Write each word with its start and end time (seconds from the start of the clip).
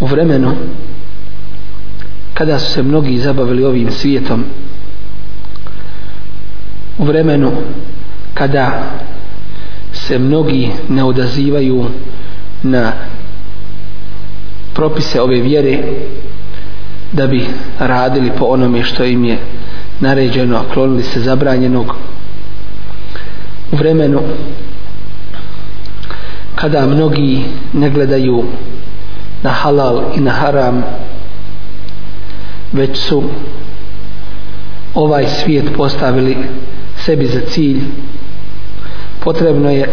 u 0.00 0.06
vremenu 0.06 0.52
kada 2.34 2.58
su 2.58 2.72
se 2.72 2.82
mnogi 2.82 3.18
zabavili 3.18 3.64
ovim 3.64 3.90
svijetom 3.92 4.44
u 6.98 7.04
vremenu 7.04 7.52
kada 8.34 8.82
se 9.92 10.18
mnogi 10.18 10.70
ne 10.88 11.04
odazivaju 11.04 11.84
na 12.62 12.92
propise 14.74 15.20
ove 15.20 15.40
vjere 15.40 15.78
da 17.12 17.26
bi 17.26 17.46
radili 17.78 18.30
po 18.38 18.44
onome 18.44 18.82
što 18.82 19.04
im 19.04 19.24
je 19.24 19.38
naređeno, 20.00 20.56
a 20.56 20.72
klonili 20.74 21.02
se 21.02 21.20
zabranjenog 21.20 21.94
u 23.72 23.76
vremenu 23.76 24.20
kada 26.54 26.86
mnogi 26.86 27.44
ne 27.72 27.90
gledaju 27.90 28.44
na 29.42 29.50
halal 29.50 30.02
i 30.16 30.20
na 30.20 30.30
haram 30.30 30.82
već 32.72 32.98
su 32.98 33.22
ovaj 34.94 35.26
svijet 35.26 35.64
postavili 35.76 36.36
sebi 36.96 37.26
za 37.26 37.40
cilj. 37.40 37.80
Potrebno 39.20 39.70
je 39.70 39.88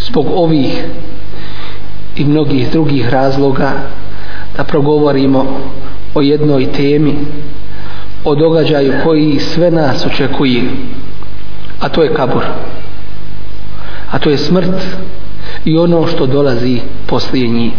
zbog 0.00 0.26
ovih 0.34 0.84
i 2.16 2.24
mnogih 2.24 2.70
drugih 2.70 3.08
razloga 3.08 3.72
da 4.56 4.64
progovorimo 4.64 5.46
o 6.14 6.20
jednoj 6.20 6.72
temi 6.72 7.14
o 8.24 8.34
događaju 8.34 8.92
koji 9.04 9.38
sve 9.38 9.70
nas 9.70 10.06
očekuje 10.06 10.62
a 11.80 11.88
to 11.88 12.02
je 12.02 12.14
kabur. 12.14 12.44
A 14.10 14.18
to 14.18 14.30
je 14.30 14.38
smrt 14.38 14.82
i 15.64 15.76
ono 15.76 16.06
što 16.06 16.26
dolazi 16.26 16.80
poslije 17.06 17.48
njih. 17.48 17.72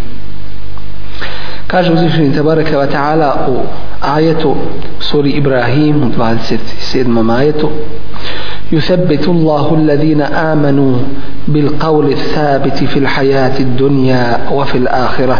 Kaže 1.69 1.93
uzvišeni 1.93 2.33
tabaraka 2.33 2.77
wa 2.77 2.87
ta'ala 2.89 3.45
u 3.45 3.61
ajetu 4.01 4.55
suri 4.99 5.37
Ibrahim 5.37 6.03
u 6.03 6.09
27. 6.09 7.37
ajetu 7.37 7.69
يثبت 8.71 9.27
الله 9.27 9.75
الذين 9.75 10.21
آمنوا 10.21 10.95
بالقول 11.47 12.07
الثابت 12.11 12.77
في 12.83 12.99
الحياة 12.99 13.59
الدنيا 13.59 14.51
وفي 14.51 14.77
الآخرة 14.77 15.37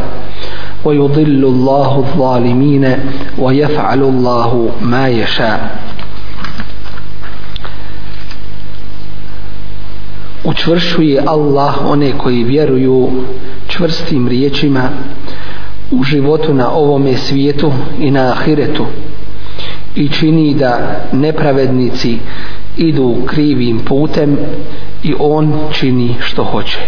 ويضل 0.85 1.43
الله 1.45 1.91
الظالمين 1.97 2.85
ويفعل 3.37 4.01
الله 4.01 4.69
ما 4.81 5.05
يشاء 5.09 5.59
učvršuje 10.43 11.21
Allah 11.27 11.85
one 11.85 12.11
koji 12.17 12.43
vjeruju 12.43 13.09
čvrstim 13.67 14.27
riječima 14.27 14.89
u 15.91 16.03
životu 16.03 16.53
na 16.53 16.71
ovome 16.71 17.17
svijetu 17.17 17.71
i 17.99 18.11
na 18.11 18.31
ahiretu. 18.31 18.85
I 19.95 20.09
čini 20.09 20.53
da 20.53 21.01
nepravednici 21.11 22.17
idu 22.77 23.15
krivim 23.25 23.79
putem 23.79 24.37
i 25.03 25.13
on 25.19 25.53
čini 25.71 26.15
što 26.19 26.43
hoće. 26.43 26.79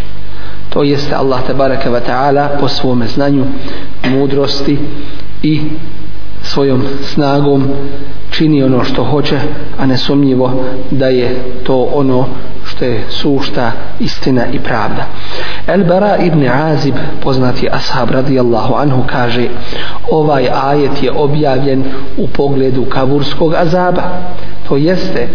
To 0.69 0.83
jeste 0.83 1.15
Allah 1.15 1.39
tabaraka 1.47 1.91
wa 1.91 1.99
ta'ala 2.07 2.59
po 2.59 2.67
svome 2.67 3.07
znanju 3.07 3.45
mudrosti 4.09 4.77
i 5.43 5.61
svojom 6.43 6.81
snagom 7.03 7.67
čini 8.29 8.63
ono 8.63 8.83
što 8.83 9.03
hoće 9.03 9.39
a 9.79 9.85
nesumnjivo 9.85 10.63
da 10.91 11.07
je 11.07 11.35
to 11.63 11.89
ono 11.93 12.25
što 12.81 12.85
je 12.85 13.03
sušta 13.09 13.71
istina 13.99 14.45
i 14.53 14.59
pravda. 14.59 15.05
El 15.67 15.83
Bara 15.83 16.17
ibn 16.17 16.47
Azib 16.47 16.95
poznati 17.23 17.69
ashab 17.71 18.11
radijallahu 18.11 18.73
anhu 18.73 19.03
kaže 19.07 19.47
ovaj 20.11 20.47
ajet 20.53 21.03
je 21.03 21.11
objavljen 21.11 21.83
u 22.17 22.27
pogledu 22.27 22.85
kaburskog 22.85 23.53
azaba. 23.53 24.03
To 24.67 24.77
jeste 24.77 25.27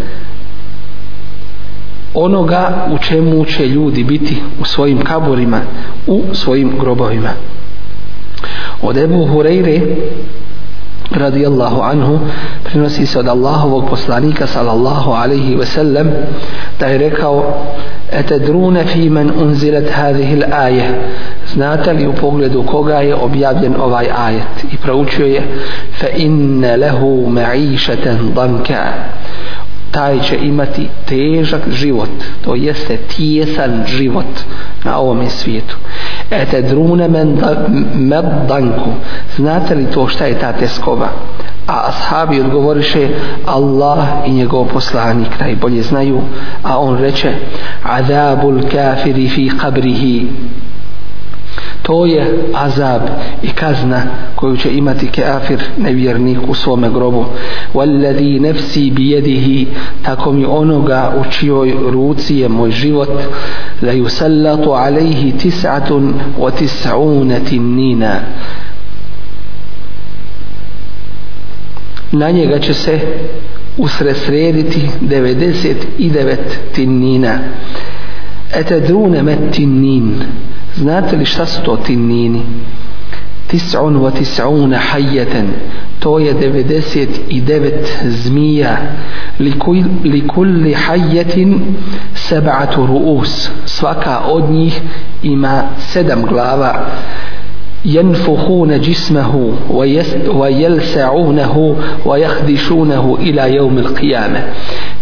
onoga 2.14 2.86
u 2.92 2.98
čemu 2.98 3.44
će 3.44 3.68
ljudi 3.68 4.04
biti 4.04 4.36
u 4.60 4.64
svojim 4.64 5.00
kaburima 5.00 5.60
u 6.06 6.22
svojim 6.32 6.72
grobovima. 6.80 7.30
Od 8.82 8.96
Ebu 8.96 9.26
Hureyre 9.26 9.80
radijallahu 11.10 11.80
anhu 11.82 12.18
prinosi 12.64 13.06
se 13.06 13.18
od 13.18 13.28
Allahovog 13.28 13.88
poslanika 13.90 14.46
sallallahu 14.46 15.12
alaihi 15.12 15.56
ve 15.56 15.66
sellem 15.66 16.10
da 16.80 16.86
je 16.86 16.98
rekao 16.98 17.54
etedrune 18.12 18.84
fi 18.84 19.10
men 19.10 19.30
unzilet 19.42 19.90
hadihil 19.90 20.42
aje. 20.52 21.00
Znate 21.54 21.92
li 21.92 22.06
u 22.06 22.12
pogledu 22.12 22.62
koga 22.62 22.94
je 22.94 23.14
objavljen 23.14 23.74
ovaj 23.80 24.06
ajet? 24.16 24.72
I 24.72 24.76
proučio 24.76 25.26
je 25.26 25.42
fa 26.00 26.08
inne 26.16 26.76
lehu 26.76 27.26
ma'išeten 27.28 28.32
danka. 28.34 28.84
Taj 29.90 30.20
će 30.20 30.36
imati 30.36 30.88
težak 31.08 31.60
život 31.70 32.10
to 32.44 32.54
jeste 32.54 32.96
tijesan 32.96 33.84
život 33.86 34.40
na 34.84 34.98
ovom 34.98 35.30
svijetu 35.30 35.76
ete 36.30 36.62
drune 36.62 37.08
men 37.08 37.38
danku. 38.48 38.90
Znate 39.36 39.74
li 39.74 39.86
to 39.86 40.06
šta 40.08 40.24
je 40.24 40.38
ta 40.38 40.52
teskoba 40.52 41.08
a 41.66 41.88
ashabi 41.88 42.40
odgovoriše 42.40 43.08
Allah 43.46 44.06
i 44.26 44.30
njegov 44.30 44.68
poslanik 44.72 45.40
najbolje 45.40 45.82
znaju. 45.82 46.20
A 46.62 46.78
on 46.78 46.98
reče 46.98 47.32
azabul 47.82 48.62
kafiri 48.70 49.28
fi 49.28 49.50
qabrihi 49.50 50.26
to 51.86 52.06
je 52.06 52.26
azab 52.54 53.02
i 53.42 53.48
kazna 53.48 54.02
koju 54.34 54.56
će 54.56 54.76
imati 54.76 55.08
keafir 55.08 55.62
nevjernik 55.78 56.38
u 56.48 56.54
svome 56.54 56.90
grobu. 56.90 57.24
Walladhi 57.74 58.40
nafsi 58.40 58.90
biyadihi 58.90 59.66
tako 60.02 60.32
mi 60.32 60.44
onoga 60.44 61.12
u 61.20 61.30
čijoj 61.30 61.74
ruci 61.90 62.36
je 62.36 62.48
moj 62.48 62.70
život. 62.70 63.08
La 63.82 63.92
yusallatu 63.92 64.68
alayhi 64.68 65.32
tis'atun 65.42 66.12
wa 66.38 66.50
tis'una 66.58 67.38
tinnina. 67.48 68.20
Na 72.12 72.30
njega 72.30 72.58
će 72.58 72.74
se 72.74 73.00
usresrediti 73.76 74.88
99 75.02 76.36
tinnina. 76.74 77.38
Etedrune 78.54 79.22
met 79.22 79.38
tinnin 79.52 80.14
znate 80.75 81.17
li 81.17 81.25
šta 81.25 81.45
su 81.45 81.61
to 81.63 81.77
tinnini 81.77 82.41
tis'un 83.47 83.95
wa 83.97 84.11
tis'una 84.11 84.77
hayyatan 84.77 85.47
to 85.99 86.19
je 86.19 86.33
99 86.33 87.71
zmija 88.03 88.77
li 90.03 90.21
kulli 90.27 90.73
hayyatin 90.73 91.59
sab'atu 92.15 92.87
ru'us 92.87 93.49
svaka 93.65 94.19
od 94.19 94.49
njih 94.49 94.81
ima 95.23 95.63
sedam 95.77 96.21
glava 96.25 96.85
ينفخون 97.85 98.81
جسمه 98.81 99.53
ويلسعونه 100.33 101.75
ويخدشونه 102.05 103.17
إلى 103.19 103.55
يوم 103.55 103.77
القيامة 103.77 104.39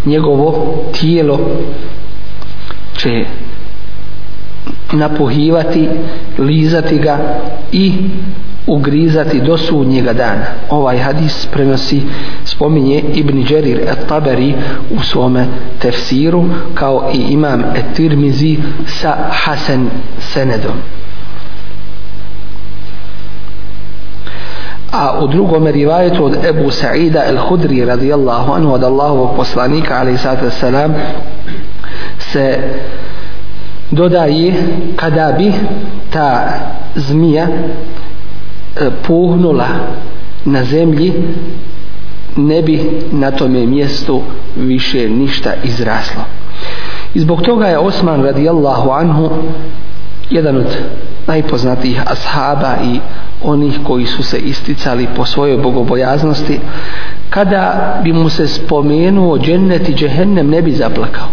njegovo 0.06 0.76
tijelo 0.92 1.40
će 2.98 3.26
napuhivati, 4.95 5.89
lizati 6.39 6.99
ga 6.99 7.19
i 7.73 7.93
ugrizati 8.67 9.41
do 9.41 9.57
sudnjega 9.57 10.13
dana. 10.13 10.47
Ovaj 10.71 10.99
hadis 10.99 11.47
prenosi 11.47 12.03
spominje 12.45 13.03
Ibn 13.15 13.45
Đerir 13.45 13.79
et 13.79 14.07
Taberi 14.09 14.55
u 14.91 15.03
svome 15.03 15.47
tefsiru 15.79 16.45
kao 16.75 17.11
i 17.15 17.19
imam 17.19 17.61
et 17.61 17.85
Tirmizi 17.97 18.59
sa 18.87 19.17
Hasan 19.31 19.91
Senedom. 20.19 20.77
a 24.95 25.19
u 25.21 25.27
drugom 25.27 25.67
rivajetu 25.67 26.25
od 26.25 26.45
Ebu 26.45 26.71
Sa'ida 26.71 27.25
el-Hudri 27.25 27.85
radijallahu 27.85 28.53
anhu 28.53 28.73
od 28.73 28.85
Allahovog 28.85 29.37
poslanika 29.37 29.95
alaih 29.95 30.21
sallatu 30.21 30.51
se 32.19 32.59
dodaje 33.95 34.55
kada 34.97 35.33
bi 35.39 35.53
ta 36.11 36.49
zmija 36.95 37.47
e, 37.47 38.91
puhnula 39.07 39.69
na 40.45 40.65
zemlji 40.65 41.13
ne 42.37 42.63
bi 42.63 43.03
na 43.13 43.31
tome 43.31 43.67
mjestu 43.67 44.23
više 44.57 45.09
ništa 45.09 45.51
izraslo. 45.65 46.23
I 47.15 47.21
zbog 47.21 47.43
toga 47.43 47.67
je 47.67 47.79
Osman 47.79 48.23
radijallahu 48.23 48.91
anhu 48.91 49.31
jedan 50.31 50.57
od 50.57 50.77
najpoznatijih 51.27 52.03
ashaba 52.07 52.75
i 52.85 52.99
onih 53.43 53.79
koji 53.85 54.07
su 54.07 54.23
se 54.23 54.39
isticali 54.39 55.09
po 55.17 55.25
svojoj 55.25 55.59
bogobojaznosti. 55.59 56.61
Kada 57.31 57.95
bi 58.05 58.13
mu 58.13 58.29
se 58.29 58.49
spomenuo 58.49 59.39
džennet 59.39 59.89
i 59.89 59.95
džehennem 59.95 60.51
ne 60.51 60.63
bi 60.63 60.73
zaplakao 60.73 61.29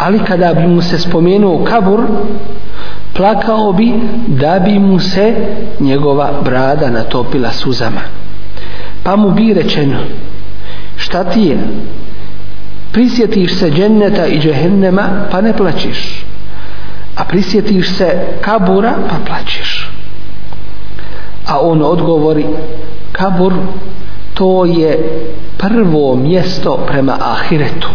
ali 0.00 0.18
kada 0.18 0.54
bi 0.54 0.66
mu 0.66 0.82
se 0.82 0.98
spomenuo 0.98 1.64
kabur 1.64 2.00
plakao 3.16 3.72
bi 3.72 3.92
da 4.26 4.58
bi 4.58 4.78
mu 4.78 4.98
se 4.98 5.34
njegova 5.80 6.32
brada 6.44 6.90
natopila 6.90 7.52
suzama. 7.52 8.00
Pa 9.02 9.16
mu 9.16 9.30
bi 9.30 9.54
rečeno 9.54 9.98
šta 10.96 11.24
ti 11.24 11.40
je? 11.40 11.58
Prisjetiš 12.92 13.58
se 13.58 13.70
dženneta 13.70 14.26
i 14.26 14.40
džehennema 14.40 15.08
pa 15.30 15.40
ne 15.40 15.56
plačiš 15.56 16.24
a 17.16 17.24
prisjetiš 17.24 17.96
se 17.96 18.14
kabura 18.40 18.94
pa 19.10 19.16
plačiš 19.26 19.90
a 21.46 21.60
on 21.60 21.82
odgovori 21.82 22.46
kabur 23.12 23.52
to 24.34 24.64
je 24.64 25.20
prvo 25.58 26.16
mjesto 26.16 26.78
prema 26.86 27.16
ahiretu 27.20 27.88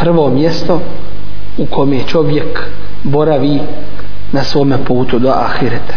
prvo 0.00 0.28
mjesto 0.28 0.80
u 1.58 1.66
kome 1.66 1.98
čovjek 2.06 2.66
boravi 3.02 3.60
na 4.32 4.44
svome 4.44 4.84
putu 4.84 5.18
do 5.18 5.28
ahireta. 5.28 5.94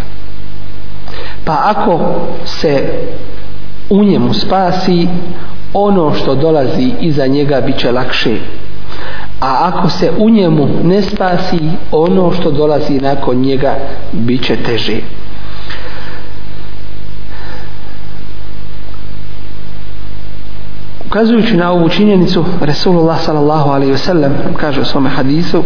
Pa 1.45 1.57
ako 1.63 1.99
se 2.45 2.83
u 3.89 4.03
njemu 4.03 4.33
spasi 4.33 5.07
ono 5.73 6.13
što 6.13 6.35
dolazi 6.35 6.91
iza 7.01 7.27
njega 7.27 7.61
bit 7.61 7.77
će 7.77 7.91
lakše. 7.91 8.35
A 9.41 9.71
ako 9.73 9.89
se 9.89 10.11
u 10.17 10.29
njemu 10.29 10.67
ne 10.83 11.01
spasi 11.01 11.59
ono 11.91 12.31
što 12.31 12.51
dolazi 12.51 12.93
nakon 12.93 13.35
njega 13.37 13.75
bit 14.11 14.45
će 14.45 14.55
teže. 14.55 14.97
Ukazujući 21.13 21.57
na 21.57 21.71
ovu 21.71 21.89
činjenicu, 21.89 22.45
Resulullah 22.61 23.21
sallallahu 23.21 23.69
alaihi 23.69 23.93
wasallam 23.93 24.31
kaže 24.57 24.81
u 24.81 24.85
svome 24.85 25.09
hadisu 25.09 25.63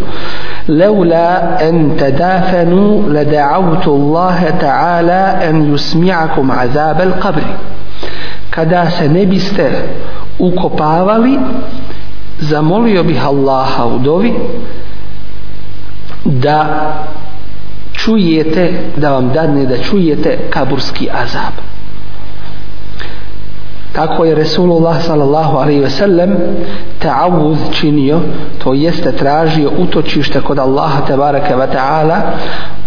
Leula 0.68 1.58
en 1.62 1.98
tadafanu 1.98 3.04
leda'avtu 3.08 3.90
Allah 3.92 4.36
ta'ala 4.60 5.44
en 5.44 5.72
yusmi'akum 5.74 6.52
azab 6.52 7.02
al 7.02 7.14
qabri 7.22 7.46
Kada 8.50 8.90
se 8.90 9.10
ne 9.10 9.26
biste 9.26 9.72
ukopavali, 10.40 11.40
zamolio 12.40 13.04
bih 13.04 13.28
Allaha 13.28 13.86
u 13.86 14.00
dovi 14.00 14.34
da 16.26 16.66
čujete, 17.94 18.72
da 18.98 19.12
vam 19.12 19.30
dadne 19.34 19.66
da 19.66 19.78
čujete 19.78 20.38
kaburski 20.50 21.10
azab 21.24 21.77
tako 23.98 24.26
je 24.26 24.36
Resulullah 24.36 25.02
sallallahu 25.02 25.58
alaihi 25.58 25.82
ve 25.82 25.90
sellem 25.90 26.38
ta'avuz 27.00 27.58
činio 27.72 28.20
to 28.64 28.74
jeste 28.74 29.12
tražio 29.12 29.72
utočište 29.78 30.42
kod 30.42 30.60
Allaha 30.60 31.02
tebareke 31.02 31.56
ve 31.56 31.68
ta'ala 31.68 32.22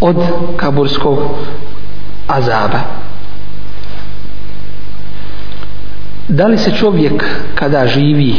od 0.00 0.16
kaburskog 0.56 1.18
azaba. 2.28 2.80
Da 6.28 6.46
li 6.46 6.58
se 6.58 6.70
čovjek 6.70 7.24
kada 7.54 7.86
živi 7.86 8.34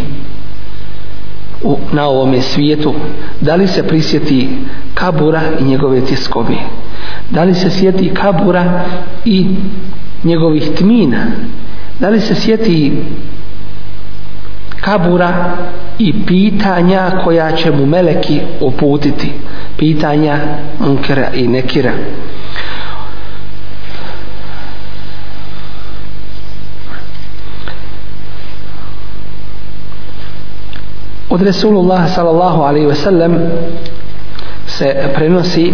u, 1.63 1.77
na 1.91 2.07
ovome 2.07 2.41
svijetu 2.41 2.93
da 3.41 3.55
li 3.55 3.67
se 3.67 3.87
prisjeti 3.87 4.49
kabura 4.93 5.41
i 5.59 5.63
njegove 5.63 6.01
tiskobe 6.05 6.55
da 7.29 7.43
li 7.43 7.53
se 7.53 7.69
sjeti 7.69 8.13
kabura 8.13 8.83
i 9.25 9.47
njegovih 10.23 10.69
tmina? 10.77 11.25
Da 12.01 12.09
li 12.09 12.19
se 12.19 12.35
sjeti 12.35 12.91
kabura 14.81 15.57
i 15.99 16.13
pitanja 16.25 17.11
koja 17.23 17.51
će 17.51 17.71
mu 17.71 17.85
meleki 17.85 18.41
uputiti? 18.61 19.31
Pitanja 19.77 20.37
munkera 20.79 21.27
i 21.33 21.47
nekira. 21.47 21.91
Od 31.29 31.41
Resulullah 31.41 32.15
sallallahu 32.15 32.61
alaihi 32.61 32.87
ve 32.87 32.95
sellem 32.95 33.37
se 34.67 34.95
prenosi 35.15 35.73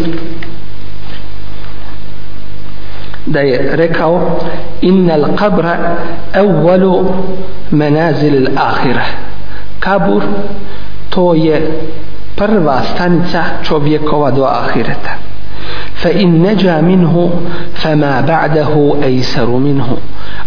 da 3.27 3.39
je 3.39 3.75
rekao 3.75 4.39
innal 4.81 5.25
qabra 5.35 5.77
awwalu 6.33 7.05
manazil 7.71 8.47
al 8.47 8.67
akhirah. 8.67 9.07
Kabur 9.79 10.23
to 11.09 11.33
je 11.33 11.61
prva 12.35 12.81
stanica 12.81 13.43
čovjekova 13.63 14.31
do 14.31 14.43
ahireta. 14.43 15.11
Fa 15.97 16.09
in 16.09 16.41
naja 16.41 16.81
minhu 16.81 17.29
fama 17.73 18.21
ba'dahu 18.27 19.03
ejsaru 19.03 19.59
minhu. 19.59 19.97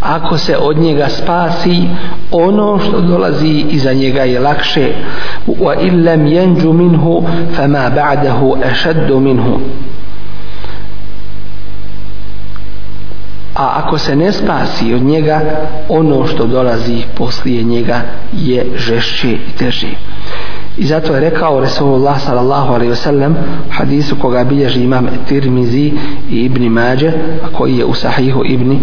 Ako 0.01 0.39
se 0.39 0.57
od 0.57 0.79
njega 0.79 1.09
spasi 1.09 1.89
ono 2.33 2.79
što 2.79 3.01
dolazi 3.01 3.65
iza 3.71 3.93
njega 3.93 4.23
je 4.23 4.41
lakše. 4.41 4.93
Wa 5.47 5.75
illam 5.81 6.27
yanju 6.27 6.73
minhu 6.73 7.23
fama 7.57 7.91
ba'dahu 7.91 8.57
ashaddu 8.71 9.21
minhu. 9.21 9.61
A 13.61 13.83
ako 13.85 13.99
se 13.99 14.17
ne 14.17 14.33
spasi 14.33 14.95
od 14.95 15.03
njega 15.03 15.41
ono 15.89 16.27
što 16.27 16.47
dolazi 16.47 17.03
poslije 17.15 17.63
njega 17.63 18.01
je 18.33 18.67
žešće 18.77 19.31
i 19.31 19.59
teže. 19.59 19.89
I 20.77 20.87
zato 20.87 21.15
je 21.15 21.21
rekao 21.21 21.61
Resulullah 21.61 22.21
sallallahu 22.21 22.75
alaihi 22.75 22.93
wasallam 22.93 23.35
hadisu 23.71 24.17
koga 24.17 24.45
bilježi 24.45 24.83
imam 24.83 25.09
Tirmizi 25.29 25.93
i 26.31 26.37
Ibni 26.45 26.69
Mađe 26.69 27.13
a 27.45 27.57
koji 27.57 27.77
je 27.77 27.85
u 27.85 27.95
sahihu 27.95 28.45
Ibni 28.45 28.81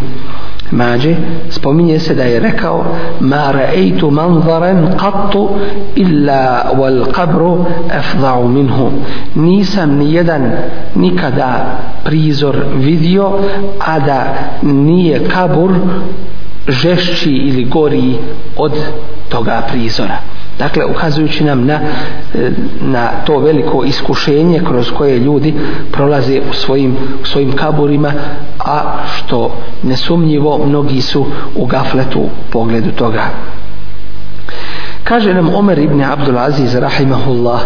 Mađe 0.71 1.15
spominje 1.49 1.99
se 1.99 2.15
da 2.15 2.23
je 2.23 2.39
rekao 2.39 2.85
ma 3.19 3.53
ra'aytu 3.53 4.11
manzaran 4.11 4.87
qattu 4.97 5.49
illa 5.95 6.71
wal 6.77 7.05
qabru 7.11 7.65
afda'u 7.89 8.47
minhu. 8.47 8.91
Nisam 9.35 9.97
ni 9.97 10.13
jedan 10.13 10.51
nikada 10.95 11.79
prizor 12.03 12.55
vidio 12.75 13.31
a 13.79 13.99
da 13.99 14.33
nije 14.61 15.23
kabur 15.29 15.71
žešći 16.67 17.29
ili 17.29 17.63
gori 17.63 18.15
od 18.57 18.73
toga 19.29 19.61
prizora. 19.71 20.17
Dakle, 20.59 20.86
ukazujući 20.86 21.44
nam 21.44 21.65
na, 21.65 21.74
e, 22.36 22.51
na 22.81 23.07
to 23.25 23.39
veliko 23.39 23.83
iskušenje 23.83 24.62
kroz 24.68 24.92
koje 24.98 25.19
ljudi 25.19 25.54
prolaze 25.92 26.42
u 26.51 26.54
svojim, 26.54 26.95
u 27.24 27.25
svojim 27.25 27.51
kaburima, 27.51 28.13
a 28.59 28.98
što 29.15 29.52
nesumnjivo 29.83 30.66
mnogi 30.66 31.02
su 31.02 31.26
u 31.56 31.66
gafletu 31.66 32.19
u 32.19 32.30
pogledu 32.52 32.92
toga. 32.92 33.23
Kaže 35.04 35.33
nam 35.33 35.56
Omer 35.56 35.80
ibn 35.80 36.02
Abdulaziz, 36.04 36.76
rahimahullah, 36.76 37.61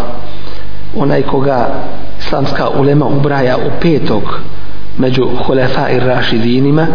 onaj 0.96 1.22
koga 1.22 1.68
islamska 2.18 2.68
ulema 2.68 3.06
ubraja 3.06 3.56
u 3.56 3.80
petog 3.80 4.22
među 4.98 5.28
hulefa 5.46 5.88
i 5.88 6.00
rašidinima, 6.00 6.86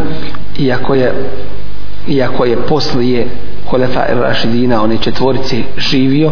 iako 0.59 0.95
je, 0.95 1.13
iako 2.07 2.45
je 2.45 2.57
poslije 2.57 3.27
Holefa 3.69 4.05
Rašidina, 4.09 4.83
one 4.83 4.97
četvorice 4.97 5.57
živio. 5.77 6.31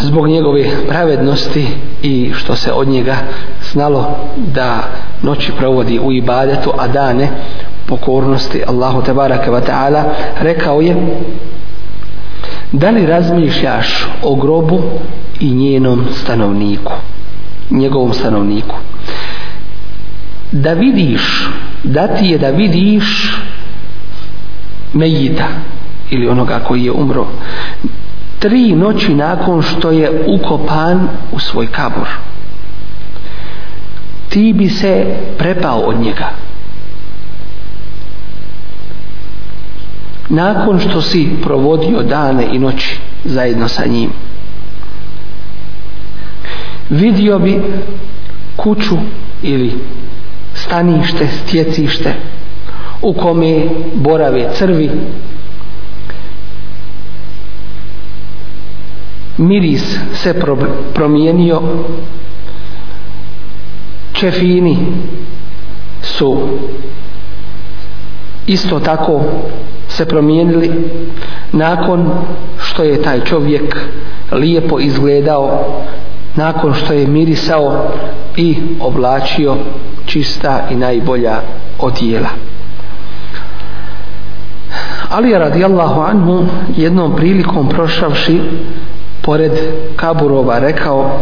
Zbog 0.00 0.28
njegove 0.28 0.64
pravednosti 0.88 1.66
i 2.02 2.30
što 2.34 2.56
se 2.56 2.72
od 2.72 2.88
njega 2.88 3.16
znalo 3.72 4.16
da 4.36 4.82
noći 5.22 5.52
provodi 5.58 5.98
u 5.98 6.12
ibadetu, 6.12 6.72
a 6.78 6.88
dane 6.88 7.28
pokornosti 7.86 8.62
Allahu 8.66 9.02
Tebaraka 9.02 9.50
wa 9.50 9.60
ta'ala 9.66 10.02
rekao 10.40 10.80
je 10.80 10.96
da 12.72 12.90
li 12.90 13.06
razmišljaš 13.06 14.08
o 14.22 14.34
grobu 14.34 14.82
i 15.40 15.50
njenom 15.50 16.04
stanovniku? 16.14 16.92
Njegovom 17.70 18.12
stanovniku. 18.12 18.76
Da 20.52 20.72
vidiš 20.72 21.48
da 21.84 22.08
ti 22.08 22.26
je 22.26 22.38
da 22.38 22.50
vidiš 22.50 23.36
mejita 24.92 25.48
ili 26.10 26.28
onoga 26.28 26.60
koji 26.68 26.84
je 26.84 26.92
umro. 26.92 27.26
Tri 28.38 28.72
noći 28.72 29.14
nakon 29.14 29.62
što 29.62 29.90
je 29.90 30.24
ukopan 30.26 31.08
u 31.32 31.38
svoj 31.38 31.66
kabor 31.66 32.08
ti 34.32 34.52
bi 34.52 34.68
se 34.68 35.16
prepao 35.38 35.78
od 35.78 36.00
njega. 36.00 36.30
Nakon 40.28 40.80
što 40.80 41.02
si 41.02 41.28
provodio 41.42 42.02
dane 42.02 42.46
i 42.52 42.58
noći 42.58 42.98
zajedno 43.24 43.68
sa 43.68 43.86
njim 43.86 44.10
vidio 46.90 47.38
bi 47.38 47.62
kuću 48.56 48.96
ili 49.42 49.72
stanište, 50.54 51.26
stjecište 51.26 52.14
u 53.02 53.12
kome 53.12 53.64
borave 53.94 54.48
crvi. 54.54 54.90
Miris 59.38 59.98
se 60.12 60.34
promijenio. 60.94 61.60
Čefini 64.12 64.76
su 66.02 66.38
isto 68.46 68.80
tako 68.80 69.22
se 69.88 70.06
promijenili 70.06 70.70
nakon 71.52 72.10
što 72.58 72.82
je 72.82 73.02
taj 73.02 73.20
čovjek 73.20 73.76
lijepo 74.32 74.80
izgledao 74.80 75.64
nakon 76.36 76.74
što 76.74 76.92
je 76.92 77.06
mirisao 77.06 77.92
i 78.36 78.56
oblačio 78.80 79.56
čista 80.06 80.66
i 80.70 80.74
najbolja 80.74 81.40
odijela. 81.78 82.28
Ali 85.12 85.32
radijallahu 85.32 86.00
anhu 86.00 86.46
jednom 86.76 87.16
prilikom 87.16 87.68
prošavši 87.68 88.40
pored 89.22 89.52
kaburova 89.96 90.58
rekao 90.58 91.18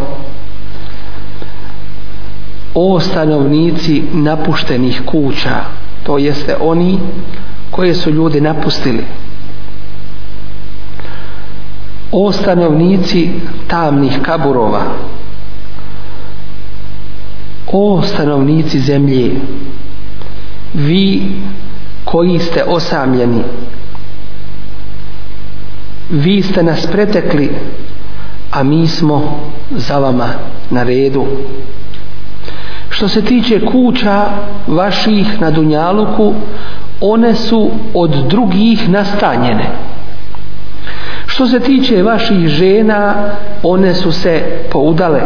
o 2.73 2.99
stanovnici 2.99 4.03
napuštenih 4.13 5.01
kuća 5.05 5.55
to 6.03 6.17
jeste 6.17 6.55
oni 6.61 6.99
koje 7.71 7.93
su 7.93 8.11
ljudi 8.11 8.41
napustili. 8.41 9.03
O 12.11 12.31
stanovnici 12.31 13.29
tamnih 13.67 14.19
kaburova 14.21 14.81
o 17.71 18.01
stanovnici 18.01 18.79
zemlje 18.79 19.31
vi 20.73 21.31
koji 22.05 22.39
ste 22.39 22.63
osamljeni 22.63 23.41
vi 26.11 26.41
ste 26.41 26.63
nas 26.63 26.87
pretekli 26.87 27.49
a 28.51 28.63
mi 28.63 28.87
smo 28.87 29.39
za 29.71 29.99
vama 29.99 30.29
na 30.69 30.83
redu. 30.83 31.25
Što 32.89 33.07
se 33.07 33.21
tiče 33.21 33.65
kuća 33.65 34.25
vaših 34.67 35.41
na 35.41 35.51
Dunjaluku 35.51 36.33
one 37.01 37.35
su 37.35 37.69
od 37.93 38.15
drugih 38.29 38.89
nastanjene. 38.89 39.65
Što 41.25 41.47
se 41.47 41.59
tiče 41.59 42.03
vaših 42.03 42.47
žena 42.47 43.15
one 43.63 43.93
su 43.93 44.11
se 44.11 44.43
poudale. 44.71 45.21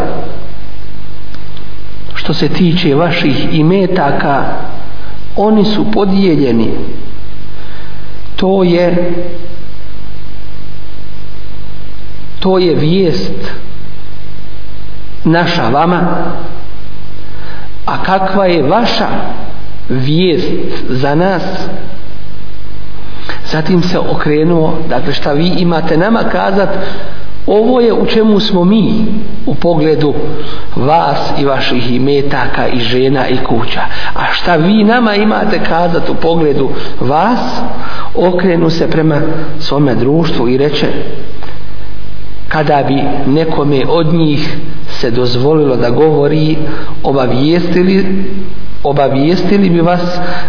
Što 2.14 2.34
se 2.34 2.50
tiče 2.50 2.96
vaših 2.96 3.48
imetaka 3.52 4.44
oni 5.36 5.66
su 5.66 5.92
podijeljeni. 5.92 6.72
To 8.36 8.64
je 8.64 9.14
to 12.46 12.58
je 12.58 12.76
vijest 12.76 13.52
naša 15.24 15.70
vama 15.70 16.02
a 17.86 18.04
kakva 18.04 18.46
je 18.46 18.64
vaša 18.64 19.08
vijest 19.90 20.52
za 20.90 21.16
nas? 21.16 21.44
Zatim 23.52 23.84
se 23.84 24.00
okrenuo 24.00 24.74
dakle 24.90 25.14
šta 25.14 25.34
vi 25.34 25.48
imate 25.48 25.98
nama 25.98 26.20
kazat 26.32 26.70
ovo 27.48 27.82
je 27.82 27.94
u 27.94 28.06
čemu 28.06 28.40
smo 28.40 28.64
mi 28.64 29.06
u 29.46 29.56
pogledu 29.56 30.14
vas 30.76 31.32
i 31.40 31.46
vaših 31.46 31.92
imetaka 31.92 32.68
i 32.68 32.80
žena 32.80 33.28
i 33.28 33.38
kuća. 33.38 33.82
A 34.16 34.34
šta 34.34 34.56
vi 34.56 34.84
nama 34.84 35.16
imate 35.16 35.60
kazat 35.70 36.10
u 36.10 36.16
pogledu 36.16 36.70
vas? 37.00 37.62
Okrenu 38.16 38.70
se 38.70 38.90
prema 38.90 39.22
svome 39.60 39.96
društvu 39.96 40.50
i 40.50 40.58
reče 40.58 40.88
kada 42.56 42.84
bi 42.84 43.04
nekome 43.28 43.86
od 43.88 44.14
njih 44.14 44.58
se 44.90 45.12
dozvolilo 45.12 45.76
da 45.76 45.90
govori 45.90 46.58
obavijestili 47.04 48.24
obavijestili 48.84 49.70
bi 49.70 49.82
vas 49.82 50.02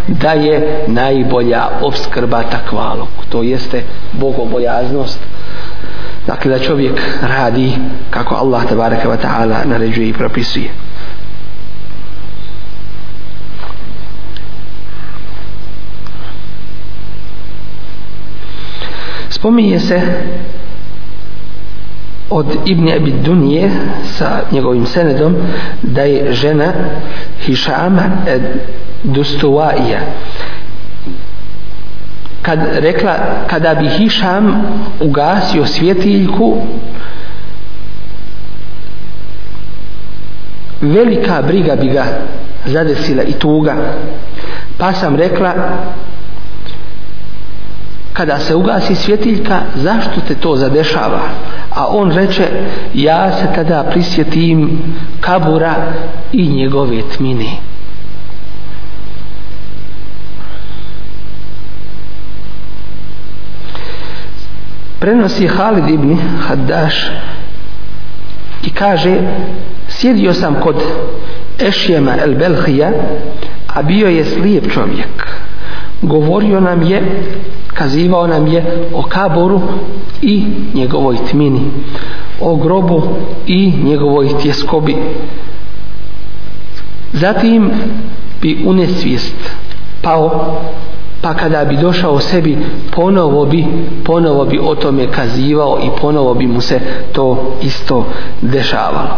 da 0.07 0.31
je 0.31 0.83
najbolja 0.87 1.67
obskrba 1.81 2.43
takvalog 2.43 3.07
to 3.29 3.43
jeste 3.43 3.83
bogobojaznost. 4.13 5.19
Dakle 6.27 6.51
da 6.51 6.59
čovjek 6.59 7.01
radi 7.21 7.71
kako 8.09 8.35
Allah 8.35 8.65
tabaraka 8.69 9.09
wa 9.09 9.17
ta'ala 9.17 9.65
naređuje 9.65 10.09
i 10.09 10.13
propisuje. 10.13 10.69
Spominje 19.29 19.79
se 19.79 20.01
od 22.29 22.45
Ibn 22.65 22.89
Abi 22.89 23.11
Dunije 23.11 23.71
sa 24.03 24.39
njegovim 24.51 24.85
senedom 24.85 25.35
da 25.81 26.01
je 26.01 26.33
žena 26.33 26.73
Hišama 27.45 28.03
Dustuvaija 29.03 29.99
kad 32.41 32.59
rekla 32.73 33.15
kada 33.47 33.75
bi 33.75 33.87
Hišam 33.87 34.61
ugasio 34.99 35.65
svjetiljku 35.65 36.57
velika 40.81 41.41
briga 41.41 41.75
bi 41.75 41.87
ga 41.87 42.05
zadesila 42.65 43.23
i 43.23 43.31
tuga. 43.31 43.75
Pa 44.77 44.93
sam 44.93 45.15
rekla 45.15 45.53
kada 48.13 48.39
se 48.39 48.55
ugasi 48.55 48.95
svjetiljka 48.95 49.59
zašto 49.75 50.21
te 50.27 50.35
to 50.35 50.55
zadešava? 50.55 51.19
A 51.77 51.85
on 51.87 52.11
reče 52.11 52.47
ja 52.93 53.31
se 53.31 53.45
tada 53.55 53.83
prisjetim 53.83 54.79
kabura 55.19 55.75
i 56.31 56.47
njegove 56.47 57.01
tmine. 57.17 57.45
Prenosi 64.99 65.47
Halid 65.47 65.89
ibn 65.89 66.17
Haddaš 66.47 67.11
i 68.63 68.69
kaže 68.69 69.17
sjedio 69.87 70.33
sam 70.33 70.55
kod 70.55 70.75
Ešjema 71.59 72.15
el 72.23 72.35
Belhija 72.35 72.91
a 73.67 73.81
bio 73.81 74.07
je 74.07 74.25
slijep 74.25 74.73
čovjek 74.73 75.46
govorio 76.01 76.59
nam 76.59 76.81
je 76.81 77.01
kazivao 77.67 78.27
nam 78.27 78.47
je 78.47 78.65
o 78.93 79.01
kaboru 79.03 79.61
i 80.21 80.43
njegovoj 80.73 81.17
tmini 81.31 81.61
o 82.41 82.55
grobu 82.55 83.03
i 83.47 83.73
njegovoj 83.83 84.27
tjeskobi. 84.41 84.95
Zatim 87.13 87.71
bi 88.41 88.63
unesvijest 88.65 89.35
pao 90.01 90.55
pa 91.21 91.33
kada 91.33 91.65
bi 91.65 91.77
došao 91.77 92.19
sebi 92.19 92.57
ponovo 92.95 93.45
bi 93.45 93.65
ponovo 94.03 94.45
bi 94.45 94.59
o 94.59 94.75
tome 94.75 95.07
kazivao 95.11 95.79
i 95.83 95.89
ponovo 96.01 96.33
bi 96.33 96.47
mu 96.47 96.61
se 96.61 96.79
to 97.11 97.53
isto 97.61 98.05
dešavalo. 98.41 99.17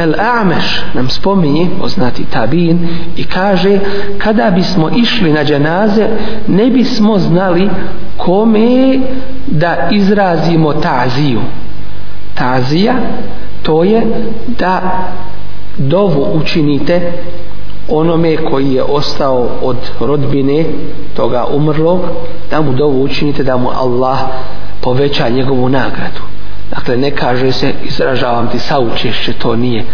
El 0.00 0.14
Ameš 0.20 0.82
nam 0.94 1.08
spominje, 1.08 1.66
poznati 1.80 2.24
tabin, 2.24 2.88
i 3.16 3.24
kaže 3.24 3.78
kada 4.18 4.50
bismo 4.50 4.90
išli 4.96 5.32
na 5.32 5.44
dženaze, 5.44 6.06
ne 6.48 6.70
bismo 6.70 7.18
znali 7.18 7.70
kome 8.16 8.98
da 9.46 9.88
izrazimo 9.90 10.72
taziju. 10.72 11.40
Tazija 12.34 12.94
to 13.62 13.84
je 13.84 14.02
da 14.58 14.80
dovu 15.78 16.26
učinite 16.34 17.12
onome 17.88 18.36
koji 18.36 18.72
je 18.72 18.82
ostao 18.82 19.48
od 19.62 19.76
rodbine 20.00 20.64
toga 21.16 21.46
umrlog, 21.54 22.00
da 22.50 22.60
mu 22.60 22.72
dovu 22.72 23.02
učinite 23.02 23.42
da 23.42 23.56
mu 23.56 23.68
Allah 23.68 24.18
poveća 24.80 25.28
njegovu 25.28 25.68
nagradu 25.68 26.29
dakle 26.70 26.96
ne 26.96 27.10
kaže 27.10 27.52
se 27.52 27.72
izražavam 27.84 28.48
ti 28.48 28.58
saučešće 28.58 29.32
to 29.32 29.56
nije 29.56 29.84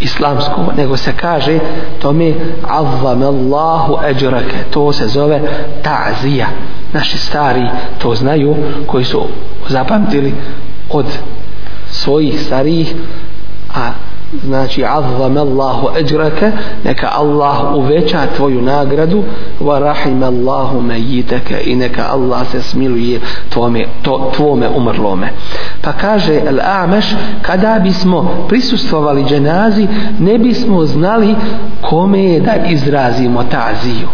islamsko 0.00 0.72
nego 0.76 0.96
se 0.96 1.12
kaže 1.16 1.58
to 2.02 2.12
mi 2.12 2.34
azzam 2.68 3.22
Allahu 3.22 3.98
eđrake 4.06 4.56
to 4.70 4.92
se 4.92 5.08
zove 5.08 5.40
ta'zija. 5.82 6.46
Naši 6.92 7.18
stari 7.18 7.68
to 7.98 8.14
znaju 8.14 8.56
koji 8.86 9.04
su 9.04 9.26
zapamtili 9.68 10.34
od 10.90 11.06
svojih 11.90 12.40
starijih 12.40 12.94
a 13.74 13.90
znači 14.44 14.84
azzam 14.84 15.36
Allahu 15.36 15.88
ajraka 15.96 16.52
neka 16.84 17.08
Allah 17.12 17.74
uveća 17.74 18.26
tvoju 18.36 18.62
nagradu 18.62 19.24
wa 19.60 19.78
rahim 19.78 20.22
Allahu 20.22 20.80
mayitaka 20.80 21.60
i 21.64 21.76
neka 21.76 22.06
Allah 22.12 22.46
se 22.50 22.62
smiluje 22.62 23.20
tvome 23.48 23.84
to 24.02 24.30
tvome 24.36 24.68
umrlome. 24.68 25.28
Pa 25.82 25.92
kaže 25.92 26.40
al-Amash 26.40 27.14
kada 27.42 27.78
bismo 27.78 28.46
prisustvovali 28.48 29.24
dženazi 29.24 29.86
ne 30.18 30.38
bismo 30.38 30.84
znali 30.84 31.34
kome 31.80 32.40
da 32.40 32.54
izrazimo 32.68 33.44
taziju. 33.44 34.08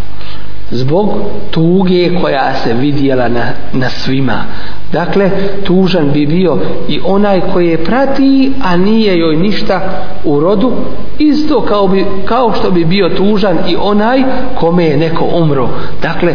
Zbog 0.70 1.10
tuge 1.50 2.20
koja 2.20 2.54
se 2.54 2.74
vidjela 2.74 3.28
na, 3.28 3.44
na 3.72 3.90
svima. 3.90 4.44
Dakle, 4.92 5.30
tužan 5.64 6.10
bi 6.12 6.26
bio 6.26 6.58
i 6.88 7.00
onaj 7.04 7.40
koji 7.52 7.68
je 7.68 7.84
prati, 7.84 8.52
a 8.62 8.76
nije 8.76 9.18
joj 9.18 9.36
ništa 9.36 9.80
u 10.24 10.40
rodu, 10.40 10.72
isto 11.18 11.60
kao, 11.60 11.88
bi, 11.88 12.04
kao 12.24 12.52
što 12.52 12.70
bi 12.70 12.84
bio 12.84 13.08
tužan 13.08 13.58
i 13.68 13.76
onaj 13.80 14.22
kome 14.54 14.84
je 14.84 14.96
neko 14.96 15.24
umro. 15.34 15.68
Dakle, 16.02 16.34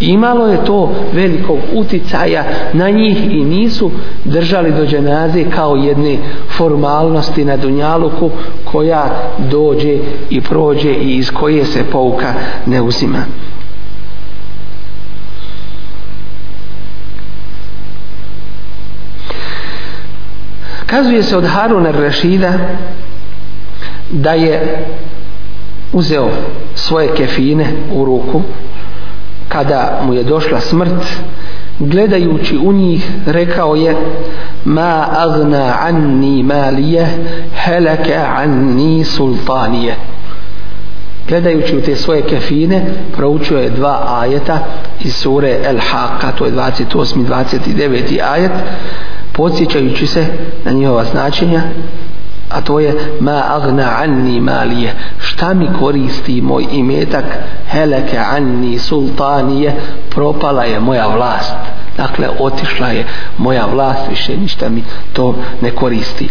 imalo 0.00 0.46
je 0.46 0.64
to 0.64 0.90
velikog 1.12 1.58
uticaja 1.74 2.44
na 2.72 2.90
njih 2.90 3.34
i 3.34 3.44
nisu 3.44 3.90
držali 4.24 4.72
do 4.72 4.86
dženaze 4.86 5.44
kao 5.44 5.76
jedne 5.76 6.18
formalnosti 6.56 7.44
na 7.44 7.56
Dunjaluku 7.56 8.30
koja 8.64 9.04
dođe 9.50 9.98
i 10.30 10.40
prođe 10.40 10.90
i 10.90 11.16
iz 11.16 11.30
koje 11.30 11.64
se 11.64 11.84
pouka 11.92 12.34
ne 12.66 12.82
uzima. 12.82 13.18
Kazuje 20.88 21.22
se 21.22 21.36
od 21.36 21.44
Haruna 21.44 21.90
Rešida 21.90 22.52
da 24.10 24.32
je 24.32 24.86
uzeo 25.92 26.30
svoje 26.74 27.14
kefine 27.14 27.66
u 27.92 28.04
ruku 28.04 28.42
kada 29.48 30.00
mu 30.06 30.14
je 30.14 30.24
došla 30.24 30.60
smrt 30.60 31.02
gledajući 31.78 32.58
u 32.58 32.72
njih 32.72 33.10
rekao 33.26 33.74
je 33.74 33.96
ma 34.64 35.06
agna 35.10 35.74
anni 35.80 36.42
malije 36.42 37.06
helaka 37.64 38.26
anni 38.36 39.04
sultanije 39.04 39.94
gledajući 41.28 41.76
u 41.76 41.80
te 41.80 41.96
svoje 41.96 42.22
kefine 42.22 42.84
proučio 43.16 43.58
je 43.58 43.70
dva 43.70 44.20
ajeta 44.20 44.58
iz 45.00 45.14
sure 45.14 45.58
El 45.64 45.76
Haqqa 45.76 46.32
to 46.38 46.46
je 46.46 46.52
28. 46.52 47.26
29. 47.26 48.20
ajet 48.32 48.52
podsjećajući 49.38 50.06
se 50.06 50.26
na 50.64 50.72
njihova 50.72 51.04
značenja 51.04 51.62
a 52.48 52.60
to 52.60 52.80
je 52.80 52.94
ma 53.20 53.42
agna 53.48 53.90
anni 54.02 54.40
malije 54.40 54.94
šta 55.18 55.54
mi 55.54 55.68
koristi 55.80 56.42
moj 56.42 56.66
imetak? 56.72 57.24
Heleke 57.68 58.18
anni 58.18 58.78
sultanije 58.78 59.74
propala 60.10 60.64
je 60.64 60.80
moja 60.80 61.06
vlast 61.06 61.54
dakle 61.96 62.28
otišla 62.38 62.88
je 62.88 63.06
moja 63.38 63.66
vlast 63.66 64.00
više 64.10 64.36
ništa 64.36 64.68
mi 64.68 64.82
to 65.12 65.34
ne 65.60 65.70
koristi. 65.70 66.28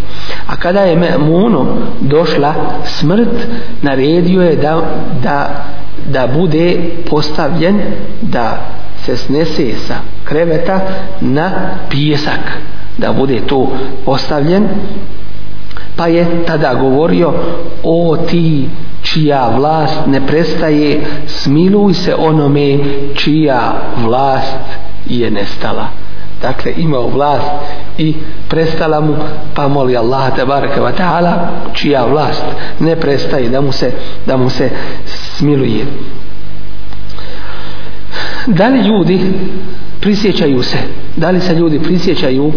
A 0.48 0.56
kada 0.56 0.82
je 0.82 1.18
Muno 1.18 1.66
došla 2.02 2.54
smrt 2.86 3.48
naredio 3.82 4.42
je 4.42 4.56
da, 4.56 4.82
da, 5.24 5.66
da 6.12 6.28
bude 6.28 6.80
postavljen 7.10 7.82
da 8.22 8.58
se 9.06 9.18
snese 9.18 9.72
sa 9.88 9.96
kreveta 10.26 10.80
na 11.22 11.52
pijesak 11.90 12.40
da 12.98 13.14
bude 13.14 13.42
to 13.48 13.68
postavljen 14.06 14.68
pa 15.96 16.08
je 16.08 16.46
tada 16.46 16.74
govorio 16.74 17.34
o 17.84 18.18
ti 18.18 18.70
čija 19.02 19.50
vlast 19.58 20.00
ne 20.08 20.28
prestaje 20.28 21.02
smiluj 21.28 21.94
se 21.94 22.16
onome 22.16 22.80
čija 23.16 23.74
vlast 24.06 24.58
je 25.06 25.32
nestala. 25.32 25.88
Dakle 26.42 26.74
imao 26.78 27.08
vlast 27.08 27.52
i 27.98 28.16
prestala 28.50 29.00
mu 29.02 29.16
pa 29.56 29.68
moli 29.68 29.98
Allah 29.98 30.36
te 30.36 30.46
bareke 30.46 30.80
taala 30.98 31.50
čija 31.74 32.06
vlast 32.06 32.44
ne 32.80 32.96
prestaje 32.96 33.50
da 33.50 33.62
mu 33.62 33.72
se 33.72 33.92
da 34.26 34.38
mu 34.38 34.50
se 34.50 34.70
smiluje. 35.06 35.86
Da 38.48 38.68
li 38.68 38.80
ljudi 38.80 39.20
prisjećaju 40.02 40.64
se. 40.64 40.78
Da 41.16 41.30
li 41.30 41.42
se 41.42 41.56
ljudi 41.56 41.80
prisjećaju 41.80 42.54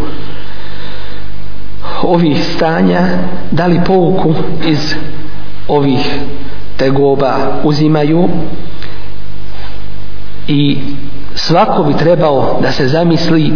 ovih 2.02 2.44
stanja? 2.44 3.00
Da 3.50 3.66
li 3.66 3.80
pouku 3.86 4.34
iz 4.66 4.94
ovih 5.68 6.18
tegoba 6.76 7.36
uzimaju? 7.64 8.28
I 10.48 10.78
svako 11.34 11.82
bi 11.82 11.94
trebao 11.94 12.58
da 12.62 12.72
se 12.72 12.88
zamisli 12.88 13.52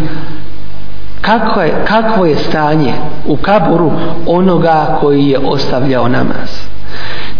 kako 1.20 1.61
je, 1.61 1.72
kakvo 1.85 2.26
je 2.26 2.37
stanje 2.37 2.92
u 3.26 3.37
kaburu 3.37 3.92
onoga 4.26 4.98
koji 5.00 5.26
je 5.26 5.38
ostavljao 5.38 6.09
namaz. 6.09 6.50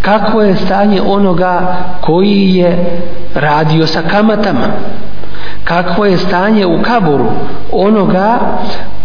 Kakvo 0.01 0.41
je 0.41 0.55
stanje 0.55 1.01
onoga 1.01 1.75
koji 2.01 2.55
je 2.55 3.01
radio 3.35 3.87
sa 3.87 4.01
kamatama 4.01 4.67
kakvo 5.65 6.05
je 6.05 6.17
stanje 6.17 6.65
u 6.65 6.81
kaburu 6.81 7.25
onoga 7.71 8.39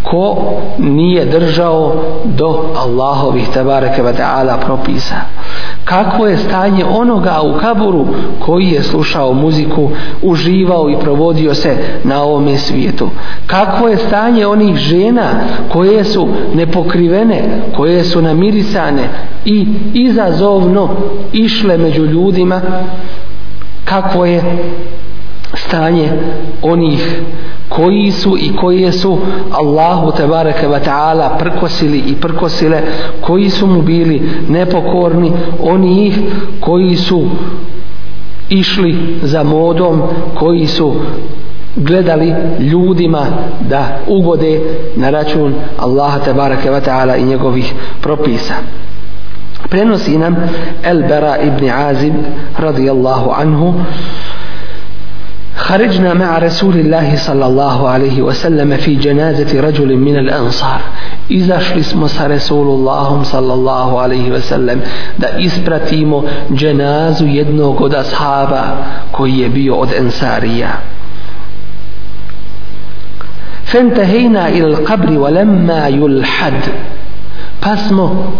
ko 0.03 0.37
nije 0.77 1.25
držao 1.25 1.95
do 2.25 2.59
Allahovih 2.75 3.49
tabareke 3.53 4.03
wa 4.03 4.13
ta'ala 4.13 4.57
propisa? 4.65 5.15
Kakvo 5.83 6.27
je 6.27 6.37
stanje 6.37 6.85
onoga 6.85 7.41
u 7.41 7.59
kaburu 7.59 8.07
koji 8.39 8.67
je 8.67 8.83
slušao 8.83 9.33
muziku 9.33 9.89
uživao 10.21 10.89
i 10.89 10.99
provodio 10.99 11.53
se 11.53 11.77
na 12.03 12.23
ovome 12.23 12.57
svijetu? 12.57 13.09
Kakvo 13.47 13.87
je 13.87 13.97
stanje 13.97 14.47
onih 14.47 14.75
žena 14.75 15.29
koje 15.71 16.03
su 16.03 16.27
nepokrivene 16.53 17.43
koje 17.75 18.03
su 18.03 18.21
namirisane 18.21 19.09
i 19.45 19.67
izazovno 19.93 20.89
išle 21.33 21.77
među 21.77 22.05
ljudima? 22.05 22.61
Kakvo 23.85 24.25
je 24.25 24.43
stanje 25.53 26.09
onih 26.61 27.21
koji 27.69 28.11
su 28.11 28.37
i 28.37 28.55
koje 28.55 28.91
su 28.91 29.17
Allahu 29.51 30.11
tebareke 30.11 30.67
ve 30.67 30.79
ta'ala 30.85 31.37
prkosili 31.39 31.97
i 31.97 32.15
prkosile 32.15 32.81
koji 33.21 33.49
su 33.49 33.67
mu 33.67 33.81
bili 33.81 34.21
nepokorni 34.49 35.31
onih 35.63 36.19
koji 36.59 36.95
su 36.95 37.27
išli 38.49 39.17
za 39.21 39.43
modom 39.43 40.01
koji 40.35 40.67
su 40.67 40.95
gledali 41.75 42.33
ljudima 42.59 43.25
da 43.69 43.97
ugode 44.07 44.61
na 44.95 45.09
račun 45.09 45.53
Allaha 45.77 46.19
tebareke 46.19 46.69
ve 46.71 46.81
ta'ala 46.81 47.17
i 47.17 47.23
njegovih 47.23 47.73
propisa. 48.01 48.53
Prenosi 49.69 50.17
nam 50.17 50.35
El 50.83 51.01
Bera 51.07 51.37
ibn 51.37 51.69
Azib 51.69 52.13
radijallahu 52.59 53.31
anhu 53.41 53.73
خرجنا 55.70 56.14
مع 56.14 56.38
رسول 56.38 56.74
الله 56.74 57.16
صلى 57.16 57.46
الله 57.46 57.88
عليه 57.88 58.22
وسلم 58.22 58.76
في 58.76 58.94
جنازة 58.94 59.60
رجل 59.60 59.96
من 59.96 60.16
الأنصار 60.16 60.80
izašli 61.28 61.82
smo 61.82 62.08
sa 62.08 62.26
Resulullahom 62.26 63.24
sallallahu 63.24 63.96
alaihi 63.96 64.30
ve 64.30 64.40
sellem 64.40 64.82
da 65.18 65.28
ispratimo 65.38 66.24
dženazu 66.54 67.26
jednog 67.26 67.80
od 67.80 67.94
ashaba 67.94 68.62
koji 69.10 69.38
je 69.38 69.48
bio 69.48 69.74
od 69.74 69.88
Ensarija 69.98 70.70
فانتهينا 73.66 74.48
إلى 74.48 74.66
القبر 74.66 75.18
ولما 75.18 75.88
يلحد 75.88 76.60
pa 77.60 77.76
smo 77.76 78.32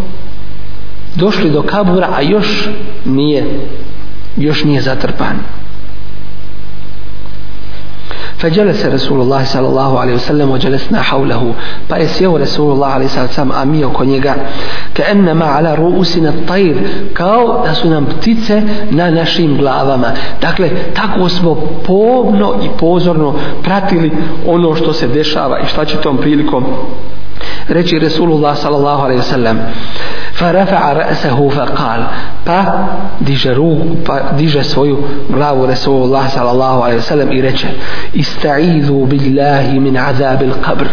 došli 1.14 1.50
do 1.50 1.62
kabura 1.62 2.08
a 2.16 2.20
još 2.20 2.68
nije 3.04 3.44
još 4.36 4.64
nije 4.64 4.80
zatrpan 4.80 5.36
فجلس 8.41 8.85
رسول 8.85 9.21
الله 9.21 9.43
صلى 9.43 9.67
الله 9.67 9.99
عليه 9.99 10.13
وسلم 10.13 10.51
وجلسنا 10.51 11.01
حوله 11.01 11.53
فأسيو 11.89 12.37
رسول 12.37 12.73
الله 12.73 12.87
عليه 12.87 13.05
الصلاة 13.05 13.25
والسلام 13.25 13.51
أمي 13.51 13.85
وكونيغا 13.85 14.35
كأنما 14.95 15.45
على 15.45 15.75
رؤوسنا 15.75 16.29
الطير 16.29 16.75
كاو 17.15 17.65
تسونا 17.65 17.99
بتيتسة 17.99 18.63
نا 18.91 19.09
نشيم 19.09 19.57
بلاظما 19.57 20.13
دكلي 20.43 20.69
تاكو 20.95 21.25
اسمو 21.25 21.53
بوبنو 21.87 22.61
اي 22.61 22.69
بوزرنو 22.79 23.33
براتيلي 23.65 24.11
اونو 24.45 24.75
شتو 24.75 24.91
سدشاوا 24.91 25.63
اشتاكي 25.63 25.97
توم 26.03 26.15
بريلكم 26.17 26.63
رجي 27.69 27.97
رسول 27.97 28.31
الله 28.31 28.53
صلى 28.53 28.77
الله 28.77 29.03
عليه 29.03 29.17
وسلم 29.17 29.57
فرفع 30.40 30.92
رأسه 30.92 31.48
فقال 31.48 32.06
pa 32.46 32.62
diže 33.20 33.54
ruku 33.58 34.06
pa 34.06 34.38
diže 34.38 34.62
svoju 34.62 35.26
glavu 35.26 35.66
Resulullah 35.66 36.30
sallallahu 36.30 36.78
alaihi 36.86 37.02
wasallam 37.02 37.34
i 37.34 37.42
reče 37.42 37.68
ista'idhu 38.14 39.06
billahi 39.06 39.80
min 39.80 39.98
azabil 39.98 40.54
qabr 40.62 40.86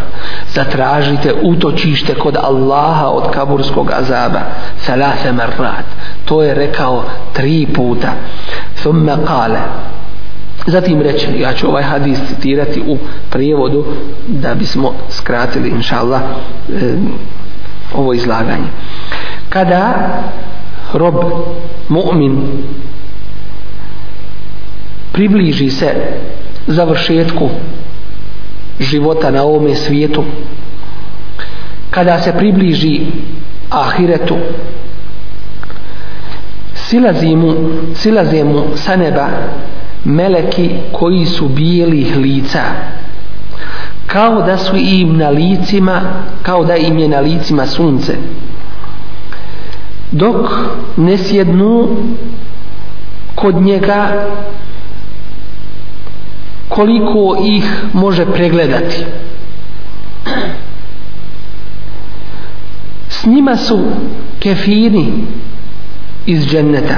zatražite 0.50 1.30
utočište 1.42 2.14
kod 2.18 2.36
Allaha 2.36 3.06
od 3.14 3.30
kaburskog 3.30 3.90
azaba 3.90 4.40
thalatha 4.86 5.32
marrat 5.32 5.86
to 6.24 6.42
je 6.42 6.54
rekao 6.54 7.04
tri 7.32 7.66
puta 7.66 8.12
thumma 8.82 9.16
qala 9.22 9.62
Zatim 10.66 11.02
reče, 11.02 11.38
ja 11.38 11.52
ću 11.52 11.68
ovaj 11.68 11.82
hadis 11.82 12.18
citirati 12.28 12.82
u 12.86 12.98
prijevodu 13.30 13.84
da 14.28 14.54
bismo 14.54 14.92
skratili, 15.08 15.68
inša 15.68 15.98
Allah, 15.98 16.20
e, 16.72 16.96
ovo 17.94 18.14
izlaganje. 18.14 18.68
Kada 19.49 19.93
rob, 20.93 21.15
mu'min, 21.89 22.37
približi 25.11 25.69
se 25.69 25.93
završetku 26.67 27.49
života 28.79 29.31
na 29.31 29.43
ovome 29.43 29.75
svijetu 29.75 30.23
kada 31.89 32.19
se 32.19 32.33
približi 32.37 33.01
ahiretu 33.69 34.37
silazi 36.89 37.35
mu, 37.35 37.53
silaze 37.95 38.43
mu 38.43 38.63
sa 38.75 38.95
neba 38.95 39.27
meleki 40.05 40.69
koji 40.91 41.25
su 41.25 41.49
bijelih 41.49 42.17
lica. 42.17 42.61
Kao 44.07 44.41
da 44.41 44.57
su 44.57 44.75
im 44.75 45.17
na 45.17 45.29
licima 45.29 46.01
kao 46.41 46.65
da 46.65 46.75
im 46.75 46.97
je 46.97 47.07
na 47.07 47.19
licima 47.19 47.65
sunce 47.65 48.15
dok 50.11 50.49
ne 50.97 51.17
sjednu 51.17 51.87
kod 53.35 53.61
njega 53.61 54.27
koliko 56.69 57.37
ih 57.45 57.63
može 57.93 58.25
pregledati. 58.25 59.05
S 63.09 63.25
njima 63.25 63.55
su 63.57 63.79
kefiri 64.39 65.05
iz 66.25 66.47
dženneta 66.47 66.95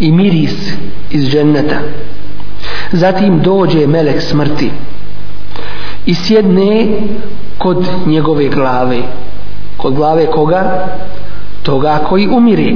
i 0.00 0.12
miris 0.12 0.72
iz 1.10 1.30
dženneta. 1.30 1.78
Zatim 2.92 3.40
dođe 3.40 3.86
melek 3.86 4.22
smrti 4.22 4.70
i 6.06 6.14
sjedne 6.14 6.86
kod 7.58 7.88
njegove 8.06 8.48
glave. 8.48 9.02
Kod 9.76 9.94
glave 9.94 10.26
koga? 10.26 10.86
Toga 11.64 11.98
koji 12.08 12.28
umire. 12.28 12.72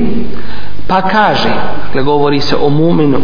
Pa 0.89 1.03
kaže 1.03 1.53
dakle 1.87 2.03
govori 2.03 2.41
se 2.41 2.57
o 2.57 2.69
muminu 2.69 3.19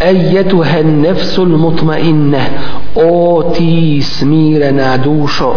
ejetuhe 0.00 0.82
nefsul 0.82 1.48
mutmainne 1.48 2.50
o 2.94 3.42
ti 3.56 4.02
smirena 4.02 4.96
dušo 4.96 5.54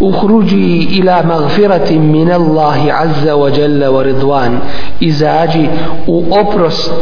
uhruđi 0.00 0.86
ila 0.90 1.22
magfiratin 1.22 2.02
min 2.12 2.32
Allahi 2.32 2.90
azza 2.90 3.34
wa 3.34 3.58
jalla 3.58 3.86
wa 3.90 4.02
ridvan 4.02 4.58
izađi 5.00 5.68
u 6.06 6.24
oprost 6.40 6.92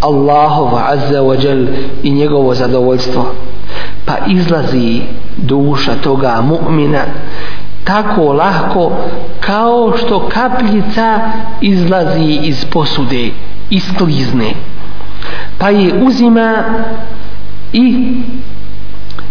Allahov 0.00 0.78
azza 0.88 1.20
wa 1.20 1.46
jall 1.46 1.66
i 2.02 2.10
njegovo 2.10 2.54
zadovoljstvo 2.54 3.26
pa 4.06 4.14
izlazi 4.26 5.00
duša 5.36 5.94
toga 6.02 6.42
mu'mina 6.42 7.02
tako 7.84 8.32
lahko 8.32 8.92
kao 9.40 9.92
što 9.96 10.28
kapljica 10.28 11.20
izlazi 11.60 12.38
iz 12.42 12.64
posude 12.64 13.30
isklizne 13.70 14.50
pa 15.58 15.70
je 15.70 15.94
uzima 16.02 16.64
i 17.72 18.12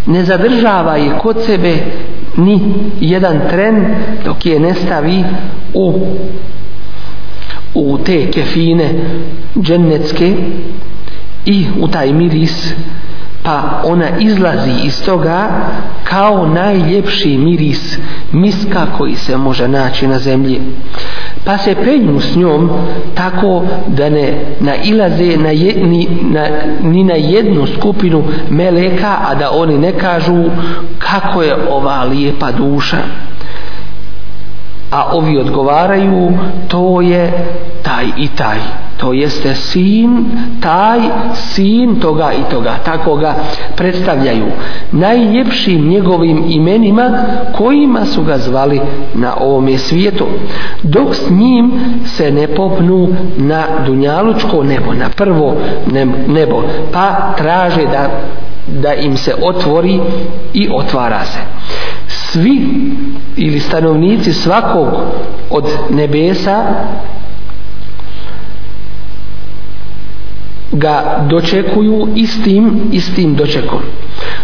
ne 0.06 0.24
zadržava 0.24 0.96
je 0.96 1.18
kod 1.22 1.38
sebe 1.46 1.78
ni 2.38 2.60
jedan 3.00 3.40
tren 3.50 3.86
dok 4.26 4.46
je 4.46 4.60
ne 4.60 4.74
stavi 4.74 5.24
u 5.74 5.94
u 7.74 7.98
te 8.06 8.32
kefine 8.32 8.90
džennetske 9.62 10.36
i 11.46 11.66
u 11.80 11.88
taj 11.88 12.14
miris 12.14 12.74
pa 13.44 13.82
ona 13.84 14.10
izlazi 14.20 14.72
iz 14.84 15.06
toga 15.06 15.50
kao 16.04 16.48
najljepši 16.48 17.38
miris 17.38 17.98
miska 18.32 18.86
koji 18.98 19.16
se 19.16 19.38
može 19.38 19.68
naći 19.68 20.08
na 20.08 20.20
zemlji. 20.20 20.62
Pa 21.44 21.58
se 21.58 21.76
penju 21.76 22.20
s 22.20 22.36
njom 22.36 22.70
tako 23.16 23.64
da 23.88 24.10
ne 24.10 24.34
nailaze 24.60 25.38
na 25.38 25.50
je, 25.50 25.74
ni, 25.86 26.08
na, 26.22 26.48
ni 26.82 27.04
na 27.04 27.14
jednu 27.14 27.68
skupinu 27.68 28.24
meleka 28.50 29.18
a 29.30 29.36
da 29.36 29.52
oni 29.52 29.78
ne 29.78 29.92
kažu 29.92 30.44
kako 30.98 31.44
je 31.44 31.56
ova 31.70 32.04
lijepa 32.04 32.52
duša. 32.52 32.98
A 34.92 35.04
ovi 35.12 35.38
odgovaraju 35.38 36.32
to 36.68 37.02
je 37.02 37.32
taj 37.84 38.06
i 38.18 38.28
taj 38.28 38.60
to 39.00 39.14
jeste 39.14 39.56
sin 39.56 40.26
taj 40.62 41.00
sin 41.34 42.00
toga 42.00 42.34
i 42.34 42.52
toga. 42.52 42.76
Tako 42.86 43.16
ga 43.16 43.36
predstavljaju. 43.76 44.46
Najljepšim 44.92 45.88
njegovim 45.88 46.44
imenima 46.48 47.12
kojima 47.58 48.06
su 48.06 48.24
ga 48.24 48.38
zvali 48.38 48.82
na 49.14 49.34
ovome 49.40 49.78
svijetu. 49.78 50.26
Dok 50.84 51.16
s 51.16 51.30
njim 51.30 51.72
se 52.06 52.32
ne 52.32 52.48
popnu 52.48 53.16
na 53.38 53.64
dunjalučko 53.86 54.64
nebo 54.64 54.94
na 54.94 55.10
prvo 55.10 55.56
nebo 56.28 56.64
pa 56.94 57.34
traže 57.38 57.86
da 57.86 58.10
da 58.82 58.94
im 58.94 59.18
se 59.18 59.34
otvori 59.42 60.00
i 60.54 60.70
otvara 60.74 61.26
se. 61.26 61.40
Svi 62.08 62.62
ili 63.38 63.60
stanovnici 63.60 64.34
svakog 64.34 64.88
od 65.50 65.66
nebesa 65.90 66.66
ga 70.72 71.26
dočekuju 71.30 72.08
istim 72.16 72.80
istim 72.92 73.36
dočekom. 73.36 73.80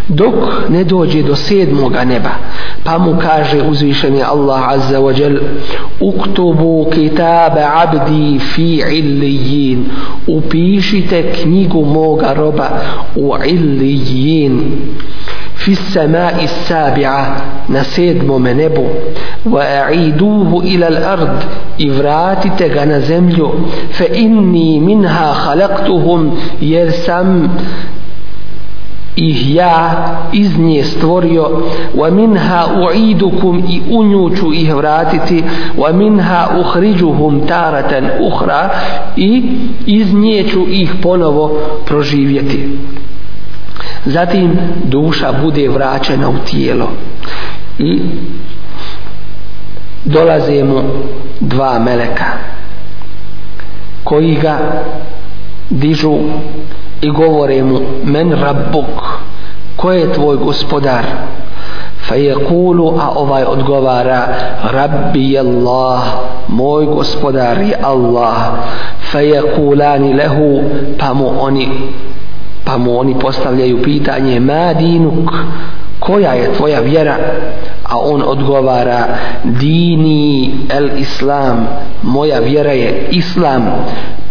Dok 0.07 0.69
ne 0.69 0.83
dođe 0.83 1.23
do 1.23 1.35
sedmoga 1.35 2.03
neba 2.03 2.29
pa 2.83 2.97
mu 2.97 3.17
kaže 3.21 3.61
uzvišeni 3.61 4.23
Allah 4.23 4.69
azza 4.69 4.99
wa 4.99 5.19
jal 5.21 5.37
uktubu 5.99 6.89
kitabe 6.93 7.61
abdi 7.61 8.39
fi 8.39 8.83
illijin 8.91 9.85
upišite 10.27 11.33
knjigu 11.33 11.85
moga 11.85 12.33
roba 12.33 12.69
u 13.15 13.33
illijin 13.45 14.61
fi 15.65 15.75
sema 15.75 16.31
i 16.41 16.47
sabi'a 16.47 17.35
na 17.67 17.83
sedmome 17.83 18.53
nebu. 18.53 18.85
Wa 19.45 19.63
a'iduhu 19.87 20.61
ila 20.63 20.89
l'ard 20.89 21.45
i 21.77 21.89
vratite 21.89 22.69
ga 22.69 22.85
na 22.85 22.99
zemlju. 22.99 23.49
Fe 23.97 24.05
inni 24.13 24.79
minha 24.79 25.33
halaktuhum 25.33 26.31
jer 26.61 26.91
sam 26.91 27.49
ih 29.15 29.55
ja 29.55 30.05
iz 30.33 30.59
nje 30.59 30.83
stvorio. 30.83 31.49
Wa 31.95 32.11
minha 32.11 32.67
u'idukum 32.85 33.63
i 33.69 33.81
u 33.89 34.03
nju 34.03 34.29
ću 34.35 34.53
ih 34.53 34.75
vratiti. 34.75 35.43
Wa 35.77 35.93
minha 35.93 36.47
uhriđuhum 36.59 37.47
taratan 37.47 38.09
uhra 38.21 38.69
i 39.15 39.43
iz 39.85 40.13
nje 40.13 40.43
ću 40.43 40.65
ih 40.69 40.93
ponovo 41.01 41.59
proživjeti 41.85 42.69
zatim 44.05 44.59
duša 44.83 45.31
bude 45.43 45.69
vraćena 45.69 46.29
u 46.29 46.37
tijelo. 46.49 46.87
I 47.79 48.01
dolaze 50.05 50.63
mu 50.63 50.81
dva 51.39 51.79
meleka 51.79 52.25
koji 54.03 54.35
ga 54.35 54.57
dižu 55.69 56.17
i 57.01 57.09
govore 57.09 57.63
mu 57.63 57.79
men 58.03 58.31
rabbuk 58.31 59.19
ko 59.75 59.91
je 59.91 60.13
tvoj 60.13 60.37
gospodar? 60.37 61.05
Fa 62.07 62.15
je 62.15 62.35
kulu 62.35 62.93
a 62.99 63.09
ovaj 63.15 63.43
odgovara 63.43 64.27
rabbi 64.71 65.31
je 65.31 65.39
Allah 65.39 66.03
moj 66.47 66.85
gospodar 66.85 67.61
je 67.61 67.75
Allah. 67.83 68.37
Fa 69.11 69.19
je 69.19 69.41
kulani 69.55 70.13
lehu 70.13 70.61
pa 70.99 71.13
mu 71.13 71.31
oni 71.39 71.69
pa 72.65 72.77
mu 72.77 72.99
oni 72.99 73.19
postavljaju 73.19 73.81
pitanje 73.83 74.39
ma 74.39 74.73
dinuk 74.73 75.31
koja 75.99 76.33
je 76.33 76.53
tvoja 76.53 76.79
vjera? 76.79 77.17
A 77.83 77.97
on 77.99 78.23
odgovara 78.27 79.07
dini 79.43 80.51
el 80.69 80.89
islam 80.97 81.67
moja 82.03 82.39
vjera 82.39 82.71
je 82.71 83.07
islam. 83.11 83.65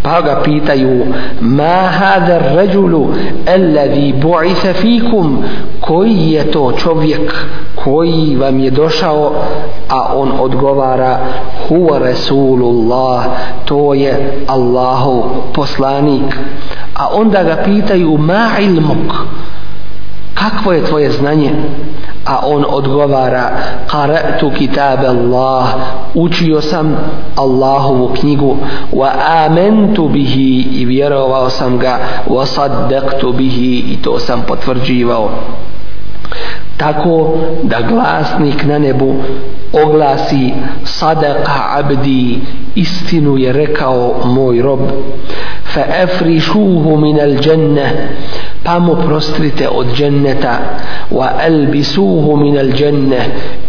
Pa 0.03 0.21
ga 0.21 0.41
pitaju 0.45 1.07
ma 1.41 1.89
hada 1.99 2.39
ređulu 2.39 3.09
alladhi 3.47 4.15
bu'itha 4.23 4.73
fikum? 4.75 5.45
Koji 5.81 6.31
je 6.31 6.51
to 6.51 6.73
čovjek 6.73 7.47
koji 7.75 8.37
vam 8.37 8.59
je 8.59 8.71
došao? 8.71 9.33
A 9.89 10.15
on 10.17 10.33
odgovara 10.41 11.19
huwa 11.69 11.99
rasulullah 11.99 13.25
to 13.65 13.95
je 13.95 14.45
Allahov 14.47 15.23
poslanik 15.55 16.37
a 16.95 17.09
onda 17.13 17.43
ga 17.43 17.57
pitaju 17.65 18.19
ma 18.19 18.59
ilmuk? 18.61 19.15
Kakvo 20.35 20.73
je 20.73 20.85
tvoje 20.85 21.11
znanje? 21.11 21.53
A 22.25 22.47
on 22.47 22.65
odgovara 22.69 23.51
qara'tu 23.89 24.51
kitab 24.59 25.05
Allah 25.05 25.67
učio 26.15 26.61
sam 26.61 26.97
Allahovu 27.37 28.09
knjigu 28.21 28.57
wa 28.93 29.11
amantu 29.47 30.09
bihi 30.09 30.67
i 30.73 30.85
vjerovao 30.85 31.51
sam 31.51 31.79
ga 31.79 31.99
wa 32.29 32.47
saddaqtu 32.47 33.33
bihi 33.33 33.85
i 33.93 33.97
to 34.03 34.19
sam 34.19 34.43
potvrđivao 34.49 35.31
tako 36.77 37.39
da 37.63 37.81
glasnik 37.81 38.65
na 38.65 38.79
nebu 38.79 39.15
oglasi 39.73 40.53
sadaqa 40.85 41.79
abdi 41.79 42.39
istinu 42.75 43.39
je 43.39 43.53
rekao 43.53 44.15
moj 44.25 44.63
rob. 44.63 44.81
Fa 45.65 45.81
afrishuhu 46.03 46.97
min 46.97 47.21
al 47.21 47.37
jannah 47.47 47.91
pa 48.65 48.79
mu 48.79 48.97
prostrite 48.97 49.69
od 49.69 49.87
dženneta. 49.97 50.59
Wa 51.11 51.29
albisuhu 51.47 52.37
min 52.37 52.59
al 52.59 52.73
dženne. 52.73 53.21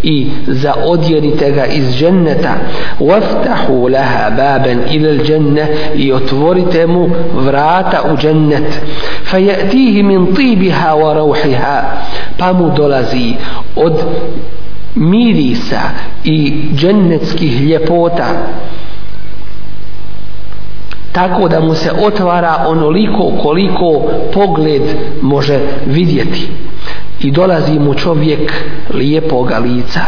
I 0.04 0.28
zaodjenite 0.48 1.52
ga 1.52 1.66
iz 1.66 1.98
dženneta. 1.98 2.54
Waftahu 3.00 3.90
laha 3.92 4.30
baben 4.30 4.80
ila 4.92 5.10
al 5.10 5.20
dženne. 5.26 5.68
I 5.96 6.12
otvorite 6.14 6.88
mu 6.88 7.10
vrata 7.34 8.02
u 8.14 8.18
džennet. 8.18 8.82
Fa 9.24 9.38
jatihi 9.38 10.04
min 10.04 10.36
tibiha 10.36 10.96
wa 10.96 11.14
rauhiha 11.14 11.84
pa 12.38 12.54
mu 12.54 12.70
dolazi 12.78 13.34
od 13.76 14.04
mirisa 14.96 15.82
i 16.24 16.54
džennetskih 16.76 17.62
ljepota 17.62 18.26
tako 21.16 21.48
da 21.48 21.60
mu 21.60 21.74
se 21.74 21.92
otvara 21.92 22.66
onoliko 22.68 23.32
koliko 23.42 24.02
pogled 24.34 24.82
može 25.22 25.60
vidjeti. 25.86 26.50
I 27.20 27.32
dolazi 27.32 27.80
mu 27.80 27.94
čovjek 27.94 28.54
lijepoga 28.94 29.58
lica 29.58 30.02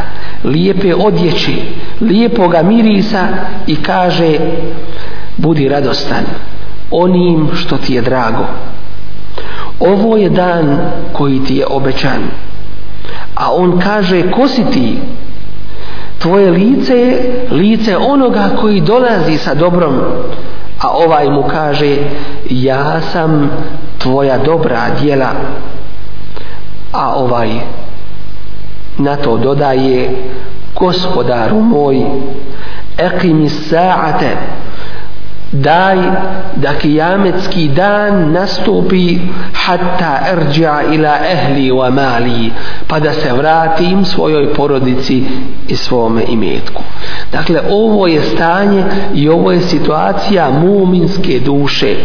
lijepe 0.44 0.96
odjeći 0.96 1.62
lijepoga 2.02 2.64
mirisa 2.64 3.28
i 3.68 3.76
kaže 3.76 4.38
budi 5.38 5.70
radostan 5.70 6.24
onim 6.92 7.48
što 7.54 7.78
ti 7.78 7.94
je 7.94 8.02
drago. 8.02 8.46
Ovo 9.80 10.18
je 10.18 10.30
dan 10.30 10.80
koji 11.14 11.40
ti 11.40 11.56
je 11.56 11.66
obećan. 11.70 12.22
A 13.36 13.54
on 13.54 13.80
kaže 13.80 14.32
ko 14.32 14.48
si 14.48 14.64
ti? 14.74 14.98
Tvoje 16.20 16.52
lice 16.52 16.94
je 16.94 17.48
lice 17.52 17.98
onoga 17.98 18.50
koji 18.62 18.82
dolazi 18.82 19.38
sa 19.38 19.54
dobrom 19.54 19.94
a 20.80 20.90
ovaj 20.90 21.30
mu 21.30 21.44
kaže 21.44 21.98
ja 22.50 23.02
sam 23.02 23.52
tvoja 23.98 24.38
dobra 24.38 24.82
djela. 25.02 25.32
A 26.94 27.16
ovaj 27.16 27.50
na 28.98 29.16
to 29.16 29.38
dodaje 29.38 30.10
gospodaru 30.76 31.62
moj 31.62 32.06
eqimi 32.98 33.50
sa'ate 33.50 34.36
daj 35.52 35.98
da 36.56 36.74
kijametski 36.74 37.68
dan 37.68 38.32
nastupi 38.32 39.20
hatta 39.54 40.20
erđa 40.32 40.82
ila 40.94 41.18
ehli 41.32 41.72
wa 41.72 41.90
mali 41.94 42.52
pa 42.88 43.00
da 43.00 43.14
se 43.14 43.34
vratim 43.34 44.06
svojoj 44.06 44.54
porodici 44.54 45.24
i 45.68 45.76
svome 45.76 46.24
imetku 46.28 46.84
dakle 47.32 47.62
ovo 47.72 48.08
je 48.08 48.22
stanje 48.22 48.84
i 49.14 49.30
ovo 49.30 49.52
je 49.52 49.62
situacija 49.62 50.50
muminske 50.50 51.40
duše. 51.40 51.96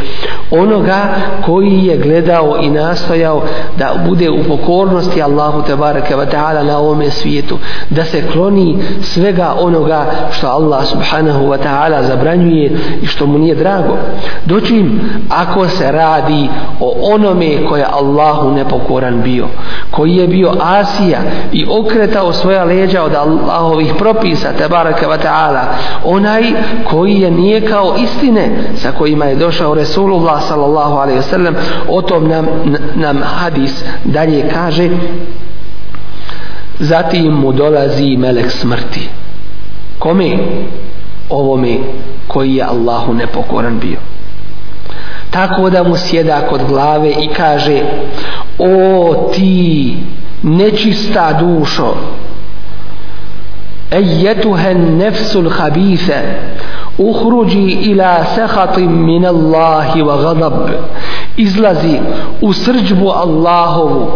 Onoga 0.51 1.15
koji 1.47 1.85
je 1.85 1.97
gledao 1.97 2.57
i 2.61 2.71
nastojao 2.71 3.43
da 3.79 3.95
bude 4.07 4.31
u 4.31 4.45
pokornosti 4.45 5.23
Allahu 5.23 5.63
te 5.63 5.77
bareke 5.77 6.17
ve 6.17 6.27
taala 6.27 6.63
na 6.63 6.79
ovome 6.79 7.11
svijetu 7.11 7.59
da 7.91 8.05
se 8.05 8.23
kloni 8.33 8.79
svega 9.03 9.55
onoga 9.59 10.07
što 10.31 10.47
Allah 10.47 10.87
subhanahu 10.87 11.47
wa 11.47 11.59
taala 11.63 12.03
zabranjuje 12.03 12.77
i 13.03 13.07
što 13.07 13.27
mu 13.27 13.39
nije 13.39 13.55
drago. 13.55 13.97
Dočim, 14.45 15.01
ako 15.29 15.69
se 15.69 15.93
radi 15.93 16.49
o 16.81 16.95
onome 17.15 17.67
koja 17.69 17.89
Allahu 17.93 18.51
nepokoran 18.51 19.23
bio 19.23 19.47
koji 19.91 20.17
je 20.17 20.29
bio 20.29 20.53
Asija 20.61 21.19
i 21.53 21.67
okretao 21.71 22.33
svoja 22.33 22.65
leđa 22.65 23.03
od 23.03 23.15
Allahovih 23.15 23.95
propisa 23.99 24.49
te 24.59 24.69
wa 25.13 25.23
taala. 25.23 25.65
Onaj 26.05 26.43
koji 26.91 27.21
je 27.21 27.31
nije 27.31 27.67
kao 27.69 27.97
istine 27.99 28.51
sa 28.77 28.93
kojima 28.93 29.25
je 29.25 29.37
došao 29.37 29.75
Resulullah 29.75 30.43
sallallahu 30.43 30.97
alaihi 30.97 31.21
wasallam 31.21 31.55
o 31.89 32.03
tom 32.03 32.29
nam, 32.29 32.47
nam 32.95 33.23
hadis 33.23 33.85
dalje 34.05 34.49
kaže 34.55 34.91
zatim 36.79 37.33
mu 37.33 37.53
dolazi 37.53 38.17
melek 38.17 38.51
smrti. 38.51 39.09
Kome? 39.99 40.37
Ovome 41.31 41.79
koji 42.27 42.55
je 42.55 42.65
Allahu 42.65 43.15
nepokoran 43.15 43.79
bio. 43.79 43.99
Tako 45.31 45.71
da 45.71 45.83
mu 45.83 45.97
sjeda 45.97 46.41
kod 46.49 46.61
glave 46.69 47.11
i 47.11 47.29
kaže 47.29 47.83
o 48.59 49.31
ti 49.35 49.97
nečista 50.43 51.33
dušo 51.33 51.95
أيتها 53.93 54.71
النفس 54.73 55.37
الخبيثة 55.37 56.23
اخرجي 57.01 57.93
ila 57.93 58.25
سخط 58.37 58.77
min 58.79 59.25
Allahi 59.25 60.03
wa 60.03 60.17
gadab 60.23 60.71
izlazi 61.37 61.99
u 62.41 62.53
srđbu 62.53 63.09
Allahovu 63.09 64.11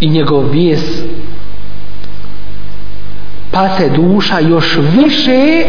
i 0.00 0.08
njegov 0.08 0.42
bijes 0.42 1.02
pa 3.50 3.68
se 3.76 3.88
duša 3.88 4.38
još 4.38 4.78
više 4.96 5.64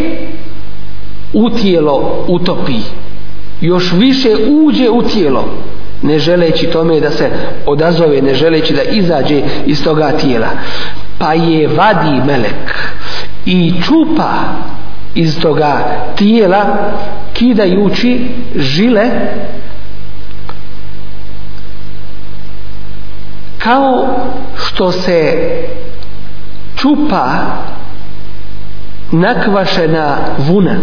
u 1.33 1.49
tijelo 1.49 2.25
utopi. 2.27 2.79
Još 3.61 3.93
više 3.93 4.29
uđe 4.49 4.89
u 4.89 5.01
tijelo 5.01 5.45
ne 6.01 6.19
želeći 6.19 6.65
tome 6.65 6.99
da 6.99 7.11
se 7.11 7.29
odazove 7.65 8.21
ne 8.21 8.33
želeći 8.33 8.73
da 8.73 8.81
izađe 8.81 9.41
iz 9.65 9.83
toga 9.83 10.11
tijela 10.11 10.47
pa 11.19 11.33
je 11.33 11.67
vadi 11.67 12.21
melek 12.25 12.73
i 13.45 13.73
čupa 13.83 14.33
iz 15.15 15.39
toga 15.39 15.85
tijela 16.15 16.65
kidajući 17.33 18.27
žile 18.55 19.09
kao 23.57 24.07
što 24.57 24.91
se 24.91 25.49
čupa 26.75 27.25
nakvašena 29.11 30.17
vuna 30.37 30.75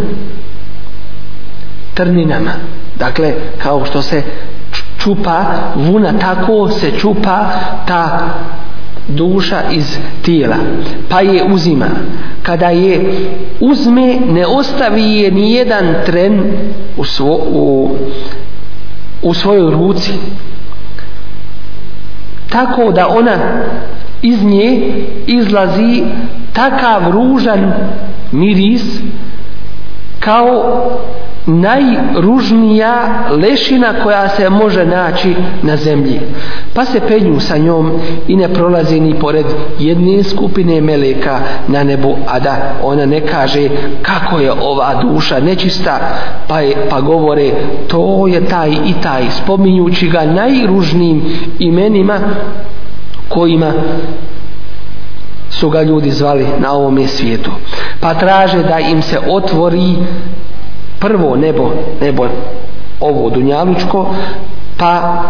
trninama. 1.93 2.51
Dakle 2.95 3.33
kao 3.63 3.85
što 3.85 4.01
se 4.01 4.23
čupa 4.97 5.45
vuna 5.75 6.13
tako 6.19 6.69
se 6.69 6.91
čupa 6.99 7.45
ta 7.87 8.19
duša 9.07 9.61
iz 9.71 9.97
tijela 10.21 10.55
pa 11.09 11.21
je 11.21 11.43
uzima. 11.43 11.89
Kada 12.43 12.69
je 12.69 13.13
uzme 13.59 14.15
ne 14.29 14.45
ostavi 14.45 15.03
je 15.03 15.31
ni 15.31 15.53
jedan 15.53 15.85
tren 16.05 16.43
u, 16.97 17.03
svo, 17.03 17.35
u, 17.35 17.95
u 19.21 19.33
svojoj 19.33 19.71
ruci. 19.71 20.11
Tako 22.49 22.91
da 22.91 23.07
ona 23.07 23.37
iz 24.21 24.43
nje 24.43 24.93
izlazi 25.27 26.03
takav 26.53 27.11
ružan 27.11 27.73
miris 28.31 28.83
kao 30.19 30.81
najružnija 31.47 33.23
lešina 33.29 33.93
koja 34.03 34.29
se 34.29 34.49
može 34.49 34.85
naći 34.85 35.35
na 35.61 35.77
zemlji. 35.77 36.19
Pa 36.73 36.85
se 36.85 36.99
penju 36.99 37.39
sa 37.39 37.57
njom 37.57 37.91
i 38.27 38.35
ne 38.35 38.53
prolazi 38.53 38.99
ni 38.99 39.13
pored 39.19 39.45
jedne 39.79 40.23
skupine 40.23 40.81
meleka 40.81 41.39
na 41.67 41.83
nebu 41.83 42.15
a 42.27 42.39
da 42.39 42.73
ona 42.83 43.05
ne 43.05 43.21
kaže 43.21 43.69
kako 44.01 44.39
je 44.39 44.51
ova 44.51 44.95
duša 45.01 45.39
nečista 45.39 45.99
pa, 46.47 46.59
je, 46.59 46.75
pa 46.89 47.01
govore 47.01 47.51
to 47.87 48.27
je 48.27 48.45
taj 48.45 48.69
i 48.69 48.93
taj 49.03 49.23
spominjući 49.43 50.07
ga 50.07 50.25
najružnijim 50.25 51.21
imenima 51.59 52.19
kojima 53.29 53.73
su 55.49 55.69
ga 55.69 55.81
ljudi 55.81 56.11
zvali 56.11 56.45
na 56.59 56.71
ovome 56.71 57.07
svijetu. 57.07 57.51
Pa 57.99 58.13
traže 58.13 58.63
da 58.63 58.79
im 58.79 59.01
se 59.01 59.19
otvori 59.29 59.95
prvo 60.99 61.35
nebo, 61.35 61.73
nebo 62.01 62.27
ovo 62.99 63.29
dunjalučko, 63.29 64.11
pa 64.77 65.23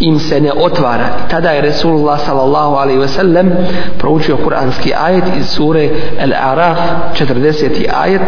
im 0.00 0.18
se 0.18 0.40
ne 0.40 0.52
otvara. 0.52 1.08
Tada 1.28 1.50
je 1.50 1.60
Resulullah 1.60 2.20
sallallahu 2.20 2.74
alaihi 2.76 2.98
ve 2.98 3.08
sellem 3.08 3.52
proučio 3.98 4.36
kuranski 4.36 4.92
ajet 4.94 5.24
iz 5.38 5.46
sure 5.46 5.88
Al-Araf 6.20 6.78
40. 7.14 7.86
ajet 8.02 8.22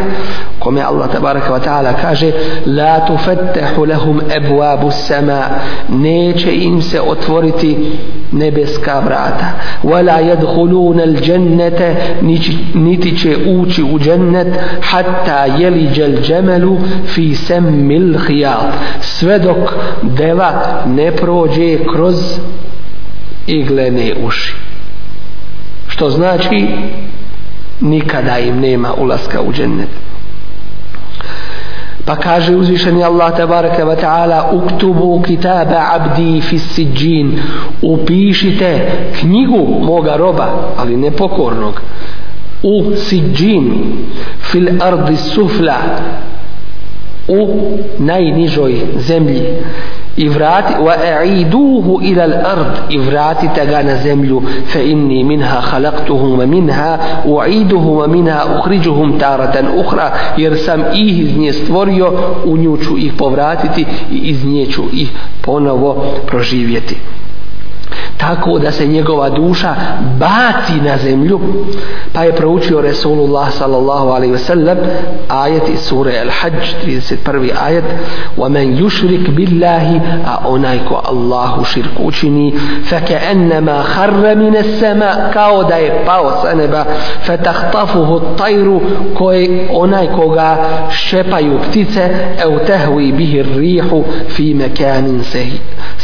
kome 0.59 0.83
Allah 0.83 1.09
tabaraka 1.09 1.52
wa 1.52 1.61
ta'ala 1.61 1.92
kaže 2.02 2.33
La 2.66 3.00
tufettehu 3.00 3.87
lahum 3.87 4.20
ebuabu 4.37 4.90
sama 4.90 5.42
neće 5.88 6.54
im 6.54 6.83
se 6.83 7.00
otvoriti 7.00 7.76
nebeska 8.33 9.00
vrata 9.00 9.46
wala 9.85 10.20
yadkhuluna 10.20 11.02
al-jannata 11.02 11.94
niti 12.74 13.18
će 13.18 13.37
ući 13.46 13.83
u 13.83 13.98
džennet 13.98 14.48
hatta 14.81 15.46
yelija 15.59 16.04
al-jamalu 16.04 16.78
fi 17.07 17.35
sammil 17.35 18.18
khiyat 18.26 18.72
sve 19.00 19.38
dok 19.38 19.74
deva 20.02 20.52
ne 20.87 21.11
prođe 21.12 21.58
kroz 21.92 22.38
iglene 23.47 24.14
uši. 24.27 24.55
Što 25.88 26.11
znači 26.11 26.66
nikada 27.81 28.38
im 28.38 28.61
nema 28.61 28.94
ulaska 28.94 29.42
u 29.42 29.53
džennet. 29.53 29.88
Pa 32.05 32.16
kaže 32.16 32.57
uzvišeni 32.57 33.05
Allah 33.05 33.37
tabaraka 33.37 33.85
wa 33.85 33.97
ta'ala 34.01 34.53
uktubu 34.53 35.23
kitaba 35.23 35.92
abdi 35.92 36.40
fi 36.40 36.59
upišite 37.83 38.90
knjigu 39.21 39.85
moga 39.85 40.16
roba 40.16 40.73
ali 40.77 40.97
nepokornog 40.97 41.83
u 42.62 42.97
siđin 42.97 43.92
fil 44.40 44.68
ardi 44.83 45.16
sufla 45.16 45.77
u 47.29 47.71
najnižoj 47.99 48.81
zemlji 48.97 49.42
i 50.18 50.28
vrati 50.28 50.74
wa 50.83 50.94
a'iduhu 51.20 52.00
ila 52.02 52.22
al-ard 52.24 52.74
i 52.88 52.98
vratite 52.98 53.66
ga 53.66 53.83
na 53.83 53.96
zemlju 53.96 54.42
fa 54.72 54.81
inni 54.81 55.24
minha 55.24 55.61
khalaqtuhum 55.70 56.38
wa 56.38 56.46
minha 56.46 56.98
u'iduhum 57.24 57.96
wa 57.96 58.09
minha 58.09 58.40
ukhrijuhum 58.59 59.18
taratan 59.18 59.66
ukhra 59.78 60.12
jer 60.37 60.59
sam 60.59 60.81
ih 60.94 61.20
iz 61.20 61.37
nje 61.37 61.52
stvorio 61.52 62.12
u 62.44 62.57
nju 62.57 62.76
ću 62.76 62.98
ih 62.98 63.12
povratiti 63.12 63.87
i 64.12 64.16
iz 64.16 64.44
nje 64.44 64.66
ću 64.66 64.83
ih 64.92 65.11
ponovo 65.40 66.04
proživjeti 66.26 66.96
tako 68.17 68.60
da 68.60 68.71
se 68.71 68.88
njegova 68.88 69.29
duša 69.29 69.75
baci 70.19 70.82
na 70.84 70.97
zemlju 70.97 71.39
pa 72.13 72.23
je 72.23 72.36
proučio 72.36 72.82
Resulullah 72.82 73.51
sallallahu 73.51 74.08
alaihi 74.10 74.32
ve 74.32 74.39
sellem 74.39 74.77
ajet 75.29 75.69
iz 75.69 75.79
sure 75.79 76.12
Al-Hajj 76.12 76.53
31. 76.86 77.51
ajet 77.65 77.84
وَمَنْ 78.38 78.77
يُشْرِكْ 78.86 79.29
بِاللَّهِ 79.29 80.01
a 80.25 80.47
onaj 80.47 80.77
ko 80.89 81.01
Allahu 81.06 81.65
širk 81.65 81.99
učini 81.99 82.53
فَكَأَنَّمَا 82.89 83.84
خَرَّ 83.84 84.36
مِنَ 84.36 84.56
السَّمَا 84.56 85.32
kao 85.34 85.63
da 85.63 85.75
je 85.75 86.03
pao 86.06 86.41
sa 86.41 86.53
neba 86.53 86.86
فَتَخْطَفُهُ 87.25 88.10
الطَّيْرُ 88.15 88.79
koje 89.17 89.67
onaj 89.73 90.08
koga 90.08 90.58
šepaju 90.89 91.60
ptice 91.60 92.10
اَوْ 92.43 92.58
تَهْوِي 92.58 93.12
بِهِ 93.12 93.41
الرِّيحُ 93.41 93.88
فِي 94.27 94.53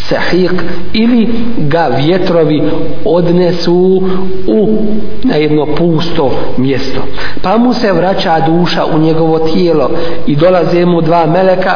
sahik 0.08 0.62
ili 0.92 1.28
ga 1.58 1.90
vjetrovi 1.96 2.62
odnesu 3.04 4.02
u 4.46 4.78
na 5.24 5.34
jedno 5.34 5.66
pusto 5.66 6.30
mjesto. 6.56 7.00
Pa 7.42 7.58
mu 7.58 7.72
se 7.72 7.92
vraća 7.92 8.40
duša 8.46 8.84
u 8.84 8.98
njegovo 8.98 9.38
tijelo 9.38 9.90
i 10.26 10.36
dolaze 10.36 10.84
mu 10.86 11.00
dva 11.00 11.26
meleka 11.26 11.72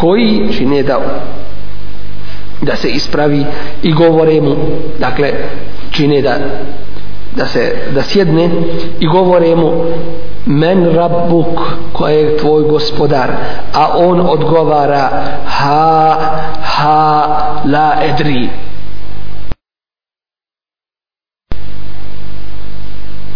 koji 0.00 0.48
čine 0.58 0.82
da 0.82 0.98
da 2.62 2.76
se 2.76 2.88
ispravi 2.88 3.44
i 3.82 3.92
govore 3.92 4.40
mu 4.40 4.56
dakle 4.98 5.32
čine 5.90 6.22
da 6.22 6.36
da 7.36 7.46
se 7.46 7.74
da 7.94 8.02
sjedne 8.02 8.50
i 9.00 9.06
govore 9.06 9.56
mu 9.56 9.72
men 10.46 10.94
rabbuk 10.94 11.60
ko 11.92 12.08
je 12.08 12.36
tvoj 12.36 12.62
gospodar? 12.62 13.30
A 13.74 13.88
on 13.98 14.20
odgovara 14.20 15.10
ha 15.46 16.18
ha 16.62 17.26
la 17.64 17.94
edri. 18.04 18.50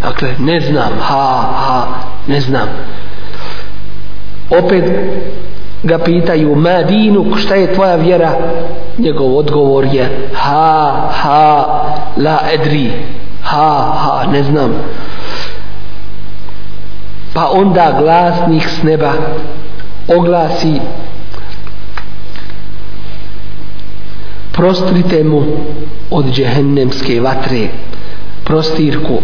Dakle 0.02 0.34
ne 0.38 0.60
znam 0.60 0.92
ha 1.00 1.42
ha 1.56 1.86
ne 2.26 2.40
znam. 2.40 2.68
Opet 4.50 4.84
ga 5.82 5.98
pitaju 5.98 6.54
ma 6.54 6.82
dinuk 6.82 7.38
šta 7.38 7.54
je 7.54 7.74
tvoja 7.74 7.94
vjera? 7.94 8.30
Njegov 8.98 9.36
odgovor 9.36 9.84
je 9.84 10.28
ha 10.34 10.92
ha 11.10 11.66
la 12.16 12.38
edri 12.52 12.92
ha 13.50 13.92
ha 14.02 14.26
ne 14.32 14.42
znam. 14.42 14.72
Pa 17.34 17.50
onda 17.50 17.96
glasnih 18.00 18.68
s 18.68 18.82
neba 18.82 19.12
oglasi 20.08 20.80
prostrite 24.52 25.24
mu 25.24 25.42
od 26.10 26.32
džehennemske 26.32 27.20
vatre 27.20 27.68
prostirku 28.44 29.18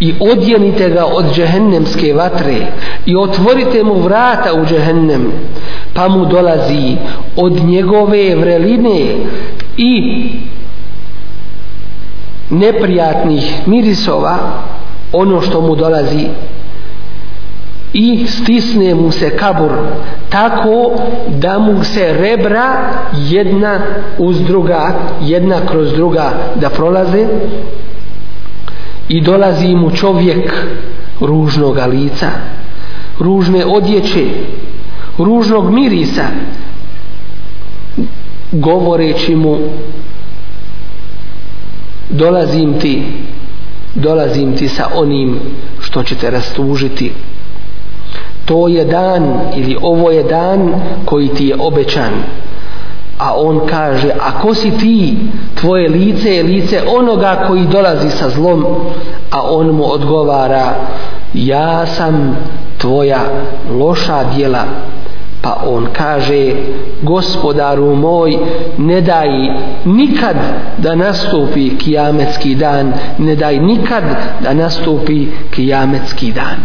i 0.00 0.14
odjenite 0.20 0.88
ga 0.90 1.04
od 1.04 1.34
džehennemske 1.34 2.14
vatre 2.14 2.66
i 3.06 3.16
otvorite 3.16 3.82
mu 3.84 3.94
vrata 3.94 4.54
u 4.54 4.66
džehennem 4.66 5.32
pa 5.94 6.08
mu 6.08 6.26
dolazi 6.26 6.96
od 7.36 7.64
njegove 7.64 8.34
vreline 8.36 9.16
i 9.76 10.22
neprijatnih 12.52 13.54
mirisova 13.66 14.38
ono 15.12 15.40
što 15.40 15.60
mu 15.60 15.76
dolazi 15.76 16.26
i 17.92 18.26
stisne 18.26 18.94
mu 18.94 19.10
se 19.10 19.36
kabur 19.36 19.70
tako 20.30 20.92
da 21.28 21.58
mu 21.58 21.84
se 21.84 22.12
rebra 22.12 22.90
jedna 23.28 23.78
uz 24.18 24.40
druga 24.42 24.94
jedna 25.22 25.56
kroz 25.66 25.92
druga 25.92 26.32
da 26.54 26.70
prolaze 26.70 27.26
i 29.08 29.20
dolazi 29.20 29.74
mu 29.74 29.90
čovjek 29.90 30.64
ružnog 31.20 31.78
lica 31.88 32.30
ružne 33.18 33.64
odjeće 33.64 34.24
ružnog 35.18 35.70
mirisa 35.70 36.24
govoreći 38.52 39.36
mu 39.36 39.56
dolazim 42.12 42.80
ti 42.80 43.02
dolazim 43.94 44.56
ti 44.56 44.68
sa 44.68 44.88
onim 44.94 45.38
što 45.80 46.02
će 46.02 46.14
te 46.14 46.30
rastužiti. 46.30 47.12
To 48.44 48.68
je 48.68 48.84
dan 48.84 49.40
ili 49.56 49.76
ovo 49.82 50.10
je 50.10 50.22
dan 50.22 50.74
koji 51.04 51.28
ti 51.28 51.46
je 51.46 51.56
obećan. 51.60 52.12
A 53.18 53.34
on 53.36 53.60
kaže 53.66 54.10
a 54.20 54.40
ko 54.40 54.54
si 54.54 54.70
ti 54.70 55.16
tvoje 55.60 55.88
lice 55.88 56.34
je 56.34 56.42
lice 56.42 56.82
onoga 56.96 57.44
koji 57.46 57.66
dolazi 57.66 58.10
sa 58.10 58.28
zlom 58.30 58.64
a 59.30 59.42
on 59.42 59.66
mu 59.66 59.92
odgovara 59.92 60.74
ja 61.34 61.86
sam 61.86 62.36
tvoja 62.78 63.20
loša 63.78 64.24
djela 64.34 64.64
pa 65.42 65.62
on 65.66 65.86
kaže 65.92 66.54
gospodaru 67.02 67.96
moj 67.96 68.38
ne 68.78 69.00
daj 69.00 69.28
nikad 69.84 70.36
da 70.78 70.94
nastupi 70.94 71.76
kijametski 71.78 72.54
dan 72.54 72.92
ne 73.18 73.36
daj 73.36 73.58
nikad 73.58 74.04
da 74.40 74.54
nastupi 74.54 75.26
kijametski 75.50 76.32
dan. 76.32 76.56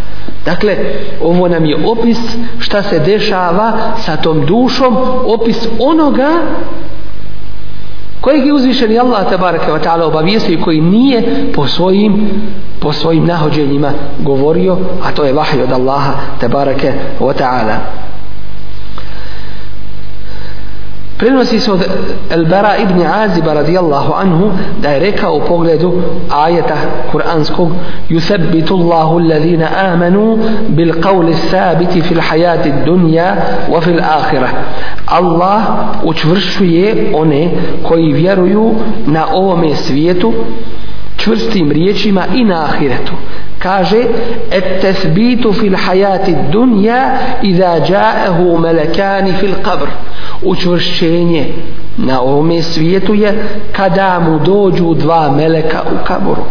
Dakle 0.45 0.77
ovo 1.23 1.47
nam 1.47 1.65
je 1.65 1.77
opis 1.85 2.17
šta 2.59 2.83
se 2.83 2.99
dešava 2.99 3.73
sa 3.97 4.15
tom 4.17 4.45
dušom 4.45 4.97
opis 5.25 5.67
onoga 5.79 6.29
kojeg 8.21 8.45
je 8.45 8.53
uzvišen 8.53 8.99
Allah 8.99 9.29
tabaraka 9.29 9.71
wa 9.71 9.79
ta'ala 9.83 10.03
obavijestio 10.03 10.53
i 10.53 10.61
koji 10.61 10.81
nije 10.81 11.51
po 11.55 11.67
svojim 11.67 12.29
po 12.79 12.93
svojim 12.93 13.25
nahođenjima 13.25 13.91
govorio 14.19 14.77
a 15.03 15.11
to 15.11 15.23
je 15.23 15.33
vahij 15.33 15.63
od 15.63 15.71
Allaha 15.71 16.13
tabaraka 16.39 16.87
wa 17.19 17.33
ta'ala. 17.33 17.75
Prenosi 21.17 21.59
se 21.59 21.71
od 21.71 21.85
Elbera 22.29 22.77
ibn 22.77 23.01
Aziba 23.01 23.53
radijallahu 23.53 24.13
anhu 24.13 24.51
da 24.81 24.89
je 24.89 24.99
rekao 24.99 25.35
u 25.35 25.41
pogledu 25.41 26.01
ajeta 26.29 26.75
kuranskog 27.11 27.71
Yuthabbitu 28.09 28.73
Allahu 28.73 29.19
alladhina 29.19 29.67
amanu 29.93 30.39
bil 30.67 30.93
qawli 30.93 31.33
sabiti 31.33 32.01
fil 32.01 32.21
hayati 32.21 32.73
dunja 32.85 33.35
wa 33.71 33.81
fil 33.81 33.99
akhirah. 33.99 34.49
Allah 35.05 35.61
učvršuje 36.03 37.11
one 37.13 37.49
koji 37.83 38.13
vjeruju 38.13 38.75
na 39.05 39.25
ovome 39.33 39.75
svijetu 39.75 40.33
čvrstim 41.17 41.71
riječima 41.71 42.23
i 42.35 42.43
na 42.43 42.63
ahiretu. 42.63 43.13
Kaže 43.59 44.03
et 44.51 44.81
tesbitu 44.81 45.53
fil 45.53 45.75
hayati 45.85 46.35
dunja 46.51 47.11
iza 47.41 47.79
ja'ahu 47.89 48.59
melekani 48.59 49.33
fil 49.33 49.53
qabr 49.63 49.87
učvršćenje 50.43 51.53
na 51.97 52.21
ovome 52.21 52.61
svijetu 52.61 53.13
je 53.13 53.47
kada 53.71 54.19
mu 54.19 54.39
dođu 54.39 54.93
dva 54.93 55.31
meleka 55.31 55.81
u 55.93 56.05
kaboru. 56.05 56.41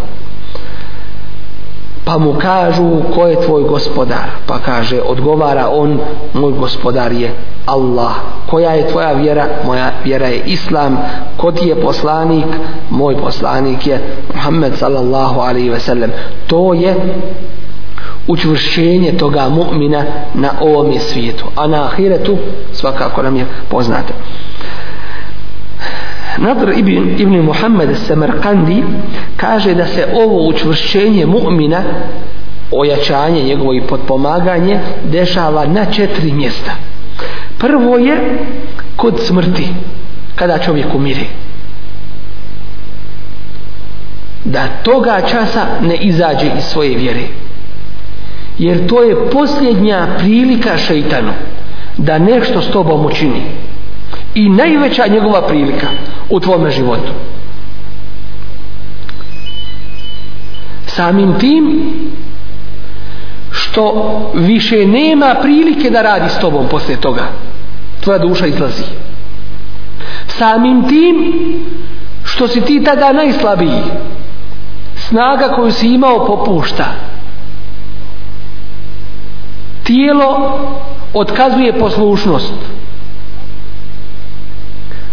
Pa 2.04 2.18
mu 2.18 2.34
kažu 2.34 3.02
ko 3.14 3.26
je 3.26 3.40
tvoj 3.40 3.62
gospodar? 3.62 4.30
Pa 4.46 4.58
kaže 4.58 5.00
odgovara 5.00 5.68
on 5.68 6.00
moj 6.34 6.52
gospodar 6.52 7.12
je 7.12 7.30
Allah. 7.66 8.12
Koja 8.50 8.70
je 8.70 8.88
tvoja 8.88 9.12
vjera? 9.12 9.46
Moja 9.64 9.90
vjera 10.04 10.26
je 10.26 10.42
Islam. 10.46 10.98
Ko 11.36 11.52
ti 11.52 11.68
je 11.68 11.80
poslanik? 11.80 12.46
Moj 12.90 13.16
poslanik 13.16 13.86
je 13.86 14.00
Muhammed 14.34 14.72
sallallahu 14.78 15.40
alaihi 15.40 15.70
ve 15.70 15.80
sellem. 15.80 16.12
To 16.46 16.74
je 16.74 16.94
učvršćenje 18.26 19.12
toga 19.12 19.48
mu'mina 19.48 20.04
na 20.34 20.50
ovom 20.60 20.94
svijetu. 20.98 21.44
A 21.56 21.66
na 21.66 21.84
ahiretu 21.84 22.36
svakako 22.72 23.22
nam 23.22 23.36
je 23.36 23.46
poznato. 23.68 24.12
Nadr 26.38 26.72
ibn, 26.76 27.14
ibn 27.18 27.40
Muhammed 27.40 27.88
Samarkandi 28.06 28.84
kaže 29.36 29.74
da 29.74 29.86
se 29.86 30.06
ovo 30.14 30.48
učvršćenje 30.48 31.26
mu'mina 31.26 31.80
ojačanje 32.70 33.42
njegovo 33.42 33.74
i 33.74 33.80
potpomaganje 33.80 34.80
dešava 35.12 35.66
na 35.66 35.84
četiri 35.84 36.32
mjesta. 36.32 36.70
Prvo 37.58 37.98
je 37.98 38.16
kod 38.96 39.20
smrti 39.20 39.68
kada 40.34 40.58
čovjek 40.58 40.94
umire. 40.94 41.24
Da 44.44 44.68
toga 44.82 45.20
časa 45.30 45.66
ne 45.82 45.96
izađe 45.96 46.46
iz 46.58 46.64
svoje 46.64 46.96
vjere 46.96 47.22
jer 48.58 48.86
to 48.86 49.02
je 49.02 49.30
posljednja 49.30 50.06
prilika 50.18 50.76
šeitanu 50.76 51.32
da 51.96 52.18
nešto 52.18 52.62
s 52.62 52.70
tobom 52.70 53.06
učini. 53.06 53.42
I 54.34 54.48
najveća 54.48 55.06
njegova 55.06 55.46
prilika 55.46 55.86
u 56.30 56.40
tvome 56.40 56.70
životu. 56.70 57.12
Samim 60.86 61.38
tim 61.38 61.92
što 63.50 64.16
više 64.34 64.86
nema 64.86 65.34
prilike 65.42 65.90
da 65.90 66.02
radi 66.02 66.28
s 66.28 66.38
tobom 66.38 66.68
poslije 66.70 67.00
toga 67.00 67.22
tvoja 68.00 68.18
duša 68.18 68.46
izlazi. 68.46 68.82
Samim 70.26 70.88
tim 70.88 71.34
što 72.24 72.48
si 72.48 72.60
ti 72.60 72.84
tada 72.84 73.12
najslabiji 73.12 73.82
snaga 74.94 75.48
koju 75.48 75.72
si 75.72 75.88
imao 75.88 76.26
popušta 76.26 76.84
tijelo 79.86 80.58
otkazuje 81.14 81.72
poslušnost. 81.72 82.52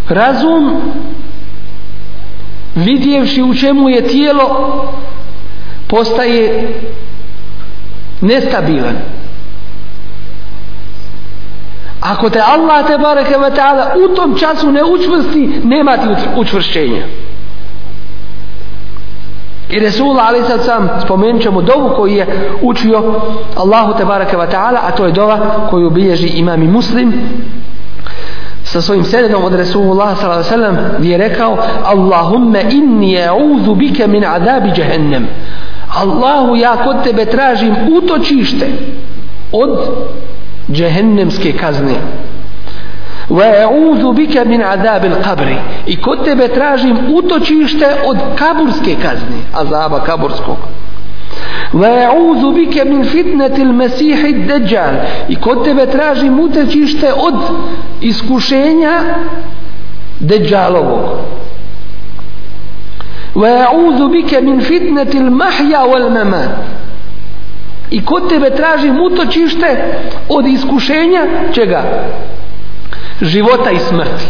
Razum 0.08 0.80
vidjevši 2.74 3.42
u 3.42 3.54
čemu 3.54 3.88
je 3.88 4.06
tijelo 4.06 4.76
postaje 5.86 6.68
nestabilan. 8.20 8.96
Ako 12.00 12.30
te 12.30 12.40
Allah 12.40 12.86
te 12.86 12.98
bareke 12.98 13.38
ve 13.38 13.50
taala 13.50 13.94
u 14.04 14.14
tom 14.14 14.38
času 14.38 14.72
ne 14.72 14.84
učvrsti 14.84 15.60
nema 15.64 15.96
ti 15.96 16.08
učvršćenja 16.36 17.02
i 19.74 19.80
Resul 19.80 20.18
ali 20.20 20.44
sad 20.46 20.64
sam 20.64 20.88
spomenut 21.04 21.42
ćemo 21.42 21.62
dovu 21.62 21.90
koju 21.96 22.16
je 22.16 22.26
učio 22.62 23.20
Allahu 23.56 23.98
te 23.98 24.04
bareke 24.04 24.36
ve 24.36 24.46
taala 24.46 24.80
a 24.86 24.90
to 24.90 25.06
je 25.06 25.12
dova 25.12 25.66
koju 25.70 25.90
bilježi 25.90 26.26
imam 26.26 26.62
i 26.62 26.68
muslim. 26.68 27.12
Sa 28.62 28.80
svojim 28.80 29.04
senedom 29.04 29.44
od 29.44 29.54
Resulullah 29.54 30.18
sallallahu 30.18 30.24
alejhi 30.32 30.50
ve 30.50 30.56
sellem 30.56 30.78
gdje 30.98 31.10
je 31.10 31.18
rekao 31.18 31.58
Allahumma 31.84 32.60
inni 32.60 33.12
ja'udhu 33.12 33.74
bike 33.74 34.06
min 34.06 34.24
azabi 34.24 34.72
jahannam. 34.76 35.26
Allahu 35.94 36.56
ja 36.56 36.76
kod 36.84 37.04
tebe 37.04 37.24
tražim 37.24 37.74
utočište 37.96 38.66
od 39.52 39.78
džehennemske 40.72 41.52
kazne. 41.52 41.94
wa 43.29 43.45
a'udhu 43.45 44.13
bika 44.13 44.45
min 44.45 44.61
adab 44.61 45.05
al-qabr 45.05 45.47
i 45.85 45.95
kod 46.01 46.23
tebe 46.25 46.47
tražim 46.47 46.97
utočište 47.13 47.87
od 48.05 48.17
kaburske 48.35 48.95
kazne 48.95 49.39
azaba 49.53 49.99
kaburskog 49.99 50.57
wa 51.73 51.89
a'udhu 52.09 52.51
bika 52.51 52.85
min 52.85 53.03
fitnati 53.05 53.61
al-masih 53.61 54.25
ad-dajjal 54.25 54.95
i 55.29 55.35
kod 55.35 55.63
tebe 55.63 55.85
tražim 55.85 56.39
utočište 56.39 57.13
od 57.13 57.35
iskušenja 58.01 58.93
dajjalovog 60.19 61.19
وَيَعُوذُ 63.35 63.99
بِكَ 64.09 64.33
مِنْ 64.33 64.59
فِتْنَةِ 64.59 65.13
الْمَحْيَا 65.13 65.81
وَالْمَمَاتِ 65.83 66.55
I 67.91 68.05
kod 68.05 68.29
tebe 68.29 68.49
tražim 68.49 69.01
utočište 69.01 69.77
od 70.29 70.47
iskušenja 70.47 71.21
čega? 71.53 71.83
Života 73.20 73.70
i 73.70 73.78
smrti. 73.78 74.24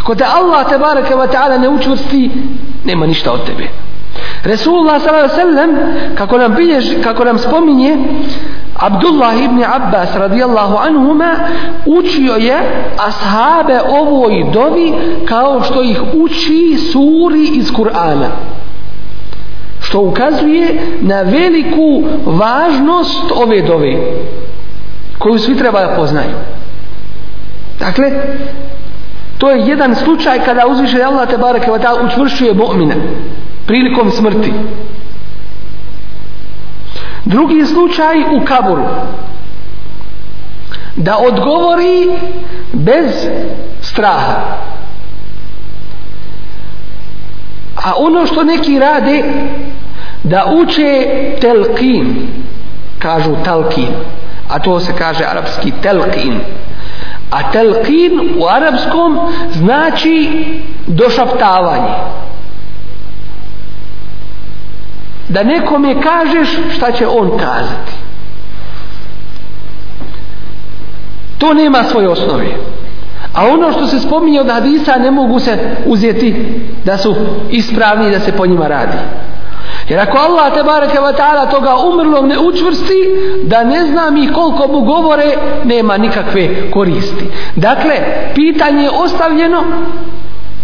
Ako 0.00 0.14
te 0.14 0.24
Allah 0.24 0.68
te 0.68 0.78
baraka 0.78 1.14
wa 1.16 1.26
ta'ala 1.26 1.58
ne 1.58 1.68
učvrsti, 1.68 2.30
nema 2.84 3.06
ništa 3.06 3.32
od 3.32 3.46
tebe. 3.46 3.68
Resulullah 4.44 5.02
sallallahu 5.02 5.32
alejhi 5.32 5.48
ve 5.48 5.54
sellem 5.54 5.70
kako 6.14 6.38
nam 6.38 6.54
bilježi, 6.54 7.02
kako 7.02 7.24
nam 7.24 7.38
spominje 7.38 7.96
Abdullah 8.76 9.44
ibn 9.44 9.64
Abbas 9.64 10.16
radijallahu 10.16 10.76
anhuma 10.76 11.34
učio 11.86 12.34
je 12.34 12.56
ashabe 12.98 13.80
ovoj 13.88 14.46
dovi 14.52 14.92
kao 15.24 15.62
što 15.62 15.82
ih 15.82 16.02
uči 16.14 16.78
suri 16.92 17.48
iz 17.54 17.72
Kur'ana 17.72 18.28
što 19.80 20.00
ukazuje 20.00 20.82
na 21.00 21.22
veliku 21.22 22.02
važnost 22.26 23.32
ove 23.34 23.62
dove 23.62 23.96
koju 25.18 25.38
svi 25.38 25.56
treba 25.56 25.80
da 25.80 25.94
poznaju 25.96 26.34
dakle 27.82 28.10
to 29.38 29.50
je 29.50 29.66
jedan 29.66 29.94
slučaj 29.94 30.44
kada 30.44 30.66
uzviše 30.66 31.02
Allah 31.02 31.28
te 31.28 31.38
bareke 31.38 31.70
wa 31.70 31.78
ta'ala 31.82 32.06
učvršćuje 32.06 32.54
mu'mina 32.54 32.94
prilikom 33.66 34.10
smrti. 34.10 34.52
Drugi 37.24 37.66
slučaj 37.66 38.20
u 38.20 38.44
kaburu 38.44 38.84
da 40.96 41.16
odgovori 41.18 42.10
bez 42.72 43.28
straha. 43.80 44.36
A 47.84 47.92
ono 47.96 48.26
što 48.26 48.44
neki 48.44 48.78
rade 48.78 49.24
da 50.22 50.46
uče 50.54 51.06
telkin 51.40 52.28
kažu 52.98 53.36
talkin 53.44 53.88
a 54.48 54.58
to 54.58 54.80
se 54.80 54.92
kaže 54.98 55.24
arapski 55.24 55.72
telkin 55.82 56.40
a 57.32 57.52
telkin 57.52 58.20
u 58.38 58.46
arapskom 58.46 59.18
znači 59.52 60.44
došaptavanje. 60.86 61.94
Da 65.28 65.42
nekome 65.42 66.02
kažeš 66.02 66.48
šta 66.76 66.92
će 66.92 67.06
on 67.06 67.30
kazati. 67.30 67.92
To 71.38 71.54
nema 71.54 71.84
svoje 71.84 72.08
osnove. 72.08 72.46
A 73.34 73.46
ono 73.46 73.72
što 73.72 73.86
se 73.86 74.00
spominje 74.00 74.40
od 74.40 74.50
hadisa 74.50 74.96
ne 74.96 75.10
mogu 75.10 75.38
se 75.38 75.58
uzeti 75.86 76.60
da 76.84 76.98
su 76.98 77.14
ispravni 77.50 78.10
da 78.10 78.20
se 78.20 78.32
po 78.32 78.46
njima 78.46 78.68
radi 78.68 78.98
jer 79.92 80.00
ako 80.00 80.18
Allah 80.18 80.54
te 80.54 80.62
bareke 80.62 80.98
wa 81.00 81.12
ta'ala 81.12 81.50
toga 81.50 81.76
umrlog 81.76 82.26
ne 82.26 82.38
učvrsti 82.38 83.00
da 83.42 83.64
ne 83.64 83.86
zna 83.86 84.10
mi 84.10 84.32
koliko 84.32 84.68
mu 84.68 84.80
govore 84.80 85.36
nema 85.64 85.96
nikakve 85.96 86.70
koristi. 86.70 87.24
Dakle 87.56 87.94
pitanje 88.34 88.82
je 88.82 88.90
ostavljeno 88.90 89.62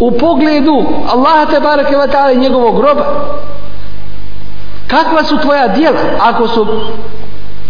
u 0.01 0.11
pogledu 0.11 0.85
Allaha 1.13 1.47
te 1.51 1.61
bareke 1.61 1.97
wa 1.97 2.09
ta'ala 2.09 2.33
i 2.33 2.37
njegovog 2.37 2.77
groba. 2.77 3.05
Kakva 4.87 5.25
su 5.25 5.39
tvoja 5.39 5.69
djela? 5.69 6.01
Ako 6.21 6.49
su 6.49 6.67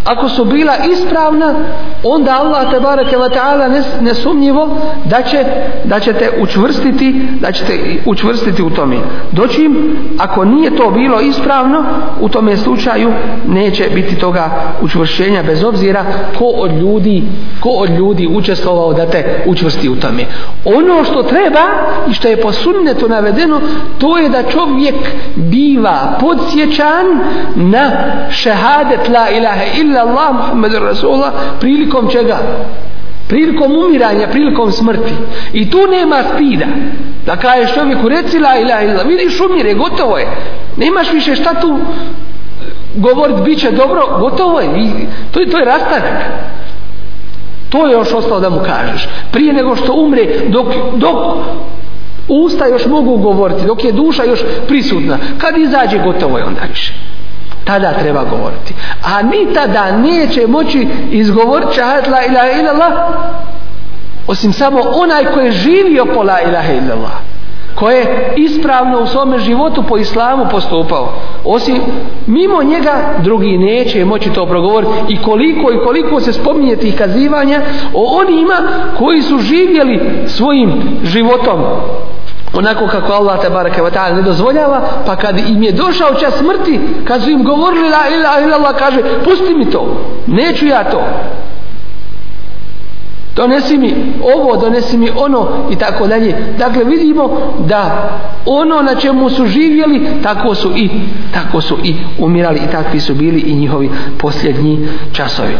ako 0.08 0.28
su 0.28 0.44
bila 0.44 0.72
ispravna 0.92 1.54
onda 2.02 2.38
Allah 2.40 2.70
te 2.70 2.80
bareke 2.80 3.16
ve 3.16 3.28
taala 3.28 3.68
nesumnjivo 4.00 4.76
da 5.04 5.22
će 5.22 5.44
da 5.84 6.00
će 6.00 6.12
te 6.12 6.30
učvrstiti 6.40 7.22
da 7.40 7.52
će 7.52 7.64
te 7.64 7.78
učvrstiti 8.06 8.62
u 8.62 8.70
tome. 8.70 8.96
Dočim 9.32 9.96
ako 10.18 10.44
nije 10.44 10.76
to 10.76 10.90
bilo 10.90 11.20
ispravno 11.20 11.84
u 12.20 12.28
tome 12.28 12.56
slučaju 12.56 13.12
neće 13.48 13.84
biti 13.94 14.16
toga 14.16 14.50
učvršćenja 14.82 15.42
bez 15.42 15.64
obzira 15.64 16.04
ko 16.38 16.44
od 16.44 16.72
ljudi 16.72 17.22
ko 17.60 17.68
od 17.68 17.90
ljudi 17.90 18.28
učestvovao 18.32 18.92
da 18.92 19.06
te 19.06 19.42
učvrsti 19.46 19.88
u 19.88 19.96
tome. 19.96 20.24
Ono 20.64 21.04
što 21.04 21.22
treba 21.22 21.62
i 22.10 22.14
što 22.14 22.28
je 22.28 22.40
po 22.40 22.52
sunnetu 22.52 23.08
navedeno 23.08 23.60
to 23.98 24.18
je 24.18 24.28
da 24.28 24.42
čovjek 24.42 24.94
biva 25.36 26.18
podsjećan 26.20 27.06
na 27.54 27.90
šehadet 28.30 29.08
la 29.08 29.30
ilaha 29.30 29.64
illa 29.80 29.97
illa 29.98 30.10
Allah 30.10 30.34
Muhammed 30.34 30.74
Rasulullah 30.74 31.32
prilikom 31.60 32.08
čega? 32.10 32.38
Prilikom 33.28 33.72
umiranja, 33.72 34.28
prilikom 34.28 34.72
smrti. 34.72 35.12
I 35.52 35.70
tu 35.70 35.78
nema 35.90 36.16
spida. 36.34 36.66
Da 37.26 37.36
kažeš 37.36 37.74
čovjeku 37.74 38.08
reci 38.08 38.38
la 38.38 38.58
ilaha 38.58 38.82
illa, 38.82 39.02
vidiš 39.02 39.40
umire, 39.40 39.74
gotovo 39.74 40.18
je. 40.18 40.26
Nemaš 40.76 41.12
više 41.12 41.34
šta 41.34 41.60
tu 41.60 41.78
govorit, 42.94 43.36
bit 43.44 43.58
će 43.58 43.70
dobro, 43.70 44.18
gotovo 44.20 44.60
je. 44.60 44.68
To, 45.30 45.40
to 45.50 45.58
je 45.58 45.64
rastanak. 45.64 46.24
To 47.68 47.86
je 47.86 47.92
još 47.92 48.12
ostalo 48.12 48.40
da 48.40 48.50
mu 48.50 48.60
kažeš. 48.60 49.08
Prije 49.32 49.52
nego 49.52 49.76
što 49.76 49.92
umre, 49.92 50.26
dok, 50.48 50.66
dok 50.96 51.16
usta 52.28 52.66
još 52.66 52.86
mogu 52.86 53.16
govoriti, 53.16 53.66
dok 53.66 53.84
je 53.84 53.92
duša 53.92 54.24
još 54.24 54.40
prisutna, 54.68 55.18
kad 55.38 55.58
izađe, 55.58 55.98
gotovo 55.98 56.38
je 56.38 56.44
onda 56.44 56.60
više 56.68 56.94
tada 57.68 57.92
treba 57.92 58.24
govoriti. 58.24 58.74
A 59.04 59.22
ni 59.22 59.54
tada 59.54 59.96
neće 59.96 60.46
moći 60.46 60.88
izgovoriti 61.10 61.74
šahat 61.74 62.08
la 62.08 62.24
ilaha 62.24 62.60
illallah 62.60 62.92
osim 64.26 64.52
samo 64.52 64.80
onaj 64.94 65.24
koji 65.24 65.44
je 65.44 65.52
živio 65.52 66.04
po 66.14 66.22
la 66.22 66.40
ilaha 66.40 66.72
illallah 66.72 67.12
koji 67.74 67.96
je 67.96 68.32
ispravno 68.36 69.00
u 69.00 69.06
svome 69.06 69.38
životu 69.38 69.82
po 69.88 69.98
islamu 69.98 70.46
postupao. 70.50 71.12
Osim 71.44 71.80
mimo 72.26 72.62
njega 72.62 73.14
drugi 73.18 73.58
neće 73.58 74.04
moći 74.04 74.30
to 74.30 74.46
progovoriti. 74.46 74.92
I 75.08 75.22
koliko 75.22 75.72
i 75.72 75.84
koliko 75.84 76.20
se 76.20 76.32
spominje 76.32 76.76
tih 76.76 76.96
kazivanja 76.98 77.60
o 77.94 78.18
onima 78.20 78.54
koji 78.98 79.22
su 79.22 79.38
živjeli 79.38 80.00
svojim 80.26 80.72
životom 81.04 81.60
onako 82.54 82.86
kako 82.86 83.12
Allah 83.12 83.40
te 83.40 83.50
bareke 83.50 83.82
ve 83.82 83.90
taala 83.90 84.16
ne 84.16 84.22
dozvoljava 84.22 84.80
pa 85.06 85.16
kad 85.16 85.38
im 85.38 85.62
je 85.62 85.72
došao 85.72 86.14
čas 86.14 86.34
smrti 86.38 86.80
kad 87.04 87.22
su 87.22 87.30
im 87.30 87.44
govorili 87.44 87.88
la 87.88 88.16
ilaha 88.18 88.40
illallah 88.40 88.76
kaže 88.78 89.02
pusti 89.24 89.54
mi 89.54 89.70
to 89.70 89.96
neću 90.26 90.66
ja 90.66 90.84
to 90.84 91.00
donesi 93.38 93.78
mi 93.78 93.94
ovo, 94.34 94.56
donesi 94.56 94.98
mi 94.98 95.10
ono 95.16 95.48
i 95.70 95.76
tako 95.76 96.06
dalje. 96.06 96.36
Dakle, 96.58 96.84
vidimo 96.84 97.30
da 97.66 98.10
ono 98.46 98.82
na 98.82 98.94
čemu 98.94 99.30
su 99.30 99.46
živjeli, 99.46 100.06
tako 100.22 100.54
su 100.54 100.72
i 100.76 100.90
tako 101.34 101.60
su 101.60 101.76
i 101.84 101.94
umirali 102.18 102.58
i 102.58 102.72
takvi 102.72 103.00
su 103.00 103.14
bili 103.14 103.40
i 103.40 103.54
njihovi 103.54 103.90
posljednji 104.18 104.88
časovi. 105.12 105.56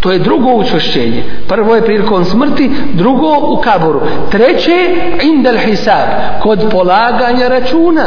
To 0.00 0.12
je 0.12 0.18
drugo 0.18 0.52
učvršćenje. 0.52 1.22
Prvo 1.48 1.74
je 1.74 1.84
prilikom 1.84 2.24
smrti, 2.24 2.70
drugo 2.92 3.38
u 3.38 3.60
kaboru. 3.60 4.00
Treće, 4.30 4.94
indel 5.22 5.56
hisab, 5.58 6.08
kod 6.42 6.68
polaganja 6.70 7.48
računa. 7.48 8.06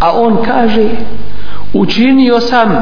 A 0.00 0.12
on 0.12 0.44
kaže, 0.44 0.88
učinio 1.72 2.40
sam 2.40 2.76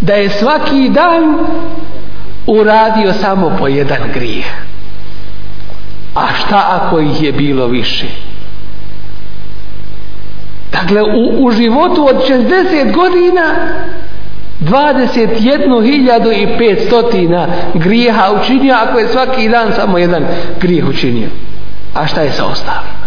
da 0.00 0.14
je 0.14 0.30
svaki 0.30 0.88
dan 0.88 1.38
uradio 2.46 3.12
samo 3.12 3.56
po 3.58 3.68
jedan 3.68 3.98
grijeh. 4.14 4.46
A 6.14 6.26
šta 6.34 6.68
ako 6.70 7.00
ih 7.00 7.22
je 7.22 7.32
bilo 7.32 7.66
više? 7.66 8.06
Dakle 10.72 11.02
u, 11.02 11.46
u 11.46 11.50
životu 11.50 12.06
od 12.06 12.16
60 12.28 12.92
godina 12.92 13.54
21.500 14.60 17.46
grijeha 17.74 18.32
učinio 18.42 18.74
ako 18.74 18.98
je 18.98 19.08
svaki 19.08 19.48
dan 19.48 19.72
samo 19.76 19.98
jedan 19.98 20.26
grijeh 20.60 20.88
učinio. 20.88 21.28
A 21.94 22.06
šta 22.06 22.20
je 22.20 22.32
sa 22.32 22.46
ostalim? 22.46 22.97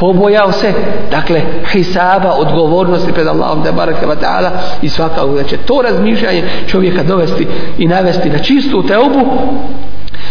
Pobojao 0.00 0.52
se 0.52 0.72
dakle 1.10 1.42
hisaba 1.72 2.32
odgovornosti 2.32 3.12
pred 3.12 3.26
Allahom 3.26 3.62
da 3.62 3.72
barake 3.72 4.06
wa 4.06 4.16
ta'ala 4.22 4.50
i 4.82 4.88
svakako 4.88 5.34
da 5.34 5.42
će 5.42 5.56
to 5.56 5.82
razmišljanje 5.82 6.42
čovjeka 6.66 7.02
dovesti 7.02 7.46
i 7.78 7.88
navesti 7.88 8.30
na 8.30 8.38
čistu 8.38 8.82
teobu 8.82 9.20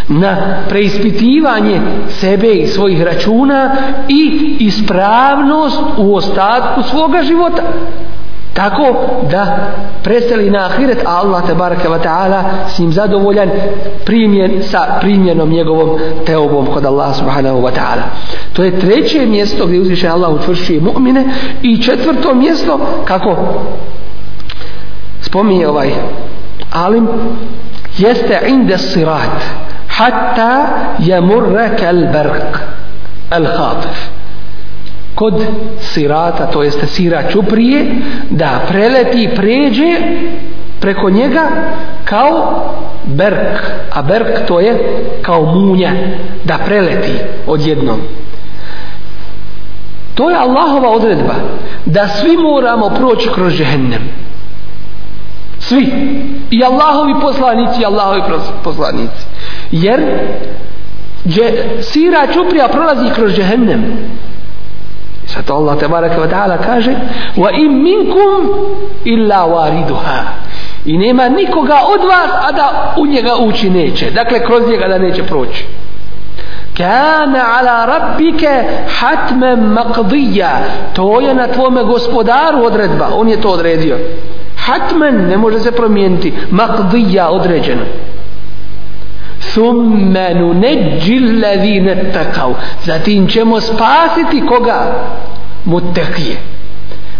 na 0.07 0.38
preispitivanje 0.70 1.82
sebe 2.09 2.47
i 2.47 2.67
svojih 2.67 3.03
računa 3.03 3.76
i 4.07 4.55
ispravnost 4.59 5.82
u 5.97 6.15
ostatku 6.15 6.84
svoga 6.84 7.24
života 7.24 7.63
tako 8.60 8.93
da 9.32 9.57
preseli 10.03 10.49
na 10.49 10.66
ahiret 10.66 11.05
a 11.05 11.20
Allah 11.24 11.47
te 11.47 11.53
baraka 11.53 11.89
wa 11.89 11.99
ta'ala 12.03 12.43
s 12.68 12.80
njim 12.80 12.91
zadovoljan 12.91 13.49
primjen 14.05 14.64
sa 14.64 14.97
primjenom 15.01 15.49
njegovom 15.49 15.99
teobom 16.26 16.66
kod 16.66 16.86
Allah 16.86 17.16
subhanahu 17.16 17.62
wa 17.62 17.72
ta'ala. 17.72 18.03
To 18.53 18.64
je 18.64 18.80
treće 18.80 19.26
mjesto 19.26 19.66
gdje 19.66 19.80
uzviše 19.80 20.07
Allah 20.07 20.30
učvršuje 20.30 20.82
mu'mine 20.82 21.24
i 21.62 21.82
četvrto 21.82 22.36
mjesto 22.36 22.80
kako 23.05 23.36
spominje 25.22 25.68
ovaj 25.68 25.89
alim 26.74 27.07
jeste 27.97 28.39
inde 28.47 28.78
sirat 28.78 29.43
hatta 29.88 30.68
jamurra 30.99 31.70
kal 31.80 31.95
barq 31.95 32.57
al 33.30 33.45
khatif 33.45 34.18
kod 35.20 35.45
sirata, 35.82 36.45
to 36.45 36.63
jeste 36.63 36.88
sira 36.88 37.24
čuprije, 37.32 37.86
da 38.30 38.61
preleti 38.70 39.24
i 39.24 39.36
pređe 39.36 39.97
preko 40.80 41.09
njega 41.09 41.49
kao 42.03 42.63
berk, 43.05 43.72
a 43.91 44.01
berk 44.01 44.47
to 44.47 44.59
je 44.59 44.78
kao 45.22 45.45
munja, 45.45 45.91
da 46.43 46.57
preleti 46.65 47.11
odjednom. 47.47 47.99
To 50.15 50.30
je 50.30 50.36
Allahova 50.36 50.89
odredba, 50.89 51.36
da 51.86 52.07
svi 52.07 52.38
moramo 52.38 52.89
proći 52.89 53.30
kroz 53.36 53.53
žehennem. 53.53 54.01
Svi. 55.59 55.93
I 56.51 56.63
Allahovi 56.63 57.13
poslanici, 57.22 57.82
i 57.82 57.86
Allahovi 57.86 58.22
poslanici. 58.63 59.26
Jer 59.72 60.01
dje, 61.26 61.78
sira 61.82 62.28
čuprija 62.34 62.67
prolazi 62.67 63.09
kroz 63.15 63.32
žehennem. 63.32 63.84
Zato 65.36 65.53
Allah 65.53 65.77
te 65.77 65.88
baraka 65.88 66.27
taala 66.27 66.57
kaže: 66.57 66.91
"Wa 67.38 67.51
in 67.51 67.84
minkum 67.84 68.41
illa 69.05 69.45
wariduha." 69.45 70.21
I 70.86 70.97
nema 70.97 71.30
nikoga 71.30 71.80
od 71.93 72.07
vas 72.07 72.32
a 72.47 72.51
da 72.51 72.93
u 72.97 73.05
njega 73.05 73.36
ući 73.39 73.69
neće. 73.69 74.11
Dakle 74.11 74.45
kroz 74.45 74.67
njega 74.67 74.88
da 74.88 74.97
neće 74.97 75.23
proći. 75.23 75.65
Kana 76.77 77.43
ala 77.59 77.86
rabbike 77.86 78.63
hatman 78.99 79.59
maqdija. 79.59 80.49
To 80.93 81.19
je 81.19 81.34
na 81.34 81.47
tvome 81.47 81.84
gospodaru 81.84 82.63
odredba. 82.63 83.07
On 83.15 83.30
je 83.30 83.41
to 83.41 83.49
odredio. 83.49 83.97
Hatman 84.57 85.15
ne 85.15 85.38
može 85.38 85.59
se 85.59 85.71
promijeniti. 85.71 86.34
Maqdija 86.51 87.27
određeno 87.27 87.82
thumma 89.53 90.28
nunajji 90.34 91.18
alladhina 91.18 91.95
taqaw 91.95 92.53
zatim 92.84 93.28
ćemo 93.28 93.61
spasiti 93.61 94.47
koga 94.47 94.95
muttaqije 95.64 96.36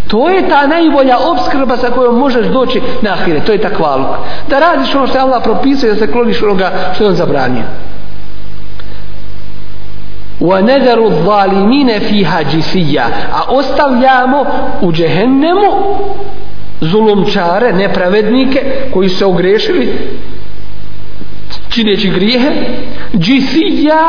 to 0.09 0.29
je 0.29 0.49
ta 0.49 0.67
najbolja 0.67 1.19
obskrba 1.19 1.77
sa 1.77 1.91
kojom 1.91 2.19
možeš 2.19 2.47
doći 2.47 2.81
na 3.03 3.13
ahire 3.13 3.41
to 3.41 3.53
je 3.53 3.59
takvaluk 3.59 4.17
da 4.49 4.59
radiš 4.59 4.95
ono 4.95 5.07
što 5.07 5.19
je 5.19 5.23
Allah 5.23 5.43
propisao 5.45 5.91
da 5.91 5.97
se 5.97 6.13
kloniš 6.13 6.43
onoga 6.43 6.73
što 6.95 7.05
je 7.05 7.09
on 7.09 7.17
zabranio 7.17 7.65
وَنَذَرُ 10.41 10.99
الظَّالِمِينَ 10.99 11.99
فِيهَا 11.99 12.43
جِسِيَّا 12.43 13.07
a 13.33 13.43
ostavljamo 13.49 14.47
u 14.81 14.93
džehennemu 14.93 15.71
zulumčare, 16.81 17.73
nepravednike 17.73 18.61
koji 18.93 19.09
su 19.09 19.17
se 19.17 19.25
ogrešili 19.25 19.93
čineći 21.70 22.10
grijehe 22.10 22.52
džisija 23.18 24.04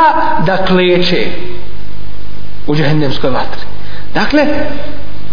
da 0.47 0.57
kleče 0.57 1.27
u 2.67 2.75
džehennemskoj 2.75 3.31
vatri. 3.31 3.67
Dakle 4.15 4.47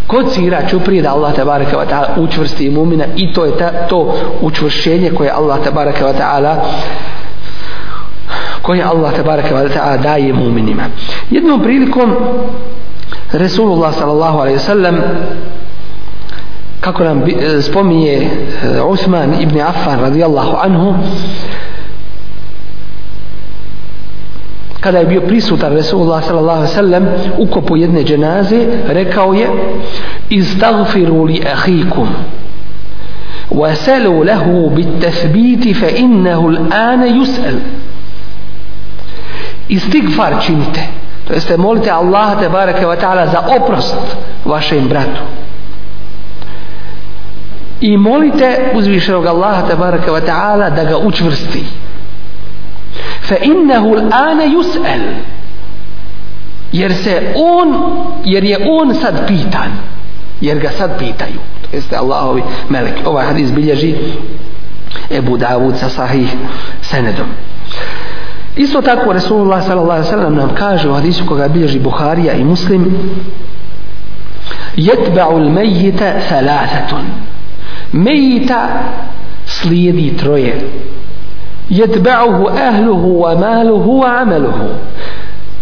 kod 0.08 0.34
sira 0.34 0.62
čuprije 0.70 1.02
da 1.02 1.14
Allah 1.14 1.36
tabaraka 1.36 1.78
wa 1.78 1.86
ta'ala 1.90 2.08
učvrsti 2.18 2.66
imumina 2.66 3.06
i 3.16 3.34
to 3.34 3.46
je 3.46 3.58
ta, 3.58 3.72
to 3.90 4.16
učvršenje 4.42 5.12
koje 5.12 5.32
Allah 5.32 5.64
tabaraka 5.64 6.06
wa 6.06 6.14
ta'ala 6.18 6.56
koje 8.62 8.84
Allah 8.84 9.14
tabaraka 9.16 9.56
wa 9.56 9.70
ta'ala 9.70 9.98
daje 9.98 10.34
muminima. 10.34 10.84
Jednom 11.32 11.64
prilikom 11.64 12.16
Resulullah 13.32 13.94
sallallahu 13.96 14.38
alaihi 14.40 14.60
sallam 14.60 14.98
kako 16.82 17.04
nam 17.04 17.24
e, 17.24 17.62
spominje 17.62 18.14
e, 18.14 18.82
Usman 18.82 19.42
ibn 19.42 19.62
Affan 19.62 20.00
radijallahu 20.00 20.58
anhu 20.64 20.96
kada 24.80 25.00
je 25.00 25.06
bio 25.06 25.22
prisutan 25.22 25.74
Resulullah 25.74 26.24
sallallahu 26.24 26.58
alejhi 26.58 26.72
ve 26.72 26.76
sellem 26.76 27.08
u 27.38 27.48
kopu 27.48 27.78
jedne 27.78 28.04
dženaze 28.04 28.66
rekao 28.88 29.34
je 29.34 29.48
istagfiru 30.30 31.24
li 31.24 31.44
ahikum 31.54 32.08
wasalu 33.52 34.24
lahu 34.24 34.70
bit 34.70 35.00
tathbiti 35.02 35.74
fa 35.74 35.88
innahu 35.90 36.50
l'ana 36.50 37.08
yus'al. 37.08 37.60
Istigfar 39.70 40.42
činite 40.42 40.82
to 41.28 41.34
jeste 41.34 41.58
molite 41.58 41.92
Allaha 41.92 42.36
te 42.36 42.50
bareke 42.50 42.86
ve 42.86 42.96
ta'ala 42.96 43.28
za 43.28 43.42
oprost 43.56 44.18
vašem 44.46 44.88
bratu. 44.88 45.22
I 47.82 47.98
molite 47.98 48.72
uzvišenog 48.74 49.26
Allaha 49.26 49.68
te 49.68 49.76
bareke 49.76 50.12
ve 50.12 50.22
ta'ala 50.22 50.70
da 50.70 50.84
ga 50.84 50.98
učvrsti 50.98 51.64
fa 53.28 53.36
innahu 53.36 53.96
l'ana 53.96 54.46
yus'al. 54.46 55.02
Jer 56.72 56.94
se 56.94 57.34
on 57.36 57.76
jer 58.26 58.44
je 58.44 58.58
on 58.70 58.94
sad 58.96 59.28
pitan. 59.28 59.72
Jer 60.42 60.60
ga 60.60 60.70
sad 60.70 61.00
pitaju. 61.00 61.40
To 61.62 61.76
jeste 61.76 61.98
Allahovi 61.98 62.44
melek. 62.70 62.94
Ovaj 63.06 63.26
hadis 63.26 63.52
bilježi 63.52 63.96
Ebu 65.12 65.38
Davud 65.38 65.78
sa 65.78 65.90
sahih 65.90 66.30
senedom. 66.82 67.28
Isto 68.56 68.82
tako 68.82 69.14
Resulullah 69.14 69.62
sallallahu 69.62 69.92
alaihi 69.92 70.10
sallam 70.10 70.36
nam 70.36 70.56
kaže 70.56 70.90
u 70.90 70.94
hadisu 70.94 71.26
koga 71.26 71.48
bilježi 71.48 71.80
Buharija 71.80 72.34
i 72.34 72.44
Muslim 72.44 72.98
jetba'u 74.78 75.38
l-mejita 75.40 76.14
thalathatun. 76.30 77.06
Mejita 77.92 78.70
slijedi 79.46 80.18
troje 80.18 80.70
jetba'uhu 81.70 82.50
ahluhu 82.70 83.22
wa 83.22 83.36
maluhu 83.36 84.00
wa 84.02 84.22
amaluhu 84.22 84.68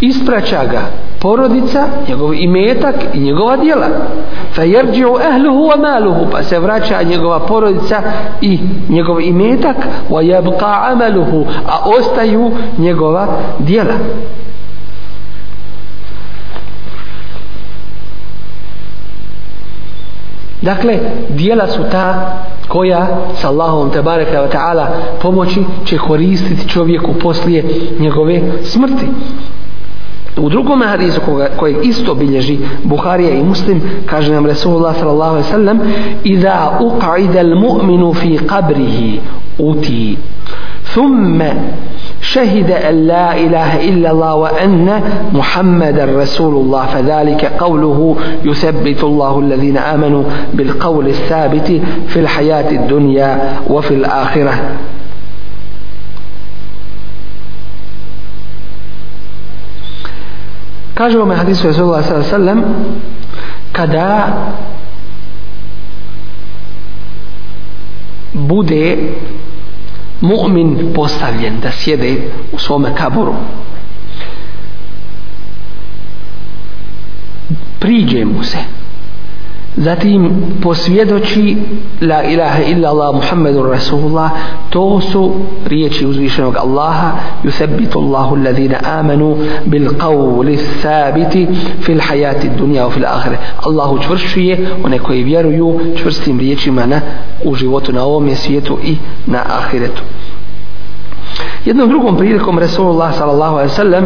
ispraća 0.01 0.65
ga 0.65 0.81
porodica, 1.19 1.87
njegov 2.07 2.33
imetak 2.33 2.95
i 3.13 3.19
njegova 3.19 3.57
djela. 3.57 3.87
Fa 4.53 4.63
jerđi'u 4.63 5.19
ehluhu 5.29 5.69
wa 5.69 5.81
maluhu, 5.81 6.25
pa 6.31 6.43
se 6.43 6.59
vraća 6.59 7.03
njegova 7.03 7.39
porodica 7.39 8.01
i 8.41 8.59
njegov 8.89 9.21
imetak, 9.21 9.75
wa 10.09 10.21
yabqa 10.21 10.91
amaluhu, 10.91 11.45
a 11.67 11.89
ostaju 11.99 12.51
njegova 12.77 13.27
djela. 13.59 13.93
Dakle, 20.65 20.99
dijela 21.29 21.67
su 21.67 21.83
ta 21.91 22.37
koja 22.67 23.07
s 23.41 23.45
Allahom 23.45 23.89
te 23.89 24.01
bareka 24.01 24.41
wa 24.41 24.49
ta'ala 24.51 24.85
pomoći 25.21 25.63
će 25.85 25.97
koristiti 25.97 26.69
čovjeku 26.69 27.13
poslije 27.13 27.63
njegove 27.99 28.41
smrti. 28.63 29.05
U 30.37 30.49
drugom 30.49 30.81
hadisu 30.81 31.21
koji 31.57 31.75
isto 31.83 32.15
bilježi 32.15 32.57
Buharija 32.83 33.29
i 33.29 33.43
Muslim 33.43 33.81
kaže 34.05 34.33
nam 34.33 34.45
Resulullah 34.45 34.95
sallallahu 34.99 35.31
alaihi 35.31 35.49
sallam 35.49 35.79
Iza 36.23 36.79
uqa'ida 36.81 37.39
al-mu'minu 37.39 38.13
fi 38.13 38.37
qabrihi 38.37 39.19
uti 39.57 40.17
thumma 40.93 41.51
شهد 42.35 42.71
أن 42.71 43.07
لا 43.07 43.37
إله 43.37 43.89
إلا 43.89 44.11
الله 44.11 44.35
وأن 44.35 45.01
محمد 45.33 45.99
رسول 45.99 46.53
الله 46.55 46.85
فذلك 46.85 47.45
قوله 47.45 48.15
يثبت 48.43 49.03
الله 49.03 49.39
الذين 49.39 49.77
آمنوا 49.77 50.23
بالقول 50.53 51.07
الثابت 51.07 51.81
في 52.07 52.19
الحياة 52.19 52.71
الدنيا 52.71 53.31
وفي 53.69 53.93
الآخرة. 53.93 54.55
Kaže 60.95 61.19
vam 61.19 61.27
hadisu 61.35 61.75
Rasulullah 61.75 61.99
sallam 62.07 62.87
kada 63.75 64.31
bude 68.31 69.11
mu'min 70.21 70.93
postavljen 70.93 71.59
da 71.59 71.71
sjede 71.71 72.17
u 72.51 72.59
svome 72.59 72.95
kaburu 72.95 73.33
priđe 77.79 78.25
mu 78.25 78.43
se 78.43 78.57
zatim 79.77 80.31
posvjedoči 80.61 81.57
la 82.01 82.23
ilaha 82.23 82.63
illa 82.63 82.89
Allah 82.89 83.15
Muhammedur 83.15 83.69
Rasulullah. 83.69 84.31
To 84.69 85.01
su 85.01 85.31
riječi 85.65 86.05
uzvišenog 86.05 86.55
Allaha 86.57 87.11
yuthabbitu 87.43 87.99
Allahu 87.99 88.35
alladhina 88.35 88.77
amanu 88.83 89.37
bil 89.65 89.89
qawli 89.89 90.59
thabiti 90.81 91.47
fil 91.81 91.99
hayati 92.01 92.49
dunya 92.57 92.85
wa 92.85 92.91
fil 92.91 93.05
akhirah. 93.05 93.37
Allah 93.63 93.91
učvršćuje 93.91 94.67
one 94.83 94.99
koji 94.99 95.23
vjeruju 95.23 95.79
čvrstim 95.95 96.39
riječima 96.39 96.85
na 96.85 97.01
u 97.43 97.55
životu 97.55 97.93
na 97.93 98.03
ovom 98.03 98.35
svijetu 98.35 98.77
i 98.83 98.95
na 99.25 99.43
ahiretu. 99.47 100.01
Jednom 101.65 101.89
drugom 101.89 102.17
prilikom 102.17 102.59
Resulullah 102.59 103.13
sallallahu 103.13 103.55
alaihi 103.55 103.73
sallam 103.73 104.05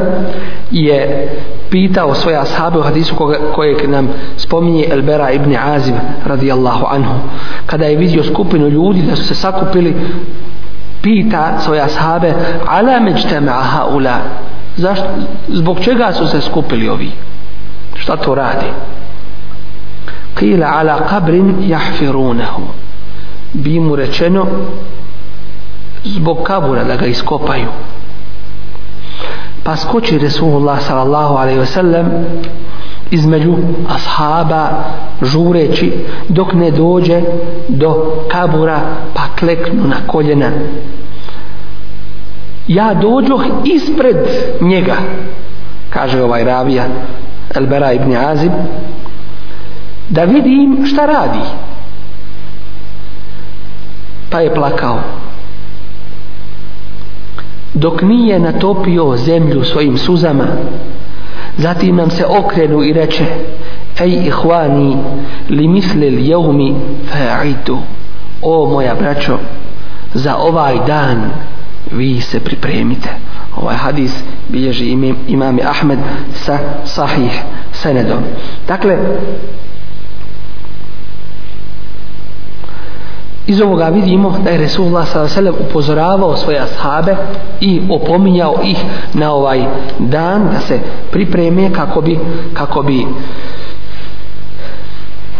je 0.72 1.30
pitao 1.70 2.16
svoje 2.16 2.38
ashabe 2.38 2.80
u 2.80 2.82
hadisu 2.82 3.16
kojeg 3.55 3.89
nam 3.89 4.07
spominje 4.38 4.88
Elbera 4.91 5.32
ibn 5.32 5.55
Azim 5.55 5.95
radijallahu 6.26 6.86
anhu. 6.89 7.14
Kada 7.66 7.86
je 7.86 7.95
vidio 7.95 8.24
skupinu 8.24 8.70
ljudi 8.70 9.01
da 9.01 9.16
su 9.16 9.24
se 9.24 9.36
sakupili 9.36 9.95
pita 11.01 11.60
svoje 11.60 11.82
ashabe 11.82 12.34
ala 12.68 12.99
međtema 12.99 13.51
haula? 13.51 14.18
Zašto, 14.78 15.05
zbog 15.47 15.80
čega 15.80 16.12
su 16.14 16.28
se 16.28 16.41
skupili 16.41 16.89
ovi? 16.89 17.12
Šta 17.95 18.16
to 18.16 18.36
radi? 18.36 18.66
Qila 20.39 20.80
ala 20.80 20.99
qabrin 21.10 21.53
jahfirunahu 21.68 22.62
bi 23.53 23.80
mu 23.80 23.95
rečeno 23.95 24.47
zbog 26.04 26.43
kabura 26.43 26.84
da 26.84 26.95
ga 26.95 27.06
iskopaju. 27.06 27.68
Pa 29.64 29.76
skoči 29.76 30.18
Resulullah 30.18 30.82
sallallahu 30.82 31.36
alaihi 31.36 31.60
wasallam 31.60 32.06
između 33.12 33.56
ashaba 33.89 34.70
žureći 35.22 35.93
dok 36.30 36.54
ne 36.54 36.72
dođe 36.72 37.22
do 37.68 38.16
kabura 38.28 38.80
pa 39.14 39.22
kleknu 39.39 39.88
na 39.88 39.95
koljena. 40.08 40.52
Ja 42.68 42.93
dođoh 42.93 43.45
ispred 43.64 44.18
njega 44.62 44.95
kaže 45.89 46.24
ovaj 46.24 46.43
ravija 46.43 46.86
Elbera 47.56 47.93
ibn 47.93 48.16
Azib 48.16 48.52
da 50.10 50.24
vidim 50.24 50.86
šta 50.86 51.06
radi. 51.06 51.45
Pa 54.30 54.39
je 54.39 54.54
plakao 54.54 55.00
dok 57.74 58.02
nije 58.02 58.40
natopio 58.40 59.18
zemlju 59.18 59.64
svojim 59.64 59.98
suzama. 59.98 60.46
Zatim 61.58 61.96
nam 61.96 62.10
se 62.10 62.26
okrenu 62.26 62.84
i 62.84 62.94
reče 62.94 63.26
ej 64.00 64.28
ihvani 64.28 64.98
li 65.50 65.68
misli 65.68 66.10
li 66.10 66.28
jevmi 66.28 66.76
fa'idu? 67.12 67.78
O 68.42 68.70
moja 68.70 68.96
braćo 68.96 69.38
za 70.14 70.36
ovaj 70.36 70.76
dan 70.88 71.32
vi 71.92 72.22
se 72.22 72.40
pripremite. 72.40 73.10
Ovaj 73.56 73.76
hadis 73.76 74.24
bilježi 74.50 74.86
imam, 74.86 75.16
imam 75.28 75.58
Ahmed 75.66 76.00
sa 76.34 76.58
sahih 76.86 77.42
senedom. 77.72 78.20
Dakle 78.68 78.98
iz 83.50 83.62
ovoga 83.62 83.89
vidimo 83.89 84.36
da 84.43 84.50
je 84.50 84.58
Resulullah 84.58 85.08
s.a.v. 85.08 85.52
upozoravao 85.52 86.38
svoje 86.38 86.60
ashabe 86.60 87.16
i 87.62 87.82
opominjao 87.89 88.56
ih 88.64 88.78
na 89.14 89.34
ovaj 89.34 89.66
dan 90.00 90.50
da 90.54 90.60
se 90.60 90.80
pripreme 91.12 91.74
kako 91.74 92.02
bi, 92.02 92.20
kako 92.54 92.82
bi 92.84 93.08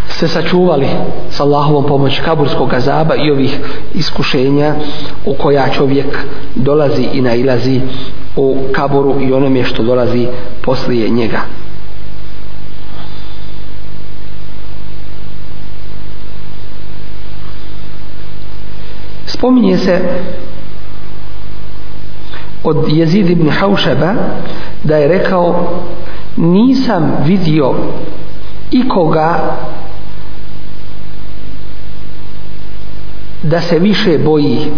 se 0.08 0.28
sačuvali 0.28 0.88
sa 1.30 1.44
Allahovom 1.44 1.86
pomoći 1.86 2.22
kaburskog 2.22 2.74
azaba 2.74 3.16
i 3.16 3.32
ovih 3.32 3.60
iskušenja 3.94 4.76
u 5.26 5.34
koja 5.34 5.70
čovjek 5.70 6.18
dolazi 6.56 7.08
i 7.14 7.22
nailazi 7.22 7.82
u 8.36 8.58
kaburu 8.72 9.22
i 9.22 9.34
onome 9.34 9.64
što 9.64 9.84
dolazi 9.84 10.28
poslije 10.62 11.10
njega. 11.10 11.40
Spominje 19.40 19.78
se 19.78 20.02
od 22.64 22.78
Jezid 22.88 23.30
ibn 23.30 23.50
Haušeba 23.50 24.14
da 24.84 24.98
je 24.98 25.08
rekao 25.08 25.70
nisam 26.38 27.12
vidio 27.26 27.74
ikoga 28.72 29.56
da 33.44 33.62
se 33.62 33.80
više 33.80 34.18
boji 34.18 34.72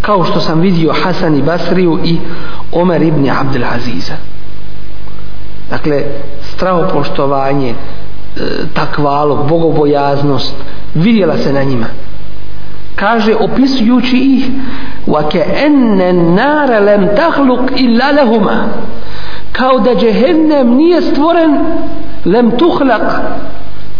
kao 0.00 0.24
što 0.24 0.40
sam 0.40 0.60
vidio 0.60 0.92
Hasan 1.02 1.36
i 1.38 1.42
Basriju 1.42 1.98
i 2.04 2.18
Omer 2.72 3.02
ibn 3.02 3.30
Abdel 3.30 3.64
Aziza. 3.74 4.14
Dakle 5.70 6.02
strahopoštovanje 6.40 7.70
e, 7.70 7.74
takvalo, 8.74 9.36
bogobojaznost 9.48 10.54
vidjela 10.94 11.36
se 11.38 11.52
na 11.52 11.62
njima 11.62 11.86
kaže 12.98 13.34
opisujući 13.34 14.16
ih 14.16 14.48
wa 15.06 15.22
ka'anna 15.32 16.08
an-nar 16.08 16.82
lam 16.82 17.08
takhluq 17.16 17.72
illa 17.76 18.12
lahuma. 18.12 18.64
Kao 19.52 19.78
da 19.78 19.94
džehennem 19.94 20.74
nije 20.76 21.02
stvoren 21.02 21.58
lem 22.24 22.50
tuhlak 22.50 23.20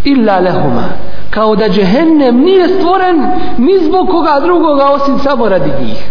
illa 0.04 0.40
lehuma 0.40 0.84
kao 1.30 1.56
da 1.56 1.68
džehennem 1.68 2.36
nije 2.40 2.68
stvoren 2.68 3.26
ni 3.58 3.78
zbog 3.84 4.08
koga 4.08 4.40
drugoga 4.42 4.90
osim 4.90 5.18
samo 5.18 5.48
radi 5.48 5.70
njih. 5.80 6.04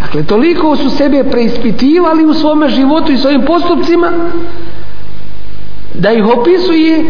Dakle 0.00 0.22
toliko 0.22 0.76
su 0.76 0.90
sebe 0.90 1.24
preispitivali 1.24 2.24
u 2.24 2.34
svome 2.34 2.68
životu 2.68 3.12
i 3.12 3.18
svojim 3.18 3.42
postupcima 3.42 4.12
da 5.98 6.12
ih 6.12 6.26
opisuje 6.38 7.04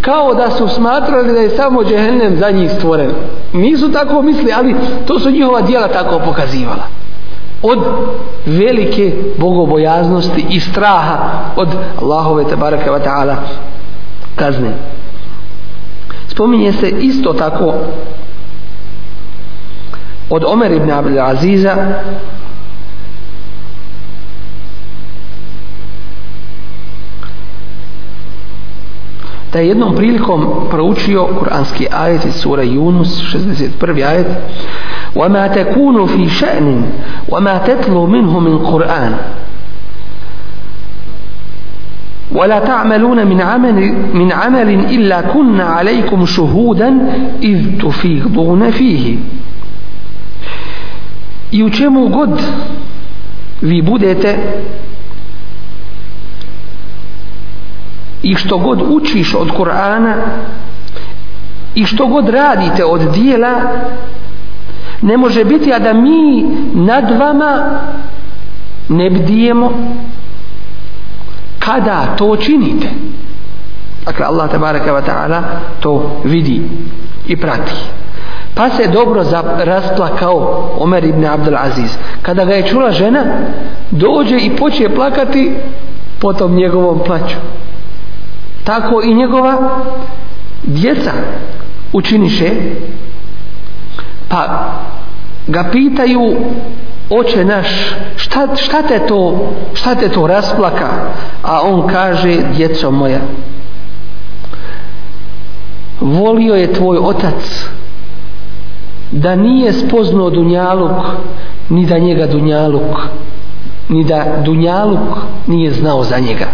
kao 0.00 0.34
da 0.34 0.50
su 0.50 0.68
smatrali 0.68 1.32
da 1.32 1.40
je 1.40 1.50
samo 1.50 1.84
džehennem 1.84 2.36
za 2.36 2.50
njih 2.50 2.70
stvoren. 2.70 3.10
Nisu 3.52 3.92
tako 3.92 4.22
misli 4.22 4.52
ali 4.52 4.74
to 5.06 5.18
su 5.18 5.30
njihova 5.30 5.60
dijela 5.60 5.88
tako 5.88 6.18
pokazivala. 6.24 6.82
Od 7.62 7.78
velike 8.46 9.12
bogobojaznosti 9.38 10.46
i 10.50 10.60
straha 10.60 11.18
od 11.56 11.68
Allahove 12.02 12.44
tabaraka 12.44 12.90
wa 12.92 13.00
ta'ala 13.04 13.34
kazne. 14.36 14.70
Spominje 16.28 16.72
se 16.72 16.88
isto 16.88 17.32
tako 17.32 17.74
od 20.30 20.44
Omer 20.46 20.72
ibn 20.72 20.90
Abdel 20.90 21.26
Aziza 21.26 21.76
da 29.53 29.59
je 29.59 29.67
jednom 29.67 29.95
prilikom 29.95 30.47
proučio 30.69 31.25
kuranski 31.39 31.87
ajet 31.91 32.25
iz 32.25 32.33
sura 32.33 32.63
Yunus 32.63 33.21
61. 33.33 34.03
ajet 34.05 34.27
وما 35.15 35.47
تكون 35.47 36.05
في 36.05 36.29
شأن 36.29 36.81
وما 37.29 37.57
تتلو 37.57 38.05
منه 38.05 38.39
من 38.39 38.57
قرآن 38.57 39.15
ولا 42.31 42.59
تعملون 42.59 43.27
من 43.27 43.41
عمل 43.41 43.93
من 44.13 44.31
عمل 44.31 44.69
إلا 44.69 45.21
كنا 45.21 45.63
عليكم 45.63 46.25
شهودا 46.25 46.97
إذ 47.43 47.79
تفيضون 47.79 48.71
فيه 48.71 49.15
i 51.51 51.63
u 51.63 51.69
čemu 51.69 52.07
god 52.07 52.41
vi 53.61 53.81
budete 53.81 54.37
i 58.22 58.34
što 58.34 58.58
god 58.58 58.82
učiš 58.88 59.34
od 59.34 59.48
Kur'ana 59.58 60.14
i 61.74 61.84
što 61.84 62.06
god 62.06 62.28
radite 62.28 62.84
od 62.84 63.00
dijela 63.00 63.50
ne 65.02 65.16
može 65.16 65.44
biti 65.44 65.72
a 65.72 65.78
da 65.78 65.92
mi 65.92 66.44
nad 66.74 67.10
vama 67.18 67.80
ne 68.88 69.10
bdijemo. 69.10 69.72
Kada 71.58 72.06
to 72.18 72.36
činite? 72.36 72.88
Dakle 74.06 74.26
Allah 74.26 74.50
tabaraka 74.50 74.92
wa 74.92 75.02
ta'ala 75.02 75.42
to 75.80 76.20
vidi 76.24 76.62
i 77.26 77.36
prati. 77.36 77.72
Pa 78.54 78.70
se 78.70 78.86
dobro 78.86 79.24
rasplakao 79.64 80.70
Omer 80.78 81.04
ibn 81.04 81.24
Abdul 81.24 81.56
Aziz. 81.56 81.96
Kada 82.22 82.44
ga 82.44 82.54
je 82.54 82.66
čula 82.66 82.90
žena 82.90 83.24
dođe 83.90 84.36
i 84.36 84.56
počne 84.56 84.94
plakati 84.94 85.52
potom 86.20 86.54
njegovom 86.54 86.98
plaću 87.06 87.36
tako 88.70 89.02
i 89.02 89.14
njegova 89.14 89.58
djeca 90.62 91.12
učiniše 91.92 92.50
pa 94.28 94.72
ga 95.46 95.68
pitaju 95.72 96.36
oče 97.10 97.44
naš 97.44 97.66
šta, 98.16 98.48
šta 98.56 98.82
te 98.82 99.06
to 99.06 99.48
šta 99.74 99.94
te 99.94 100.08
to 100.08 100.26
rasplaka? 100.26 100.88
A 101.42 101.60
on 101.62 101.88
kaže 101.88 102.36
djeco 102.56 102.90
moja 102.90 103.18
volio 106.00 106.54
je 106.54 106.72
tvoj 106.72 106.98
otac 106.98 107.68
da 109.10 109.36
nije 109.36 109.72
spoznao 109.72 110.30
dunjaluk 110.30 111.02
ni 111.68 111.86
da 111.86 111.98
njega 111.98 112.26
dunjaluk 112.26 113.00
ni 113.88 114.04
da 114.04 114.24
dunjaluk 114.44 115.18
nije 115.46 115.72
znao 115.72 116.04
za 116.04 116.18
njega. 116.18 116.46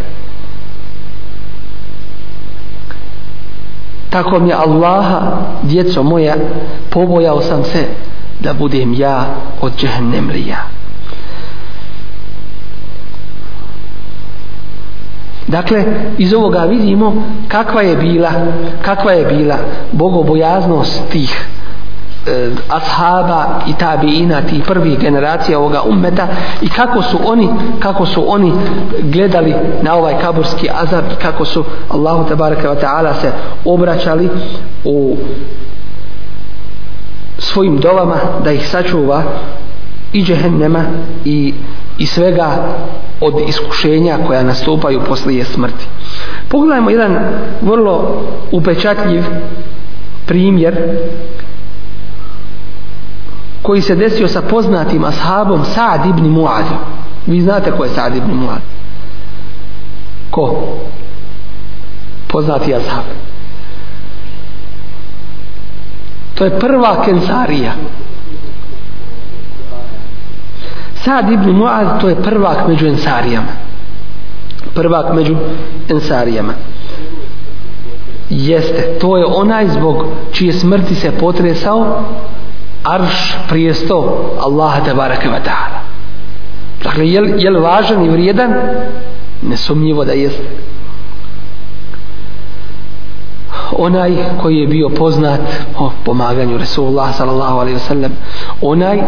Tako 4.16 4.38
mi 4.38 4.52
Allaha 4.52 5.20
djeco 5.62 6.02
moja 6.02 6.34
pobojao 6.90 7.42
sam 7.42 7.64
se 7.64 7.84
da 8.40 8.52
budem 8.52 8.94
ja 8.94 9.26
od 9.60 9.72
džehennemlija. 9.76 10.56
Dakle 15.46 15.84
iz 16.18 16.32
ovoga 16.34 16.64
vidimo 16.64 17.22
kakva 17.48 17.82
je 17.82 17.96
bila 17.96 18.30
kakva 18.82 19.12
je 19.12 19.24
bila 19.24 19.56
bogobojaznost 19.92 21.02
tih 21.10 21.46
e, 22.26 22.50
ashaba 22.68 23.60
i 23.66 23.72
tabiina 23.72 24.42
tih 24.42 24.64
prvih 24.66 24.98
generacija 24.98 25.58
ovoga 25.58 25.82
ummeta 25.82 26.28
i 26.62 26.68
kako 26.68 27.02
su 27.02 27.18
oni 27.24 27.48
kako 27.78 28.06
su 28.06 28.24
oni 28.32 28.52
gledali 29.02 29.54
na 29.82 29.94
ovaj 29.94 30.20
kaburski 30.20 30.68
azab 30.74 31.04
i 31.12 31.22
kako 31.22 31.44
su 31.44 31.64
Allahu 31.88 32.28
tebareke 32.28 32.68
ve 32.68 32.74
ta'ala 32.74 33.20
se 33.20 33.32
obraćali 33.64 34.28
u 34.84 35.16
svojim 37.38 37.78
dovama 37.78 38.16
da 38.44 38.52
ih 38.52 38.68
sačuva 38.68 39.22
i 40.12 40.24
džehennema 40.24 40.84
i, 41.24 41.54
i 41.98 42.06
svega 42.06 42.50
od 43.20 43.34
iskušenja 43.48 44.18
koja 44.26 44.42
nastupaju 44.42 45.00
poslije 45.08 45.44
smrti. 45.44 45.86
Pogledajmo 46.48 46.90
jedan 46.90 47.18
vrlo 47.62 48.22
upečatljiv 48.52 49.24
primjer 50.26 50.76
koji 53.66 53.82
se 53.82 53.96
desio 53.96 54.28
sa 54.28 54.42
poznatim 54.42 55.04
ashabom 55.04 55.64
Sa'd 55.64 56.06
ibn 56.06 56.34
Mu'ad 56.34 56.64
vi 57.26 57.40
znate 57.40 57.70
ko 57.70 57.84
je 57.84 57.90
Sa'd 57.90 58.16
ibn 58.16 58.30
Mu'ad 58.30 58.76
ko? 60.30 60.76
Poznati 62.28 62.74
ashab. 62.74 63.04
To 66.34 66.44
je 66.44 66.58
prva 66.60 67.02
kensarija. 67.04 67.72
Sa'd 70.94 71.32
ibn 71.32 71.50
Mu'ad 71.50 72.00
to 72.00 72.08
je 72.08 72.22
prvak 72.22 72.68
među 72.68 72.86
ensarijama. 72.86 73.52
Prvak 74.74 75.14
među 75.14 75.36
ensarijama. 75.88 76.52
Jeste 78.30 78.98
to 79.00 79.16
je 79.16 79.24
onaj 79.24 79.68
zbog 79.68 80.04
čije 80.32 80.52
smrti 80.52 80.94
se 80.94 81.10
potresao 81.10 82.04
arš 82.84 83.36
prijesto 83.48 83.96
Allaha 84.40 84.84
tabaraka 84.84 85.28
wa 85.28 85.40
ta'ala. 85.44 85.80
Dakle 86.84 87.08
je, 87.08 87.34
je 87.38 87.50
li 87.50 87.60
važan 87.60 88.04
i 88.04 88.08
vrijedan? 88.08 88.54
Nesumnjivo 89.42 90.04
da 90.04 90.12
jeste 90.12 90.66
onaj 93.72 94.16
koji 94.42 94.56
je 94.56 94.66
bio 94.66 94.88
poznat 94.88 95.40
o 95.78 95.90
pomaganju 96.04 96.58
Resulullah 96.58 97.14
sallallahu 97.16 97.58
alaihi 97.58 97.78
wasallam 97.78 98.10
onaj 98.60 99.02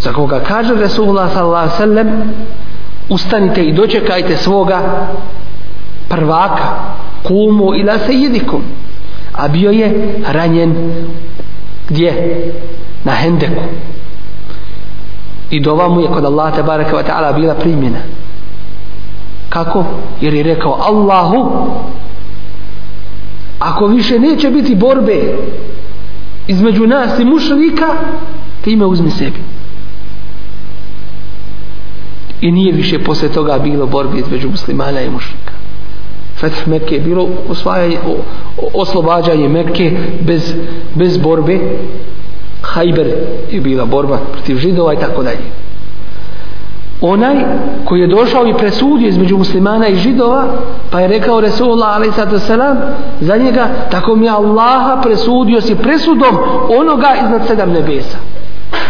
za 0.00 0.12
koga 0.12 0.40
kaže 0.40 0.74
Resulullah 0.74 1.32
sallallahu 1.32 1.64
alaihi 1.64 1.82
wasallam 1.82 2.08
ustanite 3.08 3.64
i 3.64 3.72
dočekajte 3.72 4.36
svoga 4.36 5.08
prvaka 6.08 6.68
kumu 7.22 7.74
ila 7.74 7.98
sejidikum 7.98 8.62
a 9.32 9.48
bio 9.48 9.70
je 9.70 10.14
ranjen 10.32 10.92
gdje? 11.88 12.12
na 13.04 13.12
hendeku 13.12 13.62
i 15.50 15.60
dova 15.60 15.88
mu 15.88 16.00
je 16.00 16.08
kod 16.08 16.24
Allah 16.24 16.54
te 16.54 16.62
baraka 16.62 16.96
wa 16.96 17.02
ta'ala 17.02 17.32
bila 17.32 17.54
primjena 17.54 17.98
kako? 19.48 19.84
jer 20.20 20.34
je 20.34 20.42
rekao 20.42 20.78
Allahu 20.80 21.70
ako 23.58 23.86
više 23.86 24.18
neće 24.18 24.50
biti 24.50 24.74
borbe 24.74 25.36
između 26.46 26.86
nas 26.86 27.18
i 27.18 27.24
mušlika 27.24 27.86
ti 28.64 28.72
ime 28.72 28.84
uzmi 28.86 29.10
sebi 29.10 29.38
i 32.40 32.52
nije 32.52 32.72
više 32.72 33.04
posle 33.04 33.28
toga 33.28 33.58
bilo 33.58 33.86
borbe 33.86 34.18
između 34.18 34.50
muslimana 34.50 35.00
i 35.00 35.10
mušlika 35.10 35.57
fetih 36.40 36.68
Mekke 36.68 36.94
je 36.94 37.00
bilo 37.00 37.28
osvajanje, 37.48 37.98
oslobađanje 38.74 39.48
Mekke 39.48 39.92
bez, 40.20 40.54
bez 40.94 41.18
borbe. 41.18 41.58
Hajber 42.62 43.06
je 43.50 43.60
bila 43.60 43.84
borba 43.84 44.18
protiv 44.32 44.56
židova 44.56 44.94
i 44.94 44.96
tako 44.96 45.22
dalje. 45.22 45.58
Onaj 47.00 47.36
koji 47.84 48.00
je 48.00 48.06
došao 48.06 48.46
i 48.46 48.54
presudio 48.54 49.08
između 49.08 49.38
muslimana 49.38 49.88
i 49.88 49.96
židova, 49.96 50.44
pa 50.90 51.00
je 51.00 51.08
rekao 51.08 51.40
Resulullah 51.40 51.96
a.s. 51.96 52.50
za 53.20 53.36
njega, 53.36 53.68
tako 53.90 54.16
mi 54.16 54.28
Allaha 54.28 55.00
presudio 55.02 55.60
si 55.60 55.74
presudom 55.74 56.38
onoga 56.80 57.14
iznad 57.24 57.46
sedam 57.46 57.70
nebesa. 57.70 58.18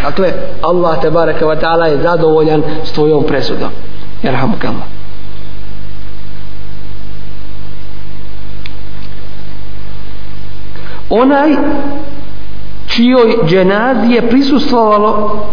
Dakle, 0.03 0.33
Allah 0.61 1.01
te 1.01 1.09
baraka 1.09 1.45
wa 1.45 1.59
ta'ala 1.61 1.85
je 1.85 2.01
zadovoljan 2.01 2.63
s 2.83 2.91
tvojom 2.91 3.23
presudom. 3.23 3.69
Jerhamukama. 4.23 4.98
Onaj 11.09 11.55
čijoj 12.87 13.35
dženazi 13.47 14.13
je 14.13 14.29
prisustvovalo 14.29 15.45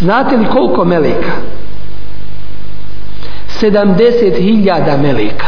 znate 0.00 0.36
li 0.36 0.46
koliko 0.46 0.84
meleka? 0.84 1.32
70.000 3.60 5.02
meleka. 5.02 5.46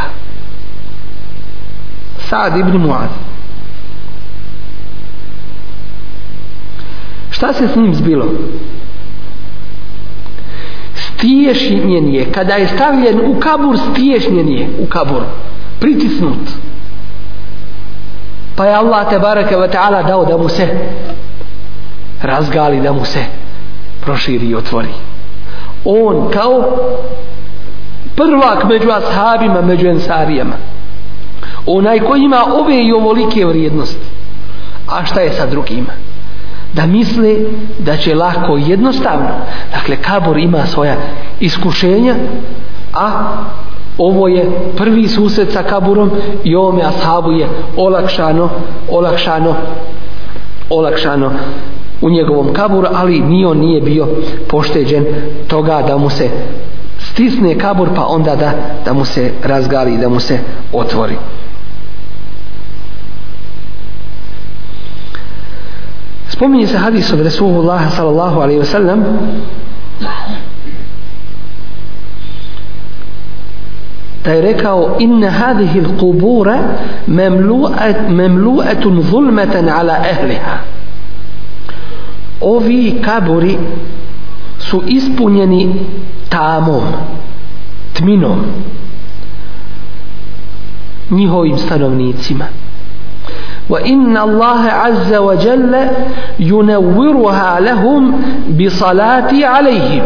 Sad 2.19 2.57
ibn 2.57 2.77
Muad. 2.77 3.09
Šta 7.31 7.53
se 7.53 7.67
s 7.67 7.75
njim 7.75 7.95
zbilo? 7.95 8.25
Stiješnjen 10.95 12.13
je. 12.13 12.31
Kada 12.31 12.53
je 12.53 12.67
stavljen 12.67 13.19
u 13.19 13.39
kabur, 13.39 13.77
stiješnjen 13.91 14.49
je 14.49 14.67
u 14.79 14.85
kabur. 14.85 15.21
Pritisnut. 15.79 16.49
Pa 18.59 18.65
je 18.65 18.75
Allah 18.75 19.07
te 19.09 19.19
baraka 19.19 19.55
wa 19.55 19.71
ta'ala 19.71 20.03
dao 20.03 20.25
da 20.25 20.37
mu 20.37 20.49
se 20.49 20.67
razgali, 22.21 22.81
da 22.81 22.93
mu 22.93 23.05
se 23.05 23.23
proširi 24.01 24.45
i 24.45 24.55
otvori. 24.55 24.89
On 25.85 26.29
kao 26.33 26.77
prvak 28.15 28.63
među 28.63 28.89
ashabima, 28.91 29.61
među 29.61 29.87
ensarijama. 29.87 30.55
Onaj 31.65 31.99
koji 31.99 32.21
ima 32.21 32.43
ove 32.53 32.83
i 32.83 32.93
ovolike 32.93 33.45
vrijednosti. 33.45 34.05
A 34.87 35.05
šta 35.05 35.21
je 35.21 35.31
sa 35.31 35.45
drugima? 35.45 35.93
Da 36.73 36.85
misle 36.85 37.35
da 37.79 37.97
će 37.97 38.15
lako 38.15 38.57
i 38.57 38.69
jednostavno. 38.69 39.29
Dakle, 39.71 39.95
kabor 39.95 40.37
ima 40.37 40.65
svoja 40.65 40.95
iskušenja, 41.39 42.15
a 42.93 43.09
ovo 43.99 44.27
je 44.27 44.49
prvi 44.77 45.07
susret 45.07 45.51
sa 45.51 45.63
kaburom 45.63 46.11
i 46.43 46.55
ovome 46.55 46.83
ashabu 46.83 47.31
je 47.31 47.47
olakšano, 47.77 48.49
olakšano, 48.91 49.55
olakšano 50.69 51.31
u 52.01 52.09
njegovom 52.09 52.53
kaburu, 52.53 52.87
ali 52.93 53.19
ni 53.19 53.45
on 53.45 53.57
nije 53.57 53.81
bio 53.81 54.07
pošteđen 54.47 55.05
toga 55.47 55.83
da 55.87 55.97
mu 55.97 56.09
se 56.09 56.29
stisne 56.97 57.57
kabur 57.57 57.87
pa 57.95 58.05
onda 58.05 58.35
da, 58.35 58.51
da 58.85 58.93
mu 58.93 59.05
se 59.05 59.31
razgali 59.43 59.97
da 59.97 60.09
mu 60.09 60.19
se 60.19 60.37
otvori. 60.73 61.15
Spominje 66.29 66.67
se 66.67 66.77
hadis 66.77 67.13
od 67.13 67.21
Resulullah 67.21 67.95
sallallahu 67.95 68.39
alaihi 68.39 68.61
wasallam 68.61 69.03
je 74.25 74.41
rekao 74.41 74.95
inna 74.99 75.29
hadihi 75.29 75.81
l'kubura 75.81 76.59
memlu'atun 78.09 79.01
zulmatan 79.01 79.69
ala 79.69 79.99
ehliha 80.11 80.57
ovi 82.41 83.01
kaburi 83.01 83.57
su 84.57 84.83
ispunjeni 84.87 85.75
tamom 86.29 86.83
tminom 87.93 88.39
njihovim 91.11 91.57
stanovnicima 91.57 92.45
وإن 93.69 94.17
الله 94.17 94.61
عز 94.65 95.13
وجل 95.13 95.73
ينورها 96.39 97.59
لهم 97.59 98.01
بصلاة 98.57 99.29
عليهم 99.45 100.03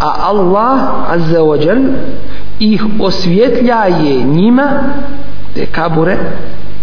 a 0.00 0.30
Allah 0.30 1.10
azza 1.10 1.42
wa 1.42 1.58
jal 1.58 1.82
ih 2.60 2.84
osvjetljaje 3.00 4.22
njima 4.24 4.68
te 5.54 5.66
kabure 5.66 6.16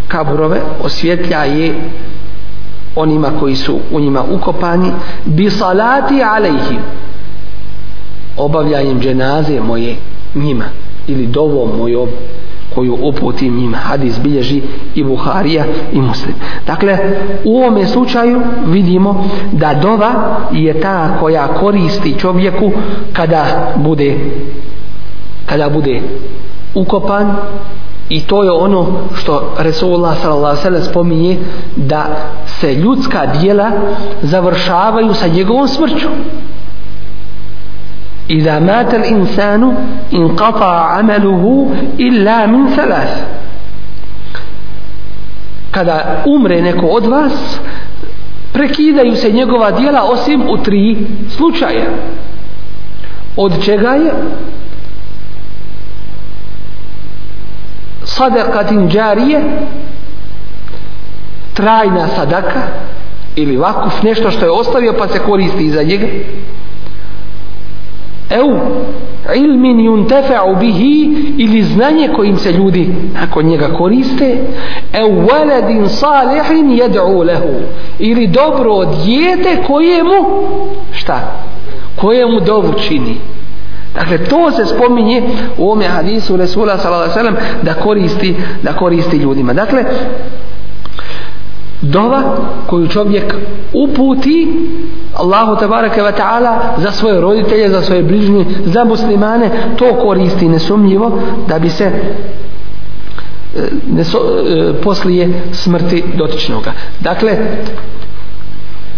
kaburove 0.07 0.61
osvjetljaje 0.83 1.73
onima 2.95 3.31
koji 3.39 3.55
su 3.55 3.79
u 3.91 3.99
njima 3.99 4.23
ukopani 4.31 4.91
bi 5.25 5.49
salati 5.49 6.23
alejhim 6.23 6.79
obavljanjem 8.37 8.99
dženaze 9.01 9.59
moje 9.61 9.95
njima 10.35 10.65
ili 11.07 11.27
dovom 11.27 11.69
mojom 11.77 12.07
koju 12.75 12.97
uputim 13.01 13.57
njima. 13.57 13.77
Hadis 13.77 14.19
bilježi 14.19 14.61
i 14.95 15.03
Buharija 15.03 15.65
i 15.93 16.01
Muslim. 16.01 16.35
Dakle 16.67 16.97
u 17.43 17.57
ovome 17.57 17.87
slučaju 17.87 18.41
vidimo 18.67 19.29
da 19.51 19.73
dova 19.73 20.39
je 20.51 20.81
ta 20.81 21.17
koja 21.19 21.47
koristi 21.47 22.15
čovjeku 22.19 22.71
kada 23.13 23.73
bude 23.75 24.17
kada 25.45 25.69
bude 25.69 26.01
ukopan 26.75 27.35
i 28.09 28.21
to 28.21 28.43
je 28.43 28.51
ono 28.51 28.87
što 29.15 29.53
Resulullah 29.57 30.17
sallallahu 30.21 30.67
alejhi 30.67 30.85
ve 30.85 30.91
spominje 30.91 31.37
da 31.75 32.05
se 32.45 32.73
ljudska 32.73 33.25
djela 33.25 33.71
završavaju 34.21 35.13
sa 35.13 35.27
njegovom 35.27 35.67
smrću. 35.67 36.07
Iza 38.27 38.59
mata 38.59 38.97
al-insanu 38.97 39.73
inqata 40.11 40.99
'amaluhu 40.99 41.71
illa 41.97 42.47
min 42.47 42.67
thalas. 42.75 43.09
Kada 45.71 46.23
umre 46.25 46.61
neko 46.61 46.85
od 46.85 47.05
vas, 47.05 47.59
prekidaju 48.53 49.15
se 49.15 49.31
njegova 49.31 49.71
djela 49.71 50.03
osim 50.03 50.41
u 50.49 50.57
tri 50.57 50.97
slučaja. 51.29 51.85
Od 53.37 53.63
čega 53.65 53.89
je? 53.89 54.13
Sadakatin 58.17 58.89
džarije 58.89 59.41
trajna 61.53 62.07
sadaka 62.07 62.61
ili 63.35 63.57
vakuf 63.57 64.03
nešto 64.03 64.31
što 64.31 64.45
je 64.45 64.51
ostavio 64.51 64.93
pa 64.97 65.07
se 65.07 65.19
koristi 65.19 65.65
iza 65.65 65.83
njega. 65.83 66.07
Eu 68.29 68.59
ilmin 69.35 69.77
yuntafa'u 69.77 70.59
bihi 70.59 71.15
ili 71.37 71.63
znanje 71.63 72.09
kojim 72.15 72.37
se 72.37 72.51
ljudi 72.51 72.89
nakon 73.13 73.45
njega 73.45 73.67
koriste. 73.67 74.37
Eu 74.93 75.09
waladin 75.09 75.87
salihin 75.87 76.69
yad'u 76.69 77.25
lahu 77.25 77.53
ili 77.99 78.27
dobro 78.27 78.85
dijete 79.05 79.63
kojemu 79.67 80.25
šta? 80.91 81.43
Kojemu 81.95 82.39
dovu 82.39 82.73
čini. 82.73 83.17
Dakle, 83.95 84.17
to 84.17 84.51
se 84.51 84.65
spominje 84.65 85.23
u 85.57 85.71
ome 85.71 85.87
hadisu 85.87 86.37
Resula 86.37 86.77
s.a.v. 86.77 87.31
da 87.61 87.73
koristi, 87.73 88.35
da 88.63 88.73
koristi 88.73 89.17
ljudima. 89.17 89.53
Dakle, 89.53 89.83
dova 91.81 92.37
koju 92.67 92.87
čovjek 92.87 93.35
uputi 93.73 94.47
Allahu 95.15 95.55
tabaraka 95.55 96.03
wa 96.03 96.11
ta'ala 96.11 96.59
za 96.77 96.91
svoje 96.91 97.21
roditelje, 97.21 97.69
za 97.69 97.81
svoje 97.81 98.03
bližnje, 98.03 98.45
za 98.65 98.83
muslimane, 98.83 99.49
to 99.75 99.93
koristi 99.93 100.49
nesumnjivo 100.49 101.19
da 101.47 101.59
bi 101.59 101.69
se 101.69 101.83
e, 101.83 101.91
neso, 103.91 104.17
e, 104.17 104.73
poslije 104.83 105.29
smrti 105.51 106.03
dotičnoga. 106.17 106.71
Dakle, 106.99 107.37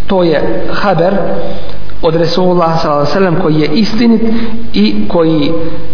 to 0.08 0.24
je 0.24 0.66
haber 0.72 1.14
od 2.02 2.16
Resulullah 2.16 2.82
s.a.v. 2.82 3.41
koji 3.41 3.60
je 3.60 3.68
istinit 3.68 4.22
i 4.74 4.95
koji 5.08 5.52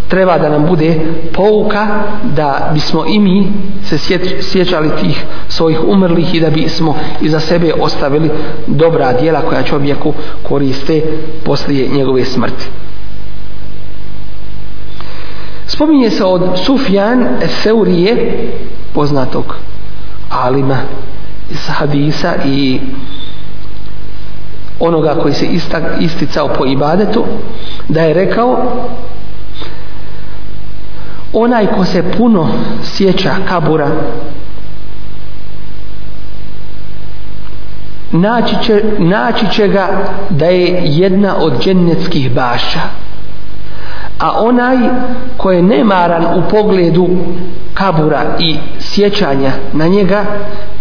treba 0.07 0.37
da 0.37 0.49
nam 0.49 0.65
bude 0.65 0.99
pouka 1.33 1.87
da 2.35 2.69
bismo 2.73 3.05
i 3.05 3.19
mi 3.19 3.51
se 3.83 3.97
sjećali 4.41 4.89
tih 5.01 5.25
svojih 5.47 5.79
umrlih 5.87 6.35
i 6.35 6.39
da 6.39 6.49
bismo 6.49 6.95
iza 7.21 7.39
sebe 7.39 7.73
ostavili 7.79 8.29
dobra 8.67 9.13
dijela 9.13 9.41
koja 9.41 9.63
čovjeku 9.63 10.13
koriste 10.43 11.01
poslije 11.45 11.87
njegove 11.87 12.25
smrti. 12.25 12.65
Spominje 15.67 16.09
se 16.09 16.23
od 16.23 16.41
Sufjan 16.65 17.27
Seurije, 17.47 18.37
poznatog 18.93 19.55
alima 20.29 20.77
iz 21.51 21.67
hadisa 21.67 22.33
i 22.45 22.79
onoga 24.87 25.15
koji 25.21 25.33
se 25.33 25.47
isticao 25.99 26.47
po 26.47 26.65
ibadetu 26.65 27.23
da 27.89 28.01
je 28.01 28.13
rekao 28.13 28.57
onaj 31.33 31.67
ko 31.67 31.85
se 31.85 32.03
puno 32.17 32.47
sjeća 32.83 33.35
kabura 33.49 33.87
naći 38.11 38.55
će, 38.63 38.83
naći 38.99 39.45
će 39.51 39.67
ga 39.67 39.87
da 40.29 40.45
je 40.45 40.81
jedna 40.83 41.35
od 41.37 41.63
džennetskih 41.63 42.31
baša 42.31 42.81
a 44.19 44.31
onaj 44.39 44.77
ko 45.37 45.51
je 45.51 45.61
nemaran 45.61 46.25
u 46.25 46.41
pogledu 46.49 47.09
kabura 47.73 48.23
i 48.39 48.55
sjećanja 48.79 49.51
na 49.73 49.87
njega 49.87 50.25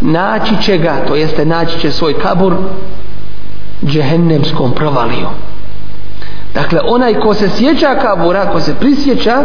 naći 0.01 0.63
će 0.63 0.79
ga 0.79 0.95
to 1.09 1.15
jeste 1.15 1.45
naći 1.45 1.81
će 1.81 1.91
svoj 1.91 2.19
kabur 2.19 2.55
džehennemskom 3.87 4.73
provalijom 4.73 5.33
Dakle, 6.55 6.81
onaj 6.85 7.15
ko 7.15 7.35
se 7.35 7.49
sjeća 7.49 7.95
kabura, 8.03 8.47
ko 8.47 8.61
se 8.61 8.75
prisjeća 8.75 9.45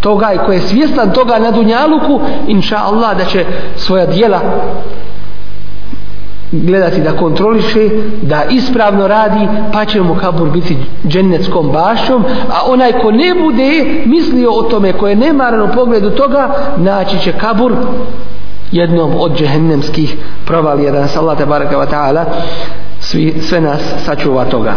toga 0.00 0.32
i 0.32 0.38
ko 0.46 0.52
je 0.52 0.60
svjestan 0.60 1.12
toga 1.12 1.38
na 1.38 1.50
Dunjaluku, 1.50 2.20
inša 2.46 2.76
Allah 2.76 3.16
da 3.16 3.24
će 3.24 3.44
svoja 3.76 4.06
dijela 4.06 4.40
gledati 6.52 7.00
da 7.00 7.12
kontroliše, 7.12 7.88
da 8.22 8.44
ispravno 8.50 9.08
radi, 9.08 9.48
pa 9.72 9.84
će 9.84 10.00
mu 10.02 10.14
kabur 10.14 10.50
biti 10.50 10.76
džennetskom 11.06 11.70
bašom, 11.72 12.24
a 12.50 12.60
onaj 12.66 12.92
ko 12.92 13.10
ne 13.10 13.34
bude 13.42 14.02
mislio 14.06 14.50
o 14.50 14.62
tome, 14.62 14.92
ko 14.92 15.08
je 15.08 15.16
nemaran 15.16 15.62
u 15.62 15.72
pogledu 15.74 16.10
toga, 16.10 16.56
naći 16.76 17.18
će 17.18 17.32
kabur 17.32 17.72
jednom 18.72 19.12
od 19.18 19.38
džehennemskih 19.38 20.16
provalija, 20.46 20.92
da 20.92 21.00
nas 21.00 21.16
Allah 21.16 21.38
te 21.38 21.46
baraka 21.46 21.76
wa 21.76 21.86
ta'ala 21.90 22.24
svi, 23.06 23.34
sve 23.40 23.60
nas 23.60 23.80
sačuva 24.04 24.44
toga. 24.44 24.74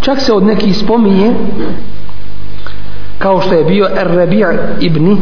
Čak 0.00 0.20
se 0.20 0.32
od 0.32 0.42
nekih 0.42 0.76
spominje 0.76 1.32
kao 3.18 3.40
što 3.40 3.54
je 3.54 3.64
bio 3.64 3.86
Ar-Rabi' 3.86 4.56
ibn 4.80 5.16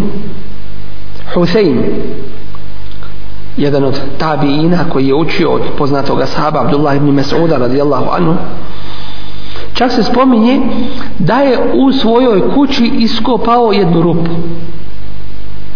Husein 1.35 1.85
jedan 3.57 3.85
od 3.85 4.01
tabiina 4.18 4.85
koji 4.93 5.07
je 5.07 5.14
učio 5.14 5.51
od 5.51 5.62
poznatog 5.78 6.20
ashaba 6.20 6.61
Abdullah 6.61 6.97
ibn 6.97 7.07
Mas'uda 7.07 7.59
radijallahu 7.59 8.11
anhu. 8.11 8.35
Čak 9.74 9.93
se 9.93 10.03
spominje 10.03 10.61
da 11.18 11.41
je 11.41 11.59
u 11.74 11.93
svojoj 11.93 12.55
kući 12.55 12.93
iskopao 12.99 13.72
jednu 13.72 14.03
rupu. 14.03 14.30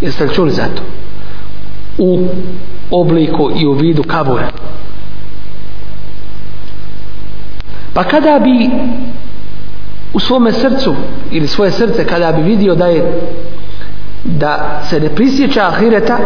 Jeste 0.01 0.23
li 0.23 0.33
čuli 0.33 0.51
za 0.51 0.63
to? 0.63 0.81
U 1.99 2.27
obliku 2.91 3.51
i 3.59 3.65
u 3.67 3.71
vidu 3.71 4.03
kabura. 4.03 4.47
Pa 7.93 8.03
kada 8.03 8.39
bi 8.39 8.69
u 10.13 10.19
svome 10.19 10.51
srcu 10.51 10.95
ili 11.31 11.47
svoje 11.47 11.71
srce 11.71 12.05
kada 12.05 12.31
bi 12.31 12.41
vidio 12.41 12.75
da 12.75 12.85
je 12.85 13.21
da 14.23 14.81
se 14.89 14.99
ne 14.99 15.09
prisjeća 15.09 15.67
ahireta 15.67 16.17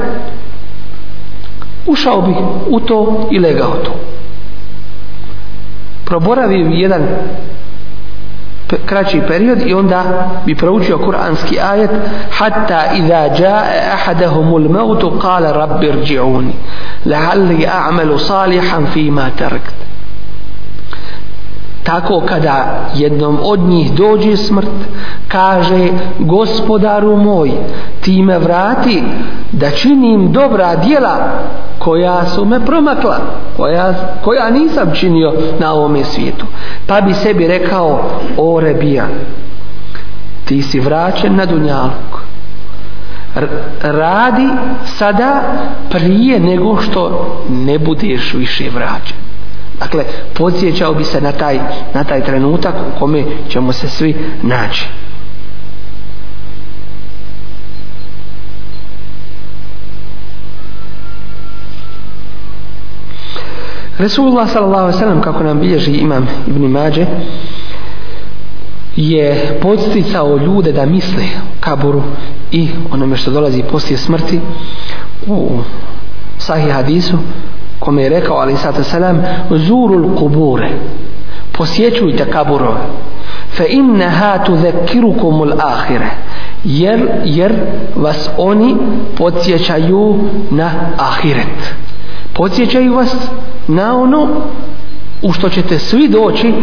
ušao 1.87 2.21
bi 2.21 2.33
u 2.69 2.79
to 2.79 3.27
i 3.31 3.39
legao 3.39 3.71
to. 3.71 3.91
Proboravio 6.05 6.67
jedan 6.67 7.01
kraći 8.85 9.21
period 9.27 9.61
i 9.67 9.73
onda 9.73 10.03
bi 10.45 10.55
proučio 10.55 10.97
kuranski 10.97 11.59
ajet 11.59 11.91
hatta 12.37 12.81
idha 12.95 13.29
jaa 13.39 13.63
ahadahumul 13.93 14.69
mautu 14.69 15.11
qala 15.21 15.51
rabbi 15.53 15.87
irji'uni 15.87 16.53
la'alli 17.05 17.67
a'malu 17.67 18.19
salihan 18.19 18.85
fima 18.93 19.29
tarakt 19.37 19.75
tako 21.83 22.21
kada 22.25 22.79
jednom 22.95 23.37
od 23.43 23.59
njih 23.59 23.93
dođe 23.93 24.37
smrt 24.37 24.67
kaže 25.27 25.87
gospodaru 26.19 27.15
moj 27.17 27.51
ti 28.01 28.21
me 28.21 28.39
vrati 28.39 29.03
da 29.51 29.71
činim 29.71 30.31
dobra 30.31 30.75
djela 30.75 31.17
koja 31.79 32.25
su 32.25 32.45
me 32.45 32.65
promakla 32.65 33.17
koja, 33.57 33.93
koja 34.23 34.49
nisam 34.49 34.91
činio 34.93 35.33
na 35.59 35.73
ovome 35.73 36.03
svijetu. 36.03 36.45
Pa 36.87 37.01
bi 37.01 37.13
sebi 37.13 37.47
rekao 37.47 38.03
o 38.37 38.59
rebija 38.59 39.05
ti 40.45 40.61
si 40.61 40.79
vraćen 40.79 41.35
na 41.35 41.45
dunjaluk. 41.45 42.23
Radi 43.81 44.47
sada 44.85 45.41
prije 45.89 46.39
nego 46.39 46.81
što 46.81 47.27
ne 47.49 47.79
budeš 47.79 48.33
više 48.33 48.69
vraćen. 48.75 49.22
Dakle, 49.83 50.03
podsjećao 50.33 50.93
bi 50.93 51.03
se 51.03 51.21
na 51.21 51.31
taj, 51.31 51.59
na 51.93 52.03
taj 52.03 52.23
trenutak 52.23 52.75
u 52.75 52.99
kome 52.99 53.23
ćemo 53.49 53.73
se 53.73 53.87
svi 53.87 54.15
naći. 54.41 54.85
Resulullah 63.97 64.49
sallallahu 64.49 64.83
alejhi 64.83 64.97
ve 64.97 64.99
sellem 64.99 65.21
kako 65.21 65.43
nam 65.43 65.59
bilježi 65.59 65.91
imam 65.91 66.27
Ibn 66.47 66.65
Mađe 66.65 67.05
je 68.95 69.59
podsticao 69.61 70.37
ljude 70.37 70.71
da 70.71 70.85
misle 70.85 71.23
o 71.23 71.55
kaburu 71.59 72.03
i 72.51 72.69
onome 72.91 73.17
što 73.17 73.31
dolazi 73.31 73.63
poslije 73.71 73.97
smrti 73.97 74.39
u 75.27 75.59
sahih 76.37 76.73
hadisu 76.73 77.17
kome 77.83 78.03
je 78.03 78.09
rekao 78.09 78.37
ali 78.37 78.57
sada 78.57 78.83
selam 78.83 79.21
zurul 79.49 80.15
kubure. 80.15 80.69
Posjećujte 81.51 82.31
kaburove. 82.31 82.79
Fa 83.49 83.65
innaha 83.65 84.43
tudhakkirukum 84.43 85.41
al-akhirah 85.41 86.11
jer 86.63 87.07
jer 87.25 87.53
vas 87.95 88.29
oni 88.37 88.75
podsjećaju 89.17 90.19
na 90.51 90.71
ahiret. 90.97 91.73
Podsjećaju 92.33 92.93
vas 92.93 93.15
na 93.67 94.01
ono 94.01 94.27
u 95.21 95.33
što 95.33 95.49
ćete 95.49 95.79
svi 95.79 96.07
doći 96.07 96.53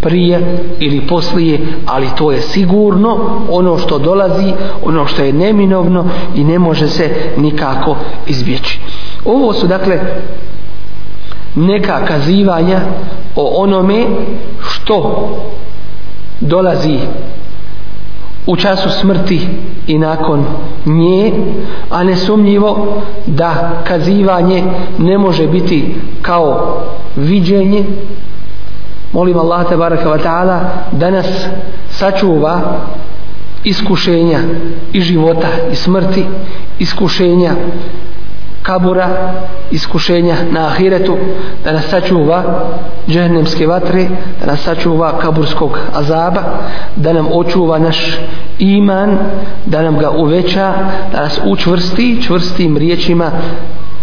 prije 0.00 0.58
ili 0.78 1.06
poslije, 1.06 1.60
ali 1.86 2.06
to 2.18 2.32
je 2.32 2.40
sigurno 2.40 3.18
ono 3.50 3.78
što 3.78 3.98
dolazi, 3.98 4.52
ono 4.84 5.06
što 5.06 5.22
je 5.22 5.32
neminovno 5.32 6.04
i 6.34 6.44
ne 6.44 6.58
može 6.58 6.88
se 6.88 7.10
nikako 7.36 7.96
izbjeći. 8.26 8.80
Ovo 9.28 9.52
su 9.52 9.66
dakle 9.66 10.00
neka 11.54 12.04
kazivanja 12.04 12.80
o 13.36 13.62
onome 13.62 14.06
što 14.68 15.28
dolazi 16.40 16.98
u 18.46 18.56
času 18.56 18.90
smrti 18.90 19.40
i 19.86 19.98
nakon 19.98 20.44
nje, 20.86 21.32
a 21.90 22.04
nesumnjivo 22.04 23.02
da 23.26 23.82
kazivanje 23.84 24.64
ne 24.98 25.18
može 25.18 25.46
biti 25.46 25.94
kao 26.22 26.80
viđenje. 27.16 27.84
Molim 29.12 29.38
Allah 29.38 29.68
te 29.68 29.76
baraka 29.76 30.08
wa 30.10 30.22
ta'ala 30.22 30.58
da 30.92 31.10
nas 31.10 31.26
sačuva 31.90 32.60
iskušenja 33.64 34.38
i 34.92 35.00
života 35.00 35.48
i 35.72 35.74
smrti, 35.74 36.24
iskušenja 36.78 37.52
kabura, 38.68 39.08
iskušenja 39.70 40.36
na 40.50 40.66
ahiretu, 40.66 41.16
da 41.64 41.72
nas 41.72 41.84
sačuva 41.90 42.42
džehennemske 43.08 43.66
vatre, 43.66 44.08
da 44.40 44.46
nas 44.46 44.60
sačuva 44.60 45.18
kaburskog 45.18 45.78
azaba, 45.94 46.42
da 46.96 47.12
nam 47.12 47.28
očuva 47.32 47.78
naš 47.78 48.18
iman, 48.58 49.18
da 49.66 49.82
nam 49.82 49.98
ga 49.98 50.10
uveća, 50.10 50.72
da 51.12 51.20
nas 51.20 51.40
učvrsti 51.44 52.22
čvrstim 52.22 52.76
riječima 52.76 53.30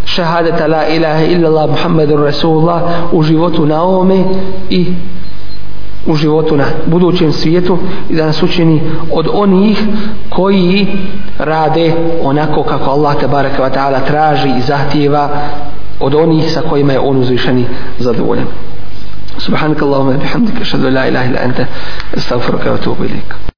šahadeta 0.05 0.67
la 0.67 0.87
ilaha 0.87 1.23
illallah 1.23 1.69
Muhammedur 1.69 2.19
Rasulullah 2.19 2.81
u 3.11 3.23
životu 3.23 3.65
na 3.65 3.83
ovome 3.83 4.23
i 4.69 4.93
u 6.07 6.15
životu 6.15 6.57
na 6.57 6.65
budućem 6.85 7.33
svijetu 7.33 7.77
i 8.09 8.15
da 8.15 8.25
nas 8.25 8.43
učini 8.43 8.81
od 9.11 9.27
onih 9.33 9.83
koji 10.29 10.87
rade 11.39 11.93
onako 12.23 12.63
kako 12.63 12.89
Allah 12.89 13.15
te 13.19 13.27
baraka 13.27 13.63
wa 13.63 13.71
ta'ala 13.73 14.07
traži 14.07 14.49
i 14.57 14.61
zahtjeva 14.61 15.29
od 15.99 16.15
onih 16.15 16.51
sa 16.51 16.61
kojima 16.61 16.93
je 16.93 16.99
on 16.99 17.17
uzvišeni 17.17 17.65
zadovoljan. 17.99 18.45
Subhanakallahumma 19.37 20.17
bihamdika 20.17 20.61
ashhadu 20.61 20.87
an 20.87 20.93
la 20.93 21.07
ilaha 21.07 21.25
illa 21.25 21.39
anta 21.43 21.65
astaghfiruka 22.17 22.69
wa 22.69 22.75
atubu 22.75 23.05
ilaik. 23.05 23.45